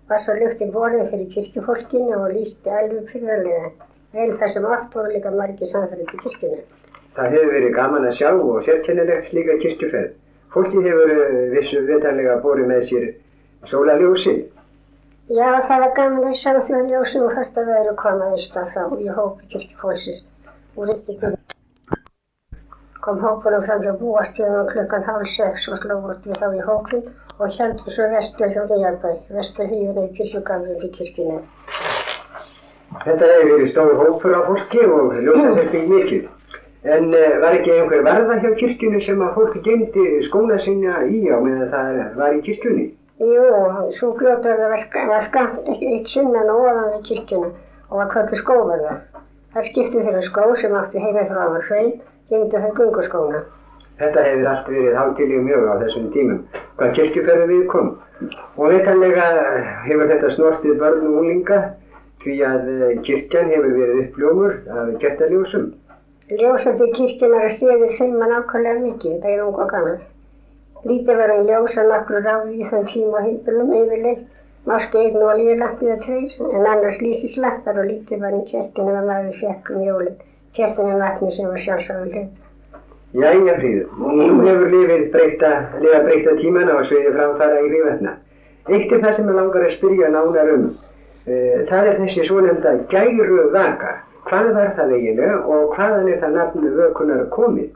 Var 0.08 0.24
svo 0.24 0.36
luktin 0.38 0.72
borin 0.72 1.08
fyrir 1.12 1.30
kirkjufólkinu 1.34 2.18
og 2.18 2.34
lísti 2.36 2.74
alveg 2.80 3.08
fyrirlega, 3.12 3.72
vel 4.16 4.28
þar 4.40 4.52
sem 4.54 4.68
oft 4.74 4.94
voru 4.98 5.14
líka 5.14 5.32
margi 5.34 5.70
samfærið 5.72 6.12
til 6.12 6.20
kirkjuna. 6.24 6.60
Það 7.16 7.34
hefur 7.34 7.52
verið 7.56 7.74
gaman 7.76 8.08
að 8.08 8.16
sjá 8.20 8.30
og 8.34 8.62
sérkennilegt 8.68 9.34
líka 9.36 9.58
kirkjuferð. 9.64 10.14
Fólki 10.54 10.84
hefur 10.86 11.12
uh, 11.16 11.42
vissu 11.56 11.82
vitanlega 11.88 12.38
borið 12.44 12.70
með 12.72 12.86
sér 12.92 13.10
sólaljósi. 13.72 14.36
Já, 15.28 15.48
það 15.68 15.84
var 15.84 15.94
gaman 16.00 16.30
að 16.30 16.40
sjá 16.40 16.54
að 16.56 16.88
ljósum 16.94 17.28
og 17.28 17.36
fyrst 17.36 17.60
að 17.60 17.74
veru 17.74 17.94
komaðist 18.00 18.56
að 18.56 18.72
frá 18.74 18.88
í 18.96 19.12
hópi 19.18 19.52
kirkjufólksins 19.52 20.24
úr 20.78 20.94
ykkur 20.94 21.36
kom 23.08 23.20
hópunum 23.24 23.62
fram 23.66 23.84
hjá 23.84 23.92
búastíðunum 24.00 24.68
klukkan 24.72 25.06
hálf 25.08 25.30
sex 25.34 25.68
og 25.72 25.78
slóðust 25.84 26.26
við 26.28 26.42
þá 26.42 26.48
í 26.58 26.66
hópin 26.66 27.06
og 27.38 27.56
heldum 27.60 27.94
svo 27.94 28.10
vestur 28.14 28.52
hjá 28.56 28.66
Nýjarbæ, 28.72 29.14
vestur 29.38 29.70
hýðinu 29.70 30.04
í 30.08 30.12
kirkjugamlinn 30.18 30.82
til 30.82 30.92
kirkjunni. 30.98 31.40
Þetta 32.88 33.26
hefur 33.28 33.50
verið 33.52 33.70
stór 33.70 33.96
hópur 33.98 34.34
af 34.38 34.46
fólki 34.48 34.84
og 34.88 35.16
ljósaserfing 35.20 35.88
mikil. 35.92 36.20
En 36.88 37.10
uh, 37.12 37.34
var 37.42 37.56
ekki 37.58 37.72
einhver 37.74 38.04
verða 38.06 38.38
hjá 38.40 38.52
kirkjunni 38.56 39.00
sem 39.04 39.20
að 39.20 39.34
fólki 39.36 39.60
gemdi 39.66 40.04
skóna 40.24 40.56
sinna 40.64 41.02
í 41.04 41.20
á 41.28 41.36
meðan 41.36 41.68
það 41.74 41.98
var 42.16 42.36
í 42.36 42.40
kirkjunni? 42.46 42.86
Jú, 43.20 43.48
svo 43.98 44.12
grjótarða 44.16 44.70
var, 44.72 44.80
ska, 44.80 45.02
var 45.10 45.24
skamt 45.26 45.68
eitt 45.74 46.08
sunnan 46.08 46.48
og 46.52 46.62
ofan 46.64 46.92
við 46.94 47.02
kirkjuna 47.10 47.50
og 47.90 48.00
var 48.00 48.08
kvöldu 48.12 48.38
skóverða. 48.40 48.94
Það 49.52 49.68
skipti 49.68 50.04
þeirra 50.06 50.22
skó 50.24 50.46
sem 50.60 50.76
átti 50.78 51.02
heima 51.02 51.24
frá 51.28 51.42
á 51.44 51.60
svein, 51.66 51.90
gemdi 52.30 52.62
þau 52.62 52.72
gunguskóna. 52.78 53.42
Þetta 53.98 54.24
hefur 54.24 54.48
allt 54.52 54.70
verið 54.70 54.96
hátileg 54.96 55.44
mjög 55.44 55.68
á 55.68 55.74
þessum 55.82 56.08
tímum, 56.14 56.40
hvað 56.78 56.94
kirkjuferðu 57.00 57.50
við 57.52 57.66
kom. 57.74 57.92
Og 58.56 58.72
veitanlega 58.72 59.28
hefur 59.84 60.10
þetta 60.14 60.32
snortið 60.36 60.80
börn 60.80 61.06
og 61.10 61.20
úlinga 61.24 61.60
því 62.28 62.38
að 62.52 62.70
eh, 62.74 62.94
kirkjan 63.08 63.52
hefur 63.54 63.74
verið 63.80 64.00
uppljómur 64.04 64.56
af 64.76 64.94
kertaljósum. 65.02 65.68
Ljósandi 66.28 66.88
kirkjunar 66.92 67.46
að 67.48 67.54
stíði 67.56 67.90
filma 67.96 68.26
nákvæmlega 68.28 68.80
mikið, 68.84 69.20
bæði 69.24 69.44
ung 69.46 69.60
og 69.64 69.70
gammal. 69.72 69.98
Lítið 70.88 71.16
var 71.18 71.30
um 71.34 71.46
ljósa 71.48 71.84
nokkru 71.88 72.18
ráði 72.22 72.58
í 72.60 72.66
þann 72.70 72.84
tíma 72.92 73.22
heimilum 73.24 73.72
yfirleitt, 73.78 74.26
máski 74.68 75.00
einn 75.00 75.16
og 75.22 75.30
olíulampið 75.32 75.94
að 75.94 76.04
tveir, 76.04 76.34
en 76.52 76.68
annars 76.72 77.00
lýsislappar 77.02 77.80
og 77.80 77.88
lítið 77.88 78.20
var 78.26 78.36
um 78.36 78.44
kertinu 78.50 78.92
að 78.94 79.08
maður 79.08 79.40
fekk 79.40 79.72
um 79.74 79.86
jólinn, 79.86 80.20
kertinu 80.58 80.92
um 80.94 81.02
vatni 81.02 81.32
sem 81.34 81.48
var 81.48 81.64
sjálfsögur 81.64 82.12
hlut. 82.12 82.44
Jæja 83.16 83.56
fríður, 83.56 83.88
nú 83.96 84.44
hefur 84.44 84.72
lifið 84.76 85.06
breyta, 85.16 85.52
lifa 85.80 86.02
breyta 86.04 86.36
tíman 86.42 86.68
á 86.68 86.76
sviði 86.84 87.14
framfara 87.16 87.62
í 87.64 87.70
ríðvetna. 87.72 88.12
Eitt 88.68 88.92
er 88.92 89.00
það 89.00 89.14
sem 89.16 89.32
ég 89.32 89.38
langar 89.40 89.64
að 89.64 89.74
spyrja 89.78 90.12
nánar 90.12 90.52
um. 90.52 90.66
Uh, 91.28 91.64
það 91.68 91.90
er 91.90 91.98
þessi 92.02 92.22
svonefnda 92.24 92.70
gæru 92.92 93.42
vaka. 93.52 93.98
Hvað 94.28 94.46
var 94.56 94.70
það 94.76 94.94
eiginlega 94.96 95.36
og 95.44 95.74
hvaðan 95.74 96.08
er 96.12 96.22
það 96.22 96.34
nafnu 96.38 96.70
vökunar 96.76 97.26
komið? 97.34 97.68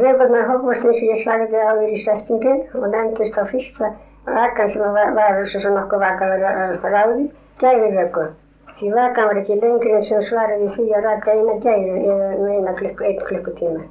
Vökurnar 0.00 0.44
hófast 0.48 0.84
eins 0.84 0.98
og 1.00 1.06
ég 1.08 1.22
sagði 1.24 1.60
áður 1.64 1.94
í 1.94 2.00
september 2.02 2.76
og 2.80 2.86
nefndist 2.92 3.38
á 3.40 3.44
fyrsta 3.48 3.90
vakan 4.26 4.68
sem 4.68 4.84
var, 4.96 5.14
var 5.16 5.40
svo 5.48 5.60
svo 5.62 5.72
nokkuð 5.74 6.04
vaka 6.04 6.28
að 6.34 6.44
ráði, 6.94 7.26
gæru 7.62 7.88
vöku. 7.96 8.26
Því 8.76 8.92
vakan 8.96 9.30
var 9.30 9.40
ekki 9.40 9.56
lengri 9.62 9.96
en 9.96 10.04
sem 10.08 10.22
svaraði 10.28 10.68
því 10.76 10.86
að 10.98 11.08
raka 11.08 11.36
eina 11.36 11.56
gæru 11.64 11.96
eða 11.96 12.28
með 12.42 12.54
eina 12.58 12.76
klukku, 12.82 13.08
einn 13.08 13.24
klukkutíma. 13.30 13.82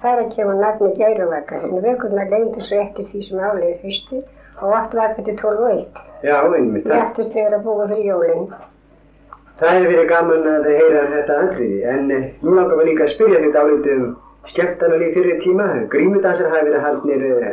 Þar 0.00 0.22
að 0.24 0.32
kemur 0.34 0.60
nafni 0.60 0.94
gæruvaka, 0.96 1.60
en 1.68 1.84
vökurnar 1.84 2.32
lengdi 2.32 2.64
svo 2.64 2.80
eftir 2.80 3.08
því 3.12 3.26
sem 3.28 3.40
áleiði 3.48 3.76
fyrstu 3.84 4.22
og 4.60 4.72
oft 4.78 4.94
vaka 4.94 5.22
til 5.22 5.36
12 5.36 5.58
og 5.58 5.72
1. 5.72 6.00
Já, 6.24 6.36
einmitt. 6.56 6.86
Ég 6.86 7.04
ættist 7.04 7.32
þegar 7.32 7.56
að 7.58 7.64
búa 7.64 7.86
fyrir 7.88 8.10
jólinn. 8.10 8.50
Það 9.60 9.74
hefur 9.76 9.92
verið 9.92 10.08
gaman 10.08 10.48
að 10.50 10.68
heyra 10.72 11.06
þetta 11.14 11.38
andriði, 11.44 11.78
en 11.94 12.10
eh, 12.16 12.26
nú 12.44 12.54
langar 12.56 12.80
við 12.80 12.90
líka 12.90 13.06
að 13.06 13.14
spyrja 13.14 13.40
þetta 13.44 13.64
álítið 13.64 13.96
um 13.96 14.06
skemmtanalíf 14.52 15.16
fyrir 15.16 15.40
tíma. 15.44 15.66
Grímudansar 15.92 16.52
hafi 16.52 16.68
verið 16.68 16.86
haldnir 16.86 17.24
uh, 17.28 17.50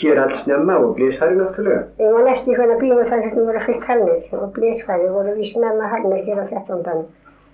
hér 0.00 0.20
alls 0.22 0.44
snemma 0.44 0.78
og 0.80 0.94
blísfæri 0.96 1.36
náttúrulega. 1.36 1.82
Ég 2.00 2.14
man 2.16 2.30
ekki 2.34 2.56
hvernig 2.56 2.80
grímudansarnir 2.82 3.48
voru 3.48 3.64
fyrst 3.66 3.88
halnir 3.90 4.38
og 4.40 4.52
blísfæri 4.56 5.10
voru 5.16 5.34
við 5.36 5.50
snemma 5.52 5.90
halnir 5.92 6.24
hér 6.28 6.40
á 6.40 6.46
13. 6.48 7.04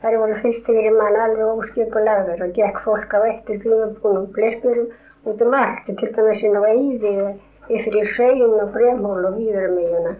Þær 0.02 0.18
voru 0.22 0.38
fyrst 0.44 0.70
yfir 0.70 0.94
mann 1.00 1.18
alveg 1.24 1.50
óskipulagður 1.56 2.46
og 2.46 2.54
gekk 2.58 2.80
fólk 2.84 3.16
á 3.16 3.20
eftir 3.32 3.58
grímubúnum 3.64 4.30
blísbjörnum 4.36 4.90
út 5.26 5.42
um 5.42 5.54
allt, 5.58 5.86
til 5.86 6.12
dæmis 6.14 6.42
inn 6.46 6.58
á 6.58 6.62
Eyði, 6.70 7.14
í 7.70 7.80
Hraun 7.84 8.58
og 8.62 8.72
Bremhól 8.74 9.28
og 9.28 9.38
Víðurumíuna. 9.38 10.16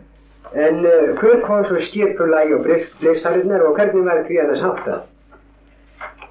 En 0.54 0.80
uh, 0.86 1.12
hver 1.20 1.42
kom 1.46 1.64
svo 1.66 1.80
skipulagi 1.82 2.54
og 2.54 2.66
blísfæriðnar 2.66 3.66
og 3.66 3.78
hvernig 3.78 4.06
var 4.06 4.22
því 4.28 4.40
að 4.42 4.52
það 4.52 4.62
sáttað? 4.62 5.02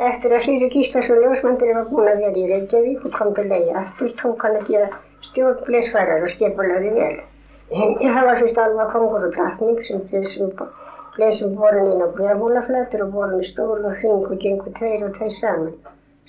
Eftir 0.10 0.36
að 0.36 0.48
Hlýri 0.48 0.72
Gíslason 0.74 1.22
ljósmandri 1.24 1.76
var 1.76 1.90
búin 1.92 2.10
að 2.12 2.24
vera 2.24 2.40
í 2.40 2.48
Reykjavík 2.52 3.06
og 3.08 3.14
kom 3.16 3.36
til 3.36 3.46
leiði 3.52 3.76
aftur, 3.82 4.16
tók 4.22 4.44
hann 4.44 4.58
að 4.60 4.72
gera 4.72 4.90
stjórn 5.30 5.62
blísfærar 5.68 6.26
og 6.26 6.34
skipulagði 6.36 6.96
vel. 6.98 7.14
Ég 7.76 8.10
hafa 8.18 8.40
fyrst 8.42 8.60
alveg 8.62 8.92
kongur 8.94 9.30
og 9.30 9.38
dratning 9.38 9.80
sem 9.88 10.04
blísum 10.12 10.52
Leysum 11.18 11.56
vorin 11.56 11.86
inn 11.92 12.04
á 12.04 12.12
brefhólaflættur 12.16 13.06
og 13.06 13.14
vorin 13.16 13.40
í 13.40 13.46
stól 13.48 13.86
og 13.88 13.94
hring 14.02 14.26
og 14.28 14.40
gengur 14.42 14.74
tveir 14.76 15.06
og 15.08 15.14
tveir 15.16 15.36
saman. 15.40 15.70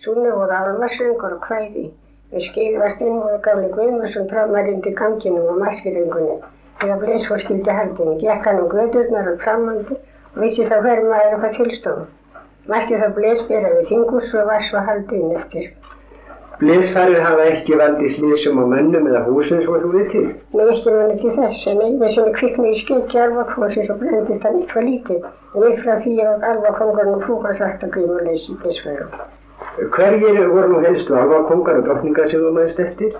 Súni 0.03 0.31
voru 0.31 0.55
alvarsöngur 0.59 1.33
og 1.35 1.41
kvæði. 1.47 1.89
Við 2.35 2.43
skilvastinn 2.49 3.19
voru 3.23 3.39
gamli 3.47 3.69
Guðmarsson 3.75 4.25
trámar 4.31 4.69
indi 4.71 4.91
ganginum 5.01 5.51
og 5.53 5.61
maskiröngunni. 5.63 6.39
Þegar 6.81 7.03
Bleysfór 7.03 7.43
skildi 7.43 7.77
haldinni, 7.79 8.17
gekk 8.23 8.49
hann 8.51 8.59
um 8.63 8.71
gödurnar 8.73 9.29
og 9.33 9.45
framandi 9.45 9.99
og 9.99 10.41
vissi 10.43 10.67
þá 10.71 10.75
hver 10.87 11.05
maður 11.11 11.37
hvað 11.43 11.55
tilstofum. 11.59 12.09
Mætti 12.73 12.99
þá 13.03 13.07
Bleysbjörða 13.19 13.71
við 13.77 13.93
þingus 13.93 14.35
og 14.41 14.51
var 14.51 14.67
svo 14.71 14.83
haldinn 14.89 15.37
eftir. 15.39 15.71
Blísfærir 16.59 17.23
hafa 17.29 17.47
ekki 17.53 17.79
valdið 17.79 18.13
slísum 18.17 18.59
á 18.59 18.65
mönnum 18.75 19.09
eða 19.13 19.23
húsum 19.29 19.63
svo 19.63 19.79
þú 19.85 19.93
veit 19.95 20.13
til. 20.17 20.27
Nei, 20.57 20.67
ekki 20.75 20.95
manni 20.99 21.17
til 21.23 21.35
þess, 21.39 21.67
en 21.73 21.83
einu 21.87 22.13
sinni 22.15 22.37
kviknaði 22.41 22.75
í 22.75 22.83
skeggi 22.83 23.25
alvakvósins 23.29 23.91
og 23.95 24.03
brendist 24.03 24.47
hann 24.49 24.63
eitthvað 24.63 24.89
lítið, 24.91 25.27
en 25.55 25.81
frá 25.83 25.99
því 26.03 26.19
að 26.27 26.47
alvakongurinn 26.53 27.27
fúkast 27.31 27.67
að 27.69 27.91
grímuleysi 27.99 28.55
í 28.57 28.63
Bleysfærum. 28.65 29.19
Hverjir 29.77 30.49
voru 30.49 30.69
nú 30.73 30.79
helstu 30.81 31.15
alvakongar 31.15 31.79
og 31.81 31.85
drottningar 31.85 32.31
sem 32.31 32.41
þú 32.41 32.53
maðurst 32.57 32.79
eftir? 32.81 33.17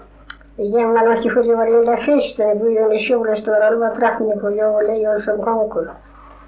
Ég 0.57 0.87
man 0.89 1.11
ekki 1.13 1.29
fyrir 1.35 1.51
ég 1.53 1.59
var 1.61 1.69
einlega 1.69 1.97
fyrst 2.07 2.39
en 2.41 2.61
Guðjóni 2.63 3.01
Sjólestu 3.05 3.53
var 3.53 3.65
alveg 3.67 3.99
drattning 3.99 4.45
og 4.49 4.55
Jói 4.57 4.87
Lejónsson 4.87 5.43
kongur. 5.45 5.91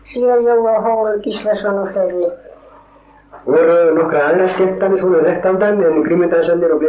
Síðan 0.08 0.46
Jói 0.46 0.76
Hól 0.86 1.18
Gíslason 1.26 1.82
og 1.82 1.90
fleiri. 1.92 2.30
Voru 3.44 3.76
nokkra 3.98 4.24
aðra 4.30 4.48
skemmtanir 4.54 5.02
svona 5.02 5.20
rektandan 5.26 5.84
en 5.90 6.00
grímyndansannir 6.08 6.72
og 6.72 6.80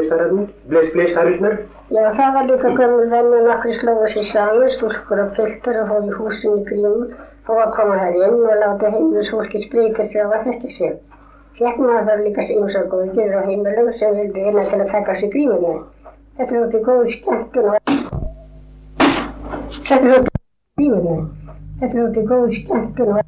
blísfærirnar? 0.72 1.59
Já, 1.91 2.01
það 2.15 2.34
var 2.38 2.49
líka 2.53 2.74
gömul 2.80 3.11
venni 3.11 3.43
nokkri 3.49 3.76
slóðu 3.82 4.09
sér 4.15 4.28
saman, 4.32 4.72
stúlkur 4.78 5.26
og 5.26 5.36
piltar 5.36 5.84
og 5.84 5.91
fóði 5.91 6.15
húsin 6.22 6.57
í 6.61 6.65
grímu 6.72 7.11
og 7.51 7.63
að 7.67 7.76
koma 7.76 7.99
þær 7.99 8.24
inn 8.30 8.41
og 8.47 8.57
láta 8.63 8.95
heimilisfólki 8.95 9.67
spreita 9.67 10.07
sig 10.07 10.24
á 10.24 10.28
að 10.32 10.43
þekka 10.47 10.76
sig. 10.80 10.99
Fekk 11.60 11.80
maður 11.84 12.22
líka 12.24 12.43
ymsa 12.55 12.82
góði 12.88 13.10
geður 13.18 13.41
á 13.43 13.47
heimilum 13.49 13.88
sem 13.99 14.14
vildi 14.16 14.43
vinna 14.45 14.62
til 14.70 14.78
að 14.80 14.91
taka 14.93 15.16
sig 15.20 15.32
grímunar. 15.34 15.82
Þetta 16.38 16.55
er 16.55 16.78
í 16.78 16.80
góð 16.86 17.10
skemmtun 17.16 17.68
og 17.72 17.76
Þetta 19.89 19.97
er 19.97 20.14
út 20.14 20.30
í 20.30 20.32
grímunar. 20.80 21.26
Þetta 21.82 21.99
er 22.05 22.22
í 22.22 22.24
góð 22.30 22.55
skemmtun 22.62 23.12
og 23.12 23.20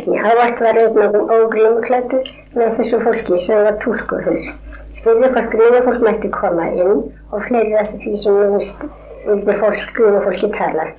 ekki. 0.00 0.16
Hávart 0.24 0.64
var 0.66 0.80
einn 0.82 1.30
ógrímuklættur 1.36 2.32
með 2.56 2.74
þessu 2.80 3.00
fólki 3.06 3.40
sem 3.46 3.62
var 3.68 3.78
túlkur 3.86 4.26
þess. 4.26 4.50
Spurði 4.98 5.30
hvort 5.36 5.54
grímufólk 5.54 6.02
mætti 6.08 6.32
koma 6.40 6.66
inn 6.74 7.06
og 7.06 7.46
fleiri 7.46 7.78
eftir 7.84 8.02
því 8.08 8.16
sem 8.26 8.42
minnst 8.42 8.84
vildi 9.28 9.58
fólk 9.62 9.94
grímufólki 10.00 10.50
tala. 10.58 10.90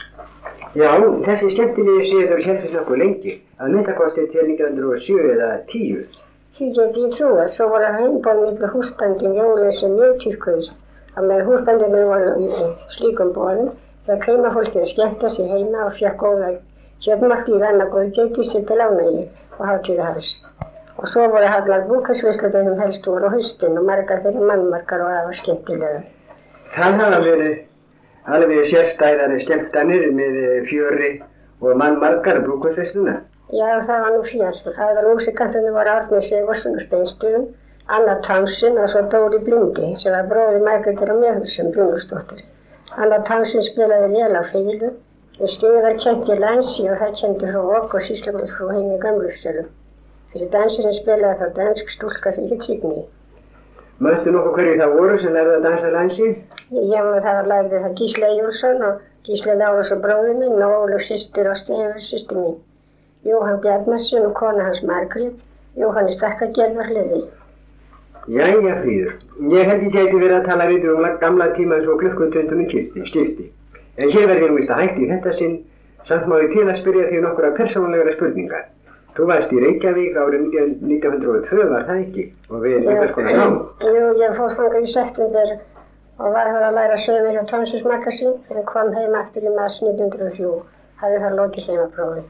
Já, 0.79 0.95
þessi 1.27 1.51
skemmtilegi 1.51 2.09
séður 2.15 2.47
hérfist 2.47 2.79
nokkuð 2.79 3.03
lengi, 3.03 3.39
að 3.59 3.75
myndakosti 3.75 4.29
til 4.31 4.45
1907 4.55 5.31
eða 5.35 5.53
10. 5.75 6.20
Því 6.57 6.65
geti 6.75 7.03
ég 7.05 7.13
trúa, 7.15 7.45
svo 7.55 7.67
voru 7.71 7.89
heimbóð 7.95 8.39
millir 8.45 8.71
húsbandin 8.73 9.37
jólið 9.37 9.69
sem 9.79 9.93
mjög 9.95 10.17
týrkuðist. 10.23 10.73
Að 11.15 11.27
með 11.29 11.45
húsbandinu 11.47 12.01
voru 12.09 12.57
slíkum 12.95 13.31
bóðum, 13.37 13.69
þegar 14.07 14.27
heimafólkið 14.27 14.89
skemmta 14.89 15.31
sér 15.35 15.53
heima 15.55 15.85
og 15.85 15.95
fjakk 15.99 16.19
góða 16.19 16.49
kjötmarki 17.05 17.55
í 17.55 17.61
rann 17.61 17.81
að 17.85 17.93
góð 17.95 18.11
geti 18.17 18.47
sér 18.49 18.67
til 18.67 18.79
ánægi 18.83 19.23
og 19.57 19.63
hátíða 19.69 20.09
hans. 20.09 20.29
Og 20.99 21.07
svo 21.13 21.29
voru 21.33 21.49
haflar 21.55 21.87
búkarsvisluðum 21.87 22.83
helst 22.83 23.07
úr 23.07 23.25
á 23.25 23.29
haustin 23.33 23.79
og 23.79 23.87
margar 23.87 24.21
fyrir 24.27 24.47
mannmarkar 24.51 25.07
og 25.07 25.15
aða 25.15 25.33
skemmtilega. 25.39 26.03
Það 26.75 27.01
hafa 27.01 27.25
verið 27.25 27.57
alveg 28.35 28.71
sérstæðari 28.75 29.41
skemmtanir 29.47 30.07
með 30.19 30.39
fjöri 30.69 31.11
og 31.61 31.79
mannmarkar 31.79 32.43
brúkvæðsvesluna. 32.43 33.21
Já, 33.51 33.67
það 33.87 34.03
var 34.03 34.13
nú 34.15 34.21
fjör. 34.29 34.59
Aðal 34.85 35.07
músikantunni 35.09 35.71
voru 35.75 35.91
Árni 35.91 36.21
Sigurðsson 36.27 36.77
og 36.79 36.85
Steinstuðum, 36.85 37.47
Anna 37.91 38.13
Townsend 38.27 38.79
og 38.79 38.89
svo 38.93 39.01
Dóri 39.11 39.41
Blindi 39.43 39.89
sem 39.99 40.15
var 40.15 40.29
bróði 40.31 40.61
Margreðar 40.63 41.11
og 41.11 41.19
Mjöðursson 41.23 41.73
Brunustóttir. 41.75 42.45
Anna 42.95 43.19
Townsend 43.27 43.67
spilaði 43.67 44.07
vel 44.13 44.39
á 44.39 44.43
fylgu 44.53 44.93
og 45.41 45.51
stiði 45.57 45.83
var 45.83 45.99
kent 46.05 46.31
í 46.31 46.39
lansi 46.39 46.87
og 46.87 47.03
það 47.03 47.19
kendi 47.19 47.51
frá 47.51 47.61
okk 47.81 47.99
og 47.99 48.07
síslamans 48.07 48.55
frá 48.55 48.71
henni 48.71 48.97
gamlustölu. 49.03 49.67
Þessi 50.31 50.49
dansirinn 50.55 50.97
spilaði 51.01 51.39
þá 51.43 51.53
dansk 51.59 51.93
stúlka 51.97 52.31
sem 52.37 52.47
hitt 52.47 52.63
Signi. 52.69 53.03
Manstu 53.99 54.31
nokkuð 54.31 54.57
hverju 54.61 54.79
það 54.79 54.97
voru 54.97 55.21
sem 55.21 55.35
lærði 55.35 55.57
að 55.59 55.65
dansa 55.67 55.93
lansi? 55.97 56.33
Já, 56.71 57.01
það 57.03 57.31
var 57.35 57.53
lærið 57.53 57.79
það 57.83 57.99
Gísle 57.99 58.33
Júlsson 58.39 58.83
og 58.87 59.07
Gísle 59.27 59.59
Lárus 59.59 59.91
og 59.91 60.03
bróði 60.07 60.37
minn 60.39 60.63
og 60.63 60.77
Óluf 60.85 61.03
sýstir 61.09 61.51
og 61.51 61.59
Stefur 61.59 62.05
sýstir 62.07 62.45
mín. 62.45 62.61
Jóhann 63.25 63.61
Bjarnarsson 63.61 64.25
og 64.25 64.33
kona 64.33 64.63
hans 64.65 64.81
Margrét, 64.81 65.37
Jóhann 65.77 66.09
stakkagerðar 66.15 66.87
hliði. 66.89 67.21
Jæja 68.27 68.75
fríður, 68.81 69.13
ég 69.53 69.69
held 69.69 69.83
ég 69.87 69.93
gæti 69.95 70.17
verið 70.21 70.37
að 70.39 70.47
tala 70.49 70.65
við 70.69 70.87
um 70.89 71.05
gamla 71.21 71.47
tíma 71.57 71.77
eins 71.77 71.89
og 71.89 72.01
klukkutundunum 72.01 72.67
kipti, 72.69 73.05
skipti. 73.09 73.47
En 73.97 74.09
hér 74.09 74.27
verður 74.29 74.45
ég 74.47 74.51
nú 74.51 74.57
vist 74.57 74.73
að 74.73 74.81
hætti 74.83 75.09
þetta 75.11 75.33
sinn, 75.37 75.55
samt 76.09 76.27
má 76.29 76.35
ég 76.41 76.53
til 76.55 76.65
að 76.65 76.79
spyrja 76.81 77.07
því 77.11 77.21
nokkura 77.25 77.53
persónulegra 77.57 78.17
spurningar. 78.17 78.67
Þú 79.17 79.29
varst 79.29 79.53
í 79.53 79.61
Reykjavík 79.61 80.17
árið 80.17 80.43
1902 80.87 81.69
var 81.71 81.87
það 81.87 82.03
ekki 82.03 82.27
og 82.49 82.61
við 82.65 82.77
einhvers 82.79 83.15
konar 83.17 83.39
nám. 83.39 83.57
Jú, 83.85 84.05
ég 84.21 84.37
fór 84.37 84.53
þangað 84.57 84.85
í 84.85 84.91
september 84.93 85.55
og 86.21 86.35
var 86.35 86.53
þar 86.53 86.67
að 86.69 86.77
læra 86.77 86.99
sögum 87.05 87.33
hjá 87.35 87.41
Tónsins 87.49 87.85
Magasín 87.85 88.37
en 88.49 88.69
kom 88.69 88.93
heim 88.95 89.17
aftur 89.19 89.45
í 89.45 89.55
mars 89.57 89.81
1903. 89.83 90.53
Hafði 91.01 91.25
þar 91.25 91.35
lokið 91.41 91.67
heimaprófi. 91.73 92.23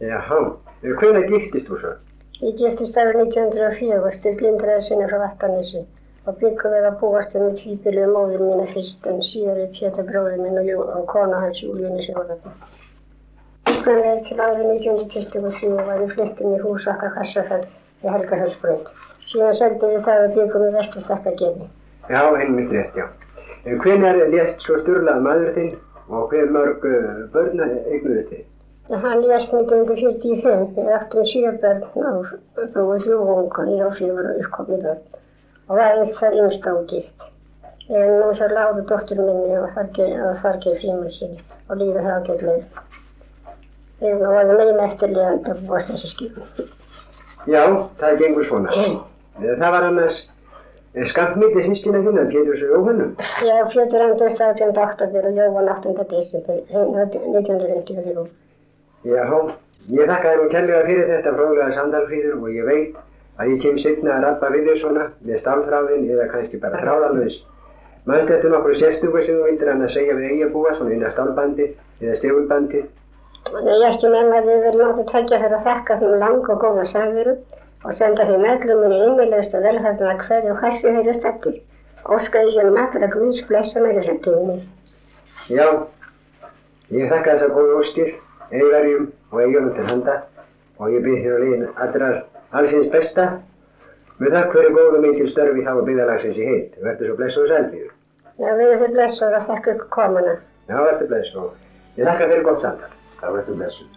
Jáhá, 0.00 0.36
hvernig 0.80 1.26
giftist 1.28 1.66
þú 1.68 1.78
svo? 1.80 1.90
Ég 2.40 2.54
giftist 2.56 2.96
árið 2.96 3.18
1904, 3.26 4.12
styrlindraði 4.16 4.84
sinni 4.86 5.08
frá 5.10 5.18
Vattanessi 5.20 5.82
og 6.24 6.36
byggum 6.40 6.72
við 6.72 6.86
að 6.88 6.94
búast 7.02 7.34
um 7.36 7.50
tvípilu 7.58 8.06
móður 8.08 8.44
mína 8.46 8.64
fyrst 8.72 9.08
en 9.10 9.18
síðar 9.26 9.58
er 9.60 9.68
Pétur 9.76 10.06
bróður 10.08 10.38
minn 10.40 10.56
og, 10.62 10.80
og 10.96 11.04
kona 11.10 11.40
hans 11.42 11.60
Júlínu 11.60 12.00
Sigurðardóttir. 12.06 12.78
Uppræðið 13.72 14.22
til 14.28 14.38
árið 14.40 14.70
1923 14.70 15.72
var 15.90 16.00
ég 16.04 16.14
flyttin 16.14 16.56
í 16.56 16.60
hús 16.64 16.86
okkar 16.94 17.12
Kassafell 17.18 17.66
í 17.68 18.14
Helgarhölsbrönd. 18.14 18.88
Síðan 19.28 19.58
söldum 19.60 19.92
við 19.96 20.06
það 20.08 20.24
og 20.28 20.36
byggum 20.38 20.64
við 20.64 20.78
vestastakkagefi. 20.78 21.68
Já, 22.08 22.22
einmitt 22.40 22.72
rétt, 22.72 22.96
já. 22.96 23.06
En 23.68 23.84
hvenar 23.84 24.22
lést 24.32 24.64
svo 24.64 24.80
sturlað 24.80 25.20
maður 25.28 25.52
þinn 25.58 25.76
og 26.08 26.32
hver 26.32 26.48
mörg 26.56 26.88
uh, 26.88 27.26
börn 27.36 27.60
eignuðu 27.68 28.24
þið? 28.32 28.49
Hann 28.90 29.20
lést 29.22 29.52
1945, 29.54 30.74
við 30.74 30.88
áttum 30.96 31.26
sjö 31.30 31.50
börn 31.62 31.82
og 32.10 32.30
búið 32.74 33.04
þrjú 33.04 33.18
unga, 33.34 33.66
ég 33.70 33.84
og 33.86 33.92
fjögur 33.98 34.30
uppkomni 34.42 34.78
börn. 34.82 35.02
Og 35.70 35.76
var 35.78 36.00
eins 36.00 36.16
það 36.18 36.38
yngsta 36.44 36.72
og 36.74 36.88
gift. 36.90 37.28
En 37.90 38.10
nú 38.18 38.32
svo 38.38 38.48
láðu 38.50 38.82
dóttur 38.90 39.20
minni 39.22 39.60
og 39.60 39.68
þargeir 40.42 40.80
frímur 40.82 41.14
sinni 41.14 41.38
og 41.68 41.78
líður 41.78 42.02
það 42.08 42.18
ágætlega. 42.18 42.82
Við 44.00 44.24
varum 44.24 44.58
megin 44.58 44.82
eftirlegandi 44.88 45.54
að 45.54 45.62
búast 45.70 45.88
þessu 45.92 46.10
skipum. 46.16 46.68
Já, 47.46 47.62
það 48.02 48.18
gengur 48.24 48.46
svona. 48.50 48.74
Eh, 48.74 48.98
Það 49.40 49.70
var 49.76 49.86
annars 49.86 50.18
eh, 50.94 51.06
skampmítið 51.14 51.66
sískina 51.70 52.02
þína, 52.04 52.26
Péturs 52.34 52.66
og 52.66 52.74
Jóhannum. 52.74 53.14
Já, 53.46 53.56
Pétur 53.72 54.06
andist 54.08 54.40
18. 54.50 54.74
oktober 54.84 55.30
og 55.30 55.38
Jóhann 55.38 55.74
8. 55.78 55.94
desember 56.10 56.56
1953. 56.74 58.28
Já, 59.00 59.22
ég 59.88 60.10
þakka 60.10 60.28
þér 60.28 60.40
nú 60.42 60.48
kærlega 60.52 60.86
fyrir 60.88 61.06
þetta 61.08 61.36
fróðlega 61.36 61.76
sandalfríður 61.76 62.34
og 62.40 62.50
ég 62.52 62.66
veit 62.68 62.98
að 63.40 63.52
ég 63.54 63.62
kem 63.62 63.78
seinna 63.80 64.16
að 64.16 64.24
rappa 64.26 64.50
við 64.52 64.66
þér 64.68 64.80
svona 64.82 65.06
með 65.24 65.40
stálþráðin 65.40 66.10
eða 66.10 66.26
kannski 66.34 66.60
bara 66.60 66.82
þráðalvegis. 66.82 67.38
Mannst 68.08 68.32
eftir 68.34 68.52
nokkru 68.52 68.74
sérstöku 68.76 69.22
sem 69.24 69.38
þú 69.38 69.46
vildir 69.46 69.70
hann 69.72 69.84
að 69.86 69.94
segja 69.94 70.16
við 70.18 70.34
eigabúa 70.34 70.74
svona 70.76 70.94
inn 70.96 71.06
að 71.06 71.14
stálbandi 71.14 71.66
eða 72.00 72.18
stjórnbandi. 72.20 72.82
Nei, 73.50 73.72
ég 73.72 73.86
ekki 73.88 74.12
með 74.12 74.34
að 74.36 74.48
þið 74.50 74.62
verðum 74.66 74.90
átt 74.90 75.00
að 75.00 75.10
tækja 75.14 75.40
fyrir 75.40 75.56
að 75.56 75.66
þakka 75.68 75.98
þeim 76.00 76.16
lang 76.20 76.50
og 76.54 76.60
góða 76.64 76.86
samveru 76.92 77.34
og 77.84 77.96
senda 77.96 78.26
þeim 78.28 78.46
öllum 78.52 78.82
minni 78.84 78.98
innilegust 79.06 79.56
og 79.56 79.64
velhættina 79.64 80.16
hverju 80.26 80.54
og 80.54 80.64
hæstu 80.64 80.92
þeirra 80.96 81.14
stættir. 81.18 81.60
Óska 82.04 82.42
ég 82.44 82.68
um 82.68 82.80
allra 82.80 83.08
Guðs 83.12 83.40
blessunar 83.48 83.92
í 83.92 84.00
þessu 84.00 84.16
tími. 84.24 84.56
Já, 85.48 85.66
ég 86.92 87.12
þakka 87.12 87.34
þessar 87.36 87.54
góðu 87.56 87.78
óstir, 87.80 88.12
eigarjum 88.50 89.06
og 89.30 89.40
eigjum 89.44 89.70
til 89.76 89.86
handa 89.90 90.16
og 90.78 90.90
ég 90.94 91.04
byrð 91.06 91.24
þér 91.24 91.36
að 91.36 91.44
liðin 91.44 91.80
allrar 91.84 92.20
allsins 92.58 92.90
besta 92.92 93.26
með 94.20 94.36
það 94.36 94.52
hverju 94.54 94.74
góðu 94.76 95.00
mikil 95.06 95.30
störfi 95.32 95.64
þá 95.64 95.72
byggðalagsins 95.86 96.36
í 96.40 96.50
heit. 96.50 96.76
Verður 96.84 97.10
svo 97.10 97.16
blessu 97.20 97.42
og 97.44 97.50
sælfíður. 97.54 97.96
Já, 98.40 98.50
við 98.58 98.66
erum 98.66 98.84
þið 98.84 98.94
blessuð 98.98 99.38
að 99.38 99.48
þakka 99.48 99.74
ykkur 99.76 99.90
komuna. 99.96 100.36
Já, 100.68 100.76
verður 100.76 101.10
blessu 101.14 101.42
og 101.46 101.98
ég 102.00 102.10
þakka 102.10 102.30
fyrir 102.32 102.46
gott 102.50 102.62
samtal. 102.66 102.94
Það 103.20 103.36
verður 103.38 103.60
blessu. 103.62 103.90